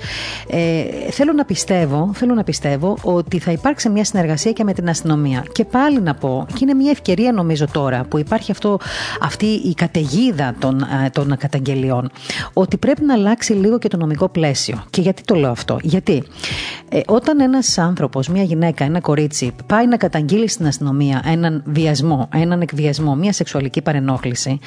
θέλω, 1.10 1.34
να 1.34 1.46
πιστεύω, 1.46 2.12
θέλω 2.14 2.34
να 2.34 2.44
πιστεύω 2.44 2.98
ότι 3.02 3.40
θα 3.40 3.52
υπάρξει 3.52 3.90
μια 3.90 4.06
συνεργασία 4.06 4.52
και 4.52 4.64
με 4.64 4.74
την 4.74 4.90
αστυνομία. 4.90 5.46
Και 5.52 5.66
πάλι 5.66 6.02
να 6.02 6.14
πω, 6.14 6.46
και 6.48 6.60
είναι 6.62 6.74
μια 6.74 6.92
ευκαιρία 6.92 7.32
νομίζω 7.32 7.66
τώρα 7.72 8.06
που 8.10 8.18
υπάρχει 8.18 8.52
αυτό, 8.52 8.80
αυτή 9.22 9.46
η 9.46 9.74
καταιγίδα 9.74 10.30
των, 10.60 10.82
ε, 10.82 11.10
των 11.10 11.38
καταγγελιών 11.38 12.12
ότι 12.54 12.78
πρέπει 12.78 13.04
να 13.04 13.14
αλλάξει 13.14 13.54
λίγο 13.54 13.78
και 13.78 13.88
το 13.88 13.98
νομικό 13.98 14.30
πλαίσιο. 14.30 14.84
Και 14.90 15.02
γιατί 15.02 15.24
το 15.24 15.36
λέω 15.36 15.52
αυτό; 15.52 15.78
Γιατί 15.82 16.24
ε, 16.90 17.00
όταν 17.08 17.40
ένας 17.40 17.78
άνθρωπος, 17.78 18.28
μια 18.28 18.44
γυναίκα, 18.44 18.84
ένα 18.84 19.00
κορίτσι 19.00 19.56
πάει 19.66 19.88
να 19.88 19.98
καταγγείλει 19.98 20.48
στην 20.48 20.68
αστυνομία 20.68 21.22
έναν 21.26 21.64
βιασμό, 21.66 22.30
έναν 22.34 22.62
εκβιασμό, 22.62 23.16
μια 23.16 23.34
σεξουαλική 23.34 23.82
παρενόχληση 23.82 24.60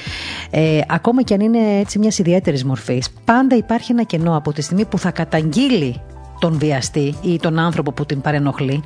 ε, 0.50 0.80
ακόμα 0.88 1.22
και 1.22 1.34
αν 1.34 1.40
είναι 1.40 1.78
έτσι 1.80 1.98
μιας 1.98 2.18
ιδιαίτερης 2.18 2.64
μορφής, 2.64 3.10
πάντα 3.24 3.56
υπάρχει 3.56 3.92
ένα 3.92 4.02
κενό 4.02 4.36
από 4.36 4.52
τη 4.52 4.62
στιγμή 4.62 4.84
που 4.84 4.98
θα 4.98 5.10
καταγγείλει 5.10 6.00
τον 6.38 6.58
βιαστή 6.58 7.14
ή 7.22 7.38
τον 7.38 7.58
άνθρωπο 7.58 7.92
που 7.92 8.06
την 8.06 8.20
παρενοχλεί, 8.20 8.84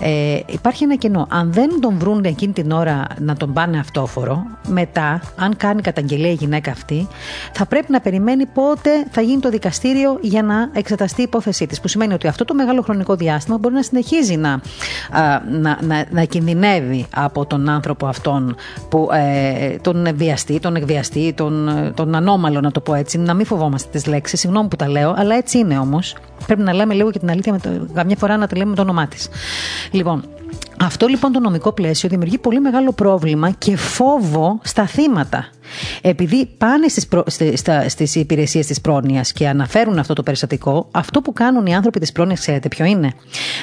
ε, 0.00 0.38
υπάρχει 0.46 0.84
ένα 0.84 0.96
κενό. 0.96 1.26
Αν 1.30 1.52
δεν 1.52 1.80
τον 1.80 1.98
βρουν 1.98 2.24
εκείνη 2.24 2.52
την 2.52 2.70
ώρα 2.70 3.06
να 3.18 3.36
τον 3.36 3.52
πάνε 3.52 3.78
αυτόφορο, 3.78 4.46
μετά, 4.68 5.22
αν 5.36 5.56
κάνει 5.56 5.82
καταγγελία 5.82 6.30
η 6.30 6.34
γυναίκα 6.34 6.70
αυτή, 6.70 7.08
θα 7.52 7.66
πρέπει 7.66 7.92
να 7.92 8.00
περιμένει 8.00 8.46
πότε 8.46 8.90
θα 9.10 9.20
γίνει 9.20 9.40
το 9.40 9.48
δικαστήριο 9.48 10.18
για 10.20 10.42
να 10.42 10.70
εξεταστεί 10.72 11.20
η 11.20 11.24
υπόθεσή 11.24 11.66
της. 11.66 11.80
Που 11.80 11.88
σημαίνει 11.88 12.14
ότι 12.14 12.26
αυτό 12.26 12.44
το 12.44 12.54
μεγάλο 12.54 12.82
χρονικό 12.82 13.14
διάστημα 13.14 13.58
μπορεί 13.58 13.74
να 13.74 13.82
συνεχίζει 13.82 14.36
να, 14.36 14.60
να, 15.60 15.78
να, 15.82 16.04
να 16.10 16.24
κινδυνεύει 16.24 17.06
από 17.14 17.46
τον 17.46 17.68
άνθρωπο 17.68 18.06
αυτόν, 18.06 18.56
που, 18.88 19.08
ε, 19.12 19.76
τον 19.76 20.08
βιαστή, 20.14 20.60
τον 20.60 20.76
εκβιαστή, 20.76 21.32
τον, 21.36 21.70
τον 21.94 22.14
ανώμαλο, 22.14 22.60
να 22.60 22.70
το 22.70 22.80
πω 22.80 22.94
έτσι. 22.94 23.18
Να 23.18 23.34
μην 23.34 23.46
φοβόμαστε 23.46 23.88
τις 23.92 24.06
λέξεις, 24.06 24.40
συγγνώμη 24.40 24.68
που 24.68 24.76
τα 24.76 24.88
λέω, 24.88 25.14
αλλά 25.16 25.34
έτσι 25.34 25.58
είναι 25.58 25.78
όμως. 25.78 26.16
Πρέπει 26.46 26.62
να 26.62 26.69
λέμε 26.74 26.94
λίγο 26.94 27.10
και 27.10 27.18
την 27.18 27.30
αλήθεια, 27.30 27.52
με 27.52 27.58
το, 27.58 27.68
καμιά 27.94 28.16
φορά 28.16 28.36
να 28.36 28.46
τη 28.46 28.54
λέμε 28.54 28.70
με 28.70 28.76
το 28.76 28.82
όνομά 28.82 29.06
της. 29.06 29.28
Λοιπόν, 29.90 30.24
αυτό 30.80 31.06
λοιπόν 31.06 31.32
το 31.32 31.40
νομικό 31.40 31.72
πλαίσιο 31.72 32.08
δημιουργεί 32.08 32.38
πολύ 32.38 32.60
μεγάλο 32.60 32.92
πρόβλημα 32.92 33.50
και 33.50 33.76
φόβο 33.76 34.58
στα 34.62 34.86
θύματα. 34.86 35.48
Επειδή 36.02 36.48
πάνε 36.58 36.88
στις, 36.88 37.06
προ... 37.06 37.24
στις 37.86 38.14
υπηρεσίες 38.14 38.66
της 38.66 38.80
πρόνοιας 38.80 39.32
και 39.32 39.48
αναφέρουν 39.48 39.98
αυτό 39.98 40.14
το 40.14 40.22
περιστατικό, 40.22 40.88
αυτό 40.90 41.20
που 41.20 41.32
κάνουν 41.32 41.66
οι 41.66 41.74
άνθρωποι 41.74 42.00
της 42.00 42.12
πρόνοιας, 42.12 42.40
ξέρετε 42.40 42.68
ποιο 42.68 42.84
είναι, 42.84 43.12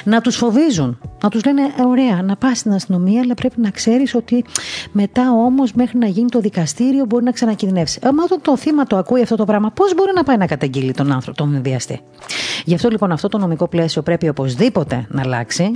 να 0.04 0.20
τους 0.20 0.36
φοβίζουν. 0.36 0.98
Να 1.22 1.28
τους 1.28 1.44
λένε, 1.44 1.62
«Ε, 1.62 1.82
ωραία, 1.86 2.22
να 2.22 2.36
πας 2.36 2.58
στην 2.58 2.72
αστυνομία, 2.72 3.20
αλλά 3.20 3.34
πρέπει 3.34 3.60
να 3.60 3.70
ξέρεις 3.70 4.14
ότι 4.14 4.44
μετά 4.92 5.32
όμως 5.32 5.72
μέχρι 5.72 5.98
να 5.98 6.06
γίνει 6.06 6.28
το 6.28 6.40
δικαστήριο 6.40 7.04
μπορεί 7.04 7.24
να 7.24 7.32
ξανακινδυνεύσεις. 7.32 7.96
Ε, 7.96 8.12
μα 8.12 8.22
όταν 8.22 8.40
το 8.42 8.56
θύμα 8.56 8.84
το 8.84 8.96
ακούει 8.96 9.22
αυτό 9.22 9.36
το 9.36 9.44
πράγμα, 9.44 9.70
πώς 9.70 9.94
μπορεί 9.94 10.10
να 10.14 10.22
πάει 10.22 10.36
να 10.36 10.46
καταγγείλει 10.46 10.92
τον 10.92 11.12
άνθρωπο, 11.12 11.36
τον 11.36 11.62
βιαστή; 11.62 12.00
Γι' 12.64 12.74
αυτό 12.74 12.88
λοιπόν 12.88 13.12
αυτό 13.12 13.28
το 13.28 13.38
νομικό 13.38 13.68
πλαίσιο 13.68 14.02
πρέπει 14.02 14.28
οπωσδήποτε 14.28 15.06
να 15.08 15.22
αλλάξει. 15.22 15.70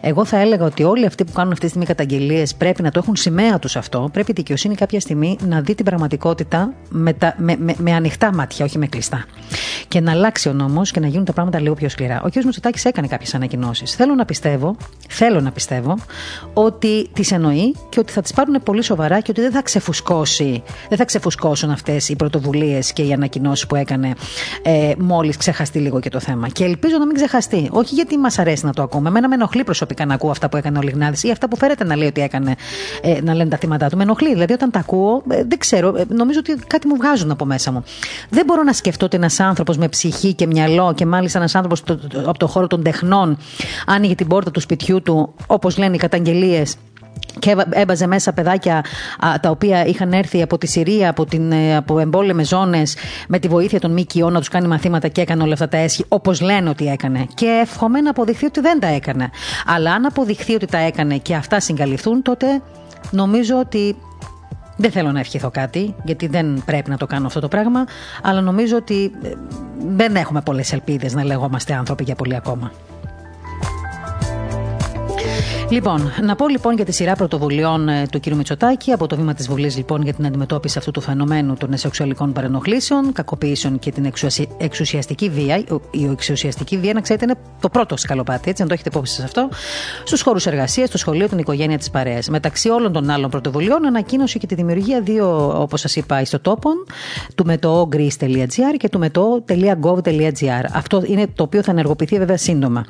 Εγώ 0.00 0.24
θα 0.24 0.38
έλεγα 0.38 0.64
ότι 0.64 0.82
όλοι 0.82 1.06
αυτοί 1.06 1.24
που 1.24 1.32
κάνουν 1.32 1.52
αυτή 1.52 1.64
τη 1.64 1.70
στιγμή 1.70 1.86
καταγγελίες 1.86 2.54
πρέπει 2.54 2.82
να 2.82 2.90
το 2.90 2.98
έχουν 2.98 3.16
σημαία 3.16 3.58
τους 3.58 3.76
αυτό. 3.76 4.08
Πρέπει 4.12 4.30
η 4.30 4.34
δικαιοσύνη 4.36 4.74
κάποια 4.74 5.00
στιγμή 5.00 5.36
να 5.48 5.60
δει 5.60 5.74
την 5.76 5.84
πραγματικότητα 5.84 6.72
με, 6.88 7.12
τα, 7.12 7.34
με, 7.38 7.56
με, 7.58 7.74
με 7.78 7.92
ανοιχτά 7.92 8.34
μάτια, 8.34 8.64
όχι 8.64 8.78
με 8.78 8.86
κλειστά. 8.86 9.24
Και 9.88 10.00
να 10.00 10.10
αλλάξει 10.10 10.48
ο 10.48 10.52
νόμος 10.52 10.90
και 10.90 11.00
να 11.00 11.06
γίνουν 11.06 11.24
τα 11.24 11.32
πράγματα 11.32 11.60
λίγο 11.60 11.74
πιο 11.74 11.88
σκληρά. 11.88 12.20
Ο 12.24 12.28
κ. 12.28 12.44
Μητσοτάκης 12.44 12.84
έκανε 12.84 13.06
κάποιες 13.06 13.34
ανακοινώσεις. 13.34 13.94
Θέλω 13.94 14.14
να 14.14 14.24
πιστεύω, 14.24 14.76
θέλω 15.08 15.40
να 15.40 15.50
πιστεύω 15.50 15.96
ότι 16.52 17.08
τις 17.12 17.32
εννοεί 17.32 17.74
και 17.88 18.00
ότι 18.00 18.12
θα 18.12 18.20
τις 18.20 18.32
πάρουν 18.32 18.62
πολύ 18.62 18.82
σοβαρά 18.82 19.20
και 19.20 19.30
ότι 19.30 19.40
δεν 19.40 19.52
θα 19.52 19.62
ξεφουσκώσει, 19.62 20.62
δεν 20.88 20.98
θα 20.98 21.04
ξεφουσκώσουν 21.04 21.70
αυτές 21.70 22.08
οι 22.08 22.16
πρωτοβουλίες 22.16 22.92
και 22.92 23.02
οι 23.02 23.12
ανακοινώσεις 23.12 23.66
που 23.66 23.74
έκανε 23.74 24.14
ε, 24.62 24.92
μόλις 24.98 25.36
ξεχαστεί 25.36 25.78
λίγο 25.78 26.00
και 26.00 26.08
το 26.08 26.20
θέμα. 26.20 26.48
Και 26.48 26.64
ελπίζω 26.64 26.98
να 26.98 27.06
μην 27.06 27.14
ξεχαστεί. 27.14 27.68
Όχι 27.70 27.94
γιατί 27.94 28.18
μας 28.18 28.38
αρέσει 28.38 28.64
να 28.64 28.72
το 28.72 28.82
ακούμε. 28.82 29.08
Εμένα 29.08 29.28
με 29.28 29.34
ενοχλεί 29.34 29.64
προσωπικά 29.64 30.06
να 30.06 30.14
ακούω 30.14 30.30
αυτά 30.30 30.48
που 30.48 30.56
έκανε 30.56 30.78
ο 30.78 30.80
Λιγνάδης 30.80 31.22
ή 31.22 31.30
αυτά 31.30 31.48
που 31.48 31.56
φέρεται 31.56 31.84
να 31.84 31.96
λέει 31.96 32.08
ότι 32.08 32.20
έκανε, 32.20 32.54
ε, 33.02 33.20
να 33.22 33.34
λένε 33.34 33.50
τα 33.50 33.56
θύματα 33.56 33.88
του. 33.88 33.96
Με 33.96 34.02
ενοχλεί. 34.02 34.32
Δηλαδή 34.32 34.52
όταν 34.52 34.70
τα 34.70 34.78
ακούω, 34.78 35.22
ε, 35.30 35.44
δεν 35.44 35.58
ξέρω, 35.66 35.96
ε, 35.96 36.04
νομίζω 36.08 36.38
ότι 36.38 36.54
κάτι 36.66 36.86
μου 36.86 36.96
βγάζουν 36.96 37.30
από 37.30 37.44
μέσα 37.44 37.72
μου. 37.72 37.84
Δεν 38.30 38.44
μπορώ 38.44 38.62
να 38.62 38.72
σκεφτώ 38.72 39.04
ότι 39.04 39.16
ένας 39.16 39.40
άνθρωπος 39.40 39.76
με 39.76 39.88
ψυχή 39.88 40.34
και 40.34 40.46
μυαλό 40.46 40.92
και 40.94 41.06
μάλιστα 41.06 41.38
ένας 41.38 41.54
άνθρωπος 41.54 41.82
από 42.26 42.38
το 42.38 42.46
χώρο 42.46 42.66
των 42.66 42.82
τεχνών 42.82 43.38
άνοιγε 43.86 44.14
την 44.14 44.26
πόρτα 44.26 44.50
του 44.50 44.60
σπιτιού 44.60 45.02
του, 45.02 45.34
όπως 45.46 45.78
λένε 45.78 45.94
οι 45.94 45.98
καταγγελίες, 45.98 46.76
και 47.38 47.56
έβαζε 47.70 48.06
μέσα 48.06 48.32
παιδάκια 48.32 48.84
τα 49.40 49.50
οποία 49.50 49.86
είχαν 49.86 50.12
έρθει 50.12 50.42
από 50.42 50.58
τη 50.58 50.66
Συρία, 50.66 51.10
από, 51.10 51.24
την, 51.24 51.52
ε, 51.52 51.76
από 51.76 51.98
εμπόλεμες 51.98 52.48
ζώνες, 52.48 52.96
με 53.28 53.38
τη 53.38 53.48
βοήθεια 53.48 53.80
των 53.80 53.92
ΜΚΟ 53.92 54.30
να 54.30 54.38
τους 54.38 54.48
κάνει 54.48 54.66
μαθήματα 54.66 55.08
και 55.08 55.20
έκανε 55.20 55.42
όλα 55.42 55.52
αυτά 55.52 55.68
τα 55.68 55.76
έσχη, 55.76 56.04
όπως 56.08 56.40
λένε 56.40 56.68
ότι 56.68 56.86
έκανε. 56.86 57.26
Και 57.34 57.46
εύχομαι 57.62 58.00
να 58.00 58.10
αποδειχθεί 58.10 58.46
ότι 58.46 58.60
δεν 58.60 58.80
τα 58.80 58.86
έκανε. 58.86 59.30
Αλλά 59.66 59.92
αν 59.92 60.06
αποδειχθεί 60.06 60.54
ότι 60.54 60.66
τα 60.66 60.78
έκανε 60.78 61.16
και 61.16 61.34
αυτά 61.34 61.60
συγκαλυφθούν, 61.60 62.22
τότε 62.22 62.46
νομίζω 63.10 63.58
ότι 63.58 63.96
δεν 64.76 64.90
θέλω 64.90 65.12
να 65.12 65.20
ευχηθώ 65.20 65.50
κάτι, 65.50 65.94
γιατί 66.04 66.26
δεν 66.26 66.62
πρέπει 66.64 66.90
να 66.90 66.96
το 66.96 67.06
κάνω 67.06 67.26
αυτό 67.26 67.40
το 67.40 67.48
πράγμα, 67.48 67.84
αλλά 68.22 68.40
νομίζω 68.40 68.76
ότι 68.76 69.12
ε, 69.22 69.30
δεν 69.86 70.16
έχουμε 70.16 70.40
πολλές 70.40 70.72
ελπίδες 70.72 71.14
να 71.14 71.24
λεγόμαστε 71.24 71.74
άνθρωποι 71.74 72.04
για 72.04 72.14
πολύ 72.14 72.36
ακόμα. 72.36 72.72
Λοιπόν, 75.70 76.12
να 76.22 76.34
πω 76.34 76.48
λοιπόν 76.48 76.74
για 76.74 76.84
τη 76.84 76.92
σειρά 76.92 77.14
πρωτοβουλειών 77.14 77.88
ε, 77.88 78.06
του 78.10 78.20
κ. 78.20 78.26
Μητσοτάκη 78.26 78.92
από 78.92 79.06
το 79.06 79.16
βήμα 79.16 79.34
της 79.34 79.48
Βουλής 79.48 79.76
λοιπόν 79.76 80.02
για 80.02 80.12
την 80.12 80.26
αντιμετώπιση 80.26 80.78
αυτού 80.78 80.90
του 80.90 81.00
φαινομένου 81.00 81.54
των 81.54 81.76
σεξουαλικών 81.76 82.32
παρενοχλήσεων, 82.32 83.12
κακοποίησεων 83.12 83.78
και 83.78 83.92
την 83.92 84.12
εξουσιαστική 84.58 85.28
βία. 85.28 85.64
Η 85.90 86.04
εξουσιαστική 86.10 86.78
βία, 86.78 86.92
να 86.92 87.00
ξέρετε, 87.00 87.24
είναι 87.24 87.34
το 87.60 87.68
πρώτο 87.68 87.96
σκαλοπάτι, 87.96 88.50
έτσι, 88.50 88.62
να 88.62 88.68
το 88.68 88.74
έχετε 88.74 88.88
υπόψη 88.88 89.14
σε 89.14 89.22
αυτό. 89.22 89.48
Στους 90.04 90.22
χώρους 90.22 90.46
εργασίας, 90.46 90.88
στο 90.88 90.98
σχολείο, 90.98 91.28
την 91.28 91.38
οικογένεια 91.38 91.78
της 91.78 91.90
παρέας. 91.90 92.28
Μεταξύ 92.28 92.68
όλων 92.68 92.92
των 92.92 93.10
άλλων 93.10 93.30
πρωτοβουλειών, 93.30 93.86
ανακοίνωσε 93.86 94.38
και 94.38 94.46
τη 94.46 94.54
δημιουργία 94.54 95.00
δύο, 95.00 95.60
όπως 95.60 95.80
σας 95.80 95.96
είπα, 95.96 96.20
ιστοτόπων, 96.20 96.74
του 97.34 97.44
μετοogreece.gr 97.46 98.76
και 98.78 98.88
του 98.88 98.98
μετo.gov.gr. 98.98 100.64
Αυτό 100.72 101.02
είναι 101.06 101.26
το 101.34 101.42
οποίο 101.42 101.62
θα 101.62 101.70
ενεργοποιηθεί 101.70 102.18
βέβαια 102.18 102.36
σύντομα. 102.36 102.84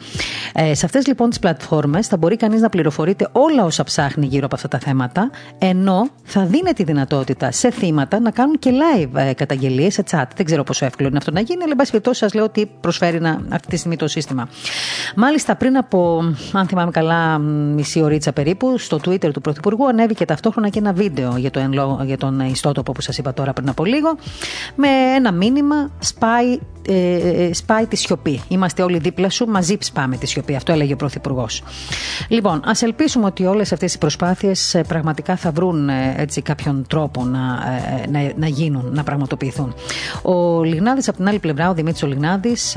Ε, 0.55 0.75
σε 0.75 0.87
αυτές 0.87 1.07
λοιπόν 1.07 1.29
τις 1.29 1.39
πλατφόρμες 1.39 2.07
θα 2.07 2.17
μπορεί 2.17 2.37
κανείς 2.37 2.65
να 2.67 2.73
πληροφορείτε 2.73 3.29
όλα 3.33 3.65
όσα 3.65 3.85
ψάχνει 3.85 4.27
γύρω 4.27 4.45
από 4.45 4.55
αυτά 4.55 4.69
τα 4.69 4.79
θέματα, 4.79 5.31
ενώ 5.59 6.09
θα 6.25 6.45
δίνει 6.45 6.73
τη 6.73 6.83
δυνατότητα 6.83 7.51
σε 7.51 7.71
θύματα 7.71 8.21
να 8.21 8.31
κάνουν 8.31 8.59
και 8.59 8.71
live 8.71 9.11
ε, 9.15 9.33
καταγγελίες 9.33 9.95
σε 9.95 10.05
chat. 10.11 10.25
Δεν 10.37 10.45
ξέρω 10.45 10.63
πόσο 10.63 10.85
εύκολο 10.85 11.09
είναι 11.09 11.17
αυτό 11.17 11.31
να 11.31 11.41
γίνει, 11.41 11.63
αλλά 11.63 11.71
εν 11.71 11.77
πάση 11.77 11.91
περιπτώσει 11.91 12.19
σας 12.19 12.35
λέω 12.35 12.45
ότι 12.45 12.71
προσφέρει 12.81 13.21
να, 13.21 13.41
αυτή 13.49 13.69
τη 13.69 13.77
στιγμή 13.77 13.97
το 13.97 14.09
σύστημα. 14.09 14.49
Μάλιστα, 15.17 15.57
πριν 15.57 15.77
από, 15.77 16.23
αν 16.53 16.67
θυμάμαι 16.67 16.91
καλά, 16.91 17.39
μισή 17.39 18.01
ωρίτσα 18.03 18.33
περίπου, 18.33 18.79
στο 18.79 19.01
Twitter 19.07 19.31
του 19.33 19.41
Πρωθυπουργού 19.41 19.89
ανέβηκε 19.89 20.25
ταυτόχρονα 20.25 20.69
και 20.69 20.79
ένα 20.79 20.93
βίντεο 20.93 21.37
για, 21.37 21.51
το, 21.51 21.61
για 22.05 22.19
τον 22.19 22.41
ιστότοπο 22.41 22.93
που 22.93 23.01
σας 23.01 23.19
είπα 23.19 23.33
τώρα 23.33 23.53
πριν 23.53 23.69
από 23.69 23.85
λίγο, 23.85 24.17
με 24.75 24.89
ένα 25.17 25.33
μήνυμα 25.33 25.91
σπάει 25.99 26.59
ε, 26.89 27.15
ε, 27.15 27.53
σπάει 27.53 27.87
τη 27.87 27.97
σιωπή. 27.97 28.41
Είμαστε 28.49 28.83
όλοι 28.83 28.99
δίπλα 28.99 29.31
σου, 29.31 29.47
μαζί 29.47 29.77
σπάμε 29.81 30.17
τη 30.17 30.27
σιωπή. 30.27 30.55
Αυτό 30.55 30.73
έλεγε 30.73 30.93
ο 30.93 30.97
Πρωθυπουργός. 30.97 31.63
Λοιπόν, 32.29 32.56
ας 32.65 32.83
ελπίσουμε 32.83 33.27
ότι 33.27 33.47
όλες 33.47 33.73
αυτές 33.73 33.95
οι 33.95 33.99
προσπάθειες 33.99 34.75
ε, 34.75 34.83
πραγματικά 34.83 35.37
θα 35.37 35.51
βρουν 35.51 35.89
έτσι, 36.17 36.43
κάποιον 36.43 36.85
τρόπο 36.89 37.25
να, 37.25 37.41
να, 38.11 38.33
να 38.37 38.47
γίνουν, 38.47 38.89
να 38.93 39.03
πραγματοποιηθούν. 39.03 39.75
Ο 40.23 40.63
Λιγνάδης, 40.63 41.09
από 41.09 41.17
την 41.17 41.29
άλλη 41.29 41.39
πλευρά, 41.39 41.71
ο 41.71 41.75
Δημήτρης 41.75 42.03
ο 42.03 42.07
Λιγνάδης, 42.07 42.77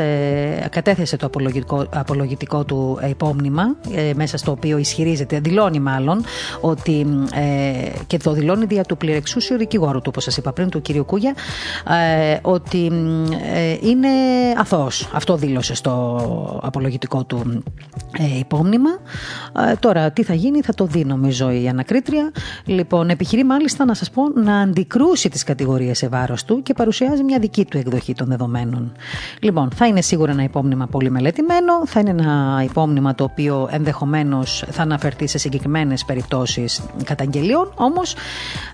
κατέθεσε 0.70 1.18
το 1.18 1.26
απολογητικό, 1.26 1.88
απολογητικό 1.94 2.64
του 2.64 3.00
υπόμνημα, 3.10 3.76
μέσα 4.16 4.38
στο 4.38 4.52
οποίο 4.52 4.78
ισχυρίζεται, 4.78 5.40
δηλώνει 5.40 5.80
μάλλον, 5.80 6.24
ότι 6.62 7.08
και 8.08 8.18
το 8.18 8.32
δηλώνει 8.32 8.66
δια 8.66 8.84
του 8.84 8.98
πληρεξούσιου 8.98 9.58
δικηγόρου 9.58 9.98
του, 9.98 10.08
όπως 10.08 10.24
σας 10.24 10.38
είπα 10.38 10.54
πριν, 10.54 10.70
του 10.70 10.82
κ. 10.82 11.06
Κούγια, 11.06 11.34
ότι 12.42 12.92
είναι 13.82 14.00
είναι 14.00 14.54
αθώος. 14.58 15.10
Αυτό 15.14 15.36
δήλωσε 15.36 15.76
στο 15.76 16.20
απολογητικό 16.64 17.24
του 17.24 17.64
ε, 18.18 18.38
υπόμνημα. 18.38 18.90
Ε, 19.70 19.76
τώρα, 19.80 20.12
τι 20.12 20.24
θα 20.24 20.34
γίνει, 20.34 20.62
θα 20.62 20.74
το 20.74 20.86
δει 20.86 21.06
νομίζω 21.06 21.52
η 21.52 21.68
ανακρίτρια. 21.68 22.32
Λοιπόν, 22.66 23.10
επιχειρεί 23.10 23.44
μάλιστα 23.44 23.86
να 23.86 23.94
σας 23.94 24.10
πω 24.10 24.22
να 24.30 24.60
αντικρούσει 24.60 25.30
τις 25.30 25.44
κατηγορίες 25.44 25.98
σε 25.98 26.08
βάρος 26.08 26.46
του 26.46 26.62
και 26.64 26.74
παρουσιάζει 26.74 27.24
μια 27.24 27.40
δική 27.40 27.66
του 27.66 27.78
εκδοχή 27.78 28.14
των 28.14 28.28
δεδομένων. 28.28 28.92
Λοιπόν, 29.40 29.70
θα 29.76 29.88
είναι 29.88 30.02
σίγουρα 30.02 30.32
ένα 30.32 30.44
υπόμνημα 30.44 30.88
πολύ 30.88 31.10
μελετημένο, 31.10 31.86
θα 31.86 32.00
είναι 32.00 32.10
ένα 32.10 32.62
υπόμνημα 32.64 33.16
το 33.16 33.24
οποίο 33.24 33.68
ενδεχομένως 33.72 34.64
θα 34.72 34.82
αναφερθεί 34.82 35.28
σε 35.28 35.38
συγκεκριμένες 35.38 36.06
περιπτώσεις 36.06 36.82
καταγγελίων, 37.04 37.72
όμως 37.76 38.16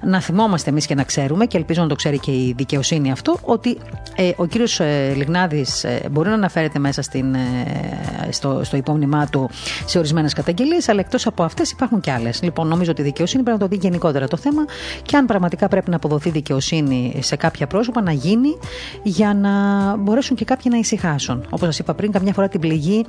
να 0.04 0.22
θυμόμαστε 0.22 0.70
εμείς 0.70 0.86
και 0.86 0.96
να 0.96 1.04
ξέρουμε 1.04 1.46
και 1.46 1.58
ελπίζω 1.58 1.82
να 1.82 1.88
το 1.88 1.96
ξέρει 1.96 2.20
και 2.20 2.32
η 2.32 2.54
δικαιοσύνη 2.58 3.12
αυτό, 3.12 3.38
ότι 3.42 3.78
ε, 4.16 4.32
ο 4.36 4.46
κύριος 4.46 4.80
ε, 4.80 5.14
Λιγνάδης 5.16 5.84
ε, 5.84 6.02
μπορεί 6.12 6.30
να 6.30 6.34
αναφέρεται 6.36 6.80
μέσα 6.80 7.02
στην, 7.02 7.34
ε, 7.34 8.32
στο, 8.32 8.62
στο 8.64 8.78
υπόμνημά 8.78 9.28
του 9.28 9.50
σε 9.86 9.98
ορισμένες 9.98 10.34
καταγγελίες, 10.34 10.85
αλλά 10.92 11.00
εκτός 11.00 11.28
από 11.28 11.44
αυτές 11.44 11.72
υπάρχουν 11.72 12.02
και 12.02 12.12
άλλες. 12.12 12.42
Λοιπόν, 12.44 12.68
νομίζω 12.68 12.92
ότι 12.92 13.02
η 13.02 13.04
δικαιοσύνη 13.04 13.44
πρέπει 13.44 13.60
να 13.62 13.68
το 13.68 13.76
δει 13.76 13.82
γενικότερα 13.82 14.28
το 14.28 14.38
θέμα 14.38 14.66
και 15.02 15.18
αν 15.18 15.26
πραγματικά 15.26 15.68
πρέπει 15.68 15.90
να 15.90 15.96
αποδοθεί 15.96 16.30
δικαιοσύνη 16.30 17.16
σε 17.20 17.36
κάποια 17.36 17.68
πρόσωπα, 17.68 18.02
να 18.02 18.12
γίνει 18.12 18.58
για 19.04 19.34
να 19.34 19.52
μπορέσουν 19.96 20.36
και 20.36 20.46
κάποιοι 20.46 20.66
να 20.70 20.78
ησυχάσουν. 20.78 21.46
Όπως 21.50 21.68
σας 21.68 21.80
είπα 21.80 21.94
πριν, 21.94 22.12
καμιά 22.12 22.34
φορά 22.34 22.48
την 22.48 22.60
πληγή 22.60 23.06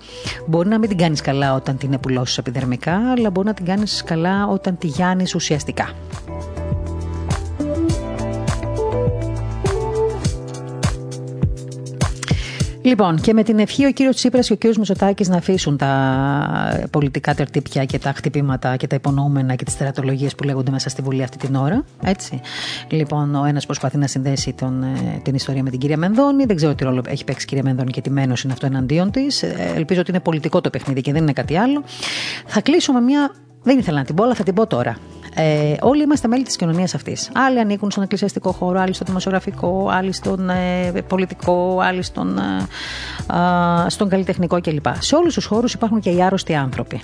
μπορεί 0.47 0.69
να 0.69 0.79
μην 0.79 0.89
την 0.89 0.99
κάνεις 0.99 1.21
καλά 1.21 1.55
όταν 1.55 1.77
την 1.77 1.93
επουλώσεις 1.93 2.39
επιδερμικά, 2.39 3.01
αλλά 3.17 3.31
μπορεί 3.31 3.47
να 3.47 3.55
την 3.55 3.65
κάνεις 3.65 4.03
καλά 4.05 4.47
όταν 4.47 4.79
τη 4.79 4.87
γιάνεις 4.87 5.35
ουσιαστικά. 5.35 5.89
Λοιπόν, 12.87 13.21
και 13.21 13.33
με 13.33 13.43
την 13.43 13.59
ευχή 13.59 13.87
ο 13.87 13.93
κύριος 13.93 14.17
Τσίπρας 14.17 14.47
και 14.47 14.53
ο 14.53 14.57
κύριος 14.57 14.79
Μητσοτάκης 14.79 15.29
να 15.29 15.37
αφήσουν 15.37 15.77
τα 15.77 16.89
πολιτικά 16.91 17.35
τερτύπια 17.35 17.85
και 17.85 17.99
τα 17.99 18.13
χτυπήματα 18.13 18.77
και 18.77 18.87
τα 18.87 18.97
υπονοούμενα 18.97 19.55
και 19.55 19.65
τις 19.65 19.77
τερατολογίε 19.77 20.29
που 20.37 20.45
λέγονται 20.45 20.71
μέσα 20.71 20.89
στη 20.89 21.03
Βουλή 21.03 21.23
αυτή 21.23 21.37
την 21.37 21.55
ώρα. 21.55 21.85
Έτσι. 22.03 22.41
Λοιπόν, 22.89 23.35
ο 23.35 23.45
ένας 23.45 23.67
προσπαθεί 23.67 23.99
να 23.99 24.07
συνδέσει 24.07 24.53
τον, 24.53 24.83
ε, 24.83 25.21
την 25.23 25.35
ιστορία 25.35 25.63
με 25.63 25.71
την 25.71 25.79
κυρία 25.79 25.97
Μενδώνη. 25.97 26.45
Δεν 26.45 26.57
ξέρω 26.57 26.75
τι 26.75 26.85
ρόλο 26.85 27.03
έχει 27.07 27.25
παίξει 27.25 27.45
η 27.45 27.49
κυρία 27.49 27.65
Μενδώνη 27.65 27.91
και 27.91 28.01
τι 28.01 28.11
μένος 28.11 28.43
είναι 28.43 28.53
αυτό 28.53 28.67
εναντίον 28.67 29.11
της. 29.11 29.43
Ε, 29.43 29.73
ελπίζω 29.75 30.01
ότι 30.01 30.11
είναι 30.11 30.21
πολιτικό 30.21 30.61
το 30.61 30.71
παιχνίδι 30.71 31.01
και 31.01 31.13
δεν 31.13 31.23
είναι 31.23 31.33
κάτι 31.33 31.57
άλλο. 31.57 31.83
Θα 32.47 32.61
κλείσω 32.61 32.93
με 32.93 33.01
μια. 33.01 33.31
Δεν 33.63 33.79
ήθελα 33.79 33.99
να 33.99 34.05
την 34.05 34.15
πω, 34.15 34.25
αλλά 34.25 34.35
θα 34.35 34.43
την 34.43 34.55
πω 34.55 34.67
τώρα. 34.67 34.97
Ε, 35.39 35.75
όλοι 35.81 36.03
είμαστε 36.03 36.29
μέλη 36.29 36.43
της 36.43 36.57
κοινωνίας 36.57 36.95
αυτής. 36.95 37.31
Άλλοι 37.35 37.61
ανήκουν 37.61 37.91
στον 37.91 38.03
εκκλησιαστικό 38.03 38.53
χώρο, 38.53 38.81
άλλοι 38.81 38.95
στο 38.95 39.05
δημοσιογραφικό, 39.05 39.89
άλλοι 39.91 40.13
στον 40.13 40.51
ε, 40.51 40.93
πολιτικό, 41.09 41.81
άλλοι 41.83 42.03
στον, 42.03 42.39
ε, 42.39 43.89
στον 43.89 44.09
καλλιτεχνικό 44.09 44.61
κλπ. 44.61 44.87
Σε 44.99 45.17
όλους 45.17 45.35
τους 45.35 45.45
χώρους 45.45 45.73
υπάρχουν 45.75 46.01
και 46.01 46.11
οι 46.11 46.23
άρρωστοι 46.23 46.55
άνθρωποι 46.55 47.03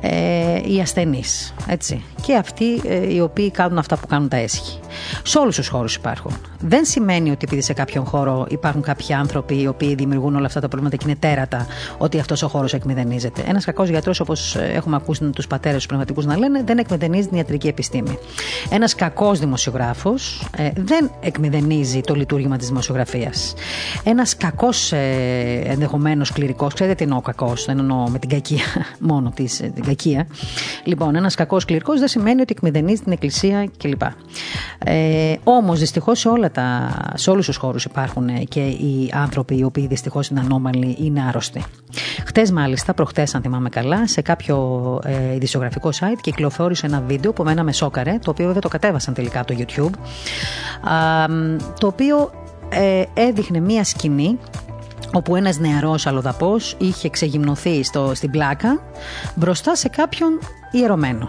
ε, 0.00 0.60
οι 0.64 0.80
ασθενείς. 0.80 1.54
Και 2.22 2.34
αυτοί 2.36 2.80
ε, 2.84 3.14
οι 3.14 3.20
οποίοι 3.20 3.50
κάνουν 3.50 3.78
αυτά 3.78 3.96
που 3.96 4.06
κάνουν 4.06 4.28
τα 4.28 4.36
έσχη. 4.36 4.78
Σε 5.22 5.38
όλους 5.38 5.56
τους 5.56 5.68
χώρους 5.68 5.94
υπάρχουν. 5.94 6.32
Δεν 6.60 6.84
σημαίνει 6.84 7.30
ότι 7.30 7.44
επειδή 7.44 7.62
σε 7.62 7.72
κάποιον 7.72 8.04
χώρο 8.04 8.46
υπάρχουν 8.50 8.82
κάποιοι 8.82 9.14
άνθρωποι 9.14 9.60
οι 9.60 9.66
οποίοι 9.66 9.94
δημιουργούν 9.94 10.36
όλα 10.36 10.46
αυτά 10.46 10.60
τα 10.60 10.68
προβλήματα 10.68 10.96
και 10.96 11.04
είναι 11.06 11.16
τέρατα, 11.18 11.66
ότι 11.98 12.18
αυτός 12.18 12.42
ο 12.42 12.48
χώρος 12.48 12.74
εκμηδενίζεται. 12.74 13.42
Ένας 13.46 13.64
κακός 13.64 13.88
γιατρός, 13.88 14.20
όπως 14.20 14.56
έχουμε 14.56 14.96
ακούσει 14.96 15.24
τους 15.24 15.46
πατέρες 15.46 15.76
τους 15.76 15.86
πνευματικούς 15.86 16.24
να 16.24 16.36
λένε, 16.36 16.62
δεν 16.64 16.78
εκμηδενίζει 16.78 17.28
την 17.28 17.36
ιατρική 17.36 17.68
επιστήμη. 17.68 18.18
Ένας 18.70 18.94
κακός 18.94 19.38
δημοσιογράφος 19.38 20.48
ε, 20.56 20.70
δεν 20.76 21.10
εκμηδενίζει 21.20 22.00
το 22.00 22.14
λειτουργήμα 22.14 22.56
της 22.56 22.68
δημοσιογραφίας. 22.68 23.54
Ένας 24.04 24.36
κακός 24.36 24.92
ε, 24.92 25.62
ενδεχομένως 25.64 26.32
κληρικός, 26.32 26.74
ξέρετε 26.74 26.96
τι 26.96 27.02
εννοώ 27.02 27.20
κακός, 27.20 27.64
δεν 27.64 27.78
εννοώ 27.78 28.08
με 28.08 28.18
την 28.18 28.28
κακία 28.28 28.64
μόνο 29.10 29.32
της 29.34 29.56
την 29.56 29.84
κακία. 29.94 30.26
Λοιπόν, 30.84 31.14
ένας 31.14 31.34
κακός 31.34 31.64
κληρικός 31.64 31.98
δεν 31.98 32.08
σημαίνει 32.08 32.40
ότι 32.40 32.54
εκμηδενίζει 32.56 33.02
την 33.02 33.12
εκκλησία 33.12 33.70
κλπ. 33.76 34.02
Ε, 34.84 35.34
Όμως, 35.44 35.78
δυστυχώς 35.78 36.18
σε, 36.18 36.28
σε 37.14 37.30
όλους 37.30 37.46
τους 37.46 37.56
χώρους 37.56 37.84
υπάρχουν 37.84 38.44
και 38.48 38.60
οι 38.60 39.10
άνθρωποι 39.12 39.58
οι 39.58 39.64
οποίοι 39.64 39.86
δυστυχώς 39.86 40.28
είναι 40.28 40.40
ανώμαλοι, 40.40 40.96
είναι 41.00 41.22
άρρωστοι. 41.28 41.64
Χτες, 42.26 42.50
μάλιστα, 42.50 42.94
προχτές, 42.94 43.34
αν 43.34 43.42
θυμάμαι 43.42 43.68
καλά, 43.68 44.06
σε 44.06 44.20
κάποιο 44.22 44.98
ε, 45.04 45.34
ειδησιογραφικό 45.34 45.90
site 46.00 46.18
κυκλοφόρησε 46.20 46.86
ένα 46.86 47.02
βίντεο 47.06 47.32
που 47.32 47.44
μένα 47.44 47.62
με 47.62 47.72
σόκαρε, 47.72 48.18
το 48.24 48.30
οποίο 48.30 48.46
βέβαια 48.46 48.60
το 48.60 48.68
κατέβασαν 48.68 49.14
τελικά 49.14 49.40
από 49.40 49.54
το 49.54 49.64
YouTube. 49.64 49.94
το 51.78 51.86
οποίο 51.86 52.30
ε, 52.68 53.02
έδειχνε 53.14 53.60
μία 53.60 53.84
σκηνή 53.84 54.38
όπου 55.12 55.36
ένας 55.36 55.58
νεαρός 55.58 56.06
αλλοδαπός 56.06 56.76
είχε 56.78 57.08
ξεγυμνοθεί 57.08 57.84
στο, 57.84 58.12
στην 58.14 58.30
πλάκα 58.30 58.80
μπροστά 59.34 59.74
σε 59.74 59.88
κάποιον 59.88 60.38
ιερωμένο. 60.70 61.28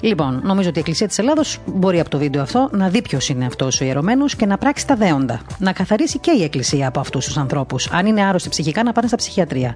Λοιπόν, 0.00 0.40
νομίζω 0.44 0.68
ότι 0.68 0.76
η 0.78 0.80
Εκκλησία 0.80 1.08
της 1.08 1.18
Ελλάδος 1.18 1.58
μπορεί 1.66 2.00
από 2.00 2.10
το 2.10 2.18
βίντεο 2.18 2.42
αυτό 2.42 2.68
να 2.72 2.88
δει 2.88 3.02
ποιος 3.02 3.28
είναι 3.28 3.46
αυτός 3.46 3.80
ο 3.80 3.84
ιερωμένος 3.84 4.36
και 4.36 4.46
να 4.46 4.58
πράξει 4.58 4.86
τα 4.86 4.94
δέοντα. 4.94 5.40
Να 5.58 5.72
καθαρίσει 5.72 6.18
και 6.18 6.30
η 6.38 6.42
Εκκλησία 6.42 6.88
από 6.88 7.00
αυτούς 7.00 7.24
τους 7.24 7.36
ανθρώπους. 7.36 7.90
Αν 7.90 8.06
είναι 8.06 8.22
άρρωστοι 8.22 8.48
ψυχικά, 8.48 8.82
να 8.82 8.92
πάνε 8.92 9.06
στα 9.06 9.16
ψυχιατρία. 9.16 9.74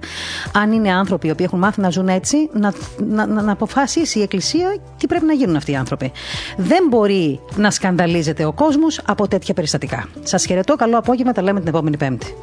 Αν 0.53 0.71
είναι 0.71 0.91
άνθρωποι 0.91 1.27
οι 1.27 1.31
οποίοι 1.31 1.45
έχουν 1.47 1.59
μάθει 1.59 1.81
να 1.81 1.89
ζουν 1.89 2.07
έτσι, 2.07 2.49
να, 2.53 2.73
να, 2.97 3.25
να, 3.25 3.41
να 3.41 3.51
αποφασίσει 3.51 4.19
η 4.19 4.21
Εκκλησία 4.21 4.77
τι 4.97 5.07
πρέπει 5.07 5.25
να 5.25 5.33
γίνουν 5.33 5.55
αυτοί 5.55 5.71
οι 5.71 5.75
άνθρωποι. 5.75 6.11
Δεν 6.57 6.87
μπορεί 6.89 7.39
να 7.55 7.71
σκανδαλίζεται 7.71 8.45
ο 8.45 8.53
κόσμος 8.53 9.01
από 9.05 9.27
τέτοια 9.27 9.53
περιστατικά. 9.53 10.07
Σας 10.23 10.45
χαιρετώ, 10.45 10.75
καλό 10.75 10.97
απόγευμα, 10.97 11.31
τα 11.31 11.41
λέμε 11.41 11.59
την 11.59 11.67
επόμενη 11.67 11.97
Πέμπτη. 11.97 12.35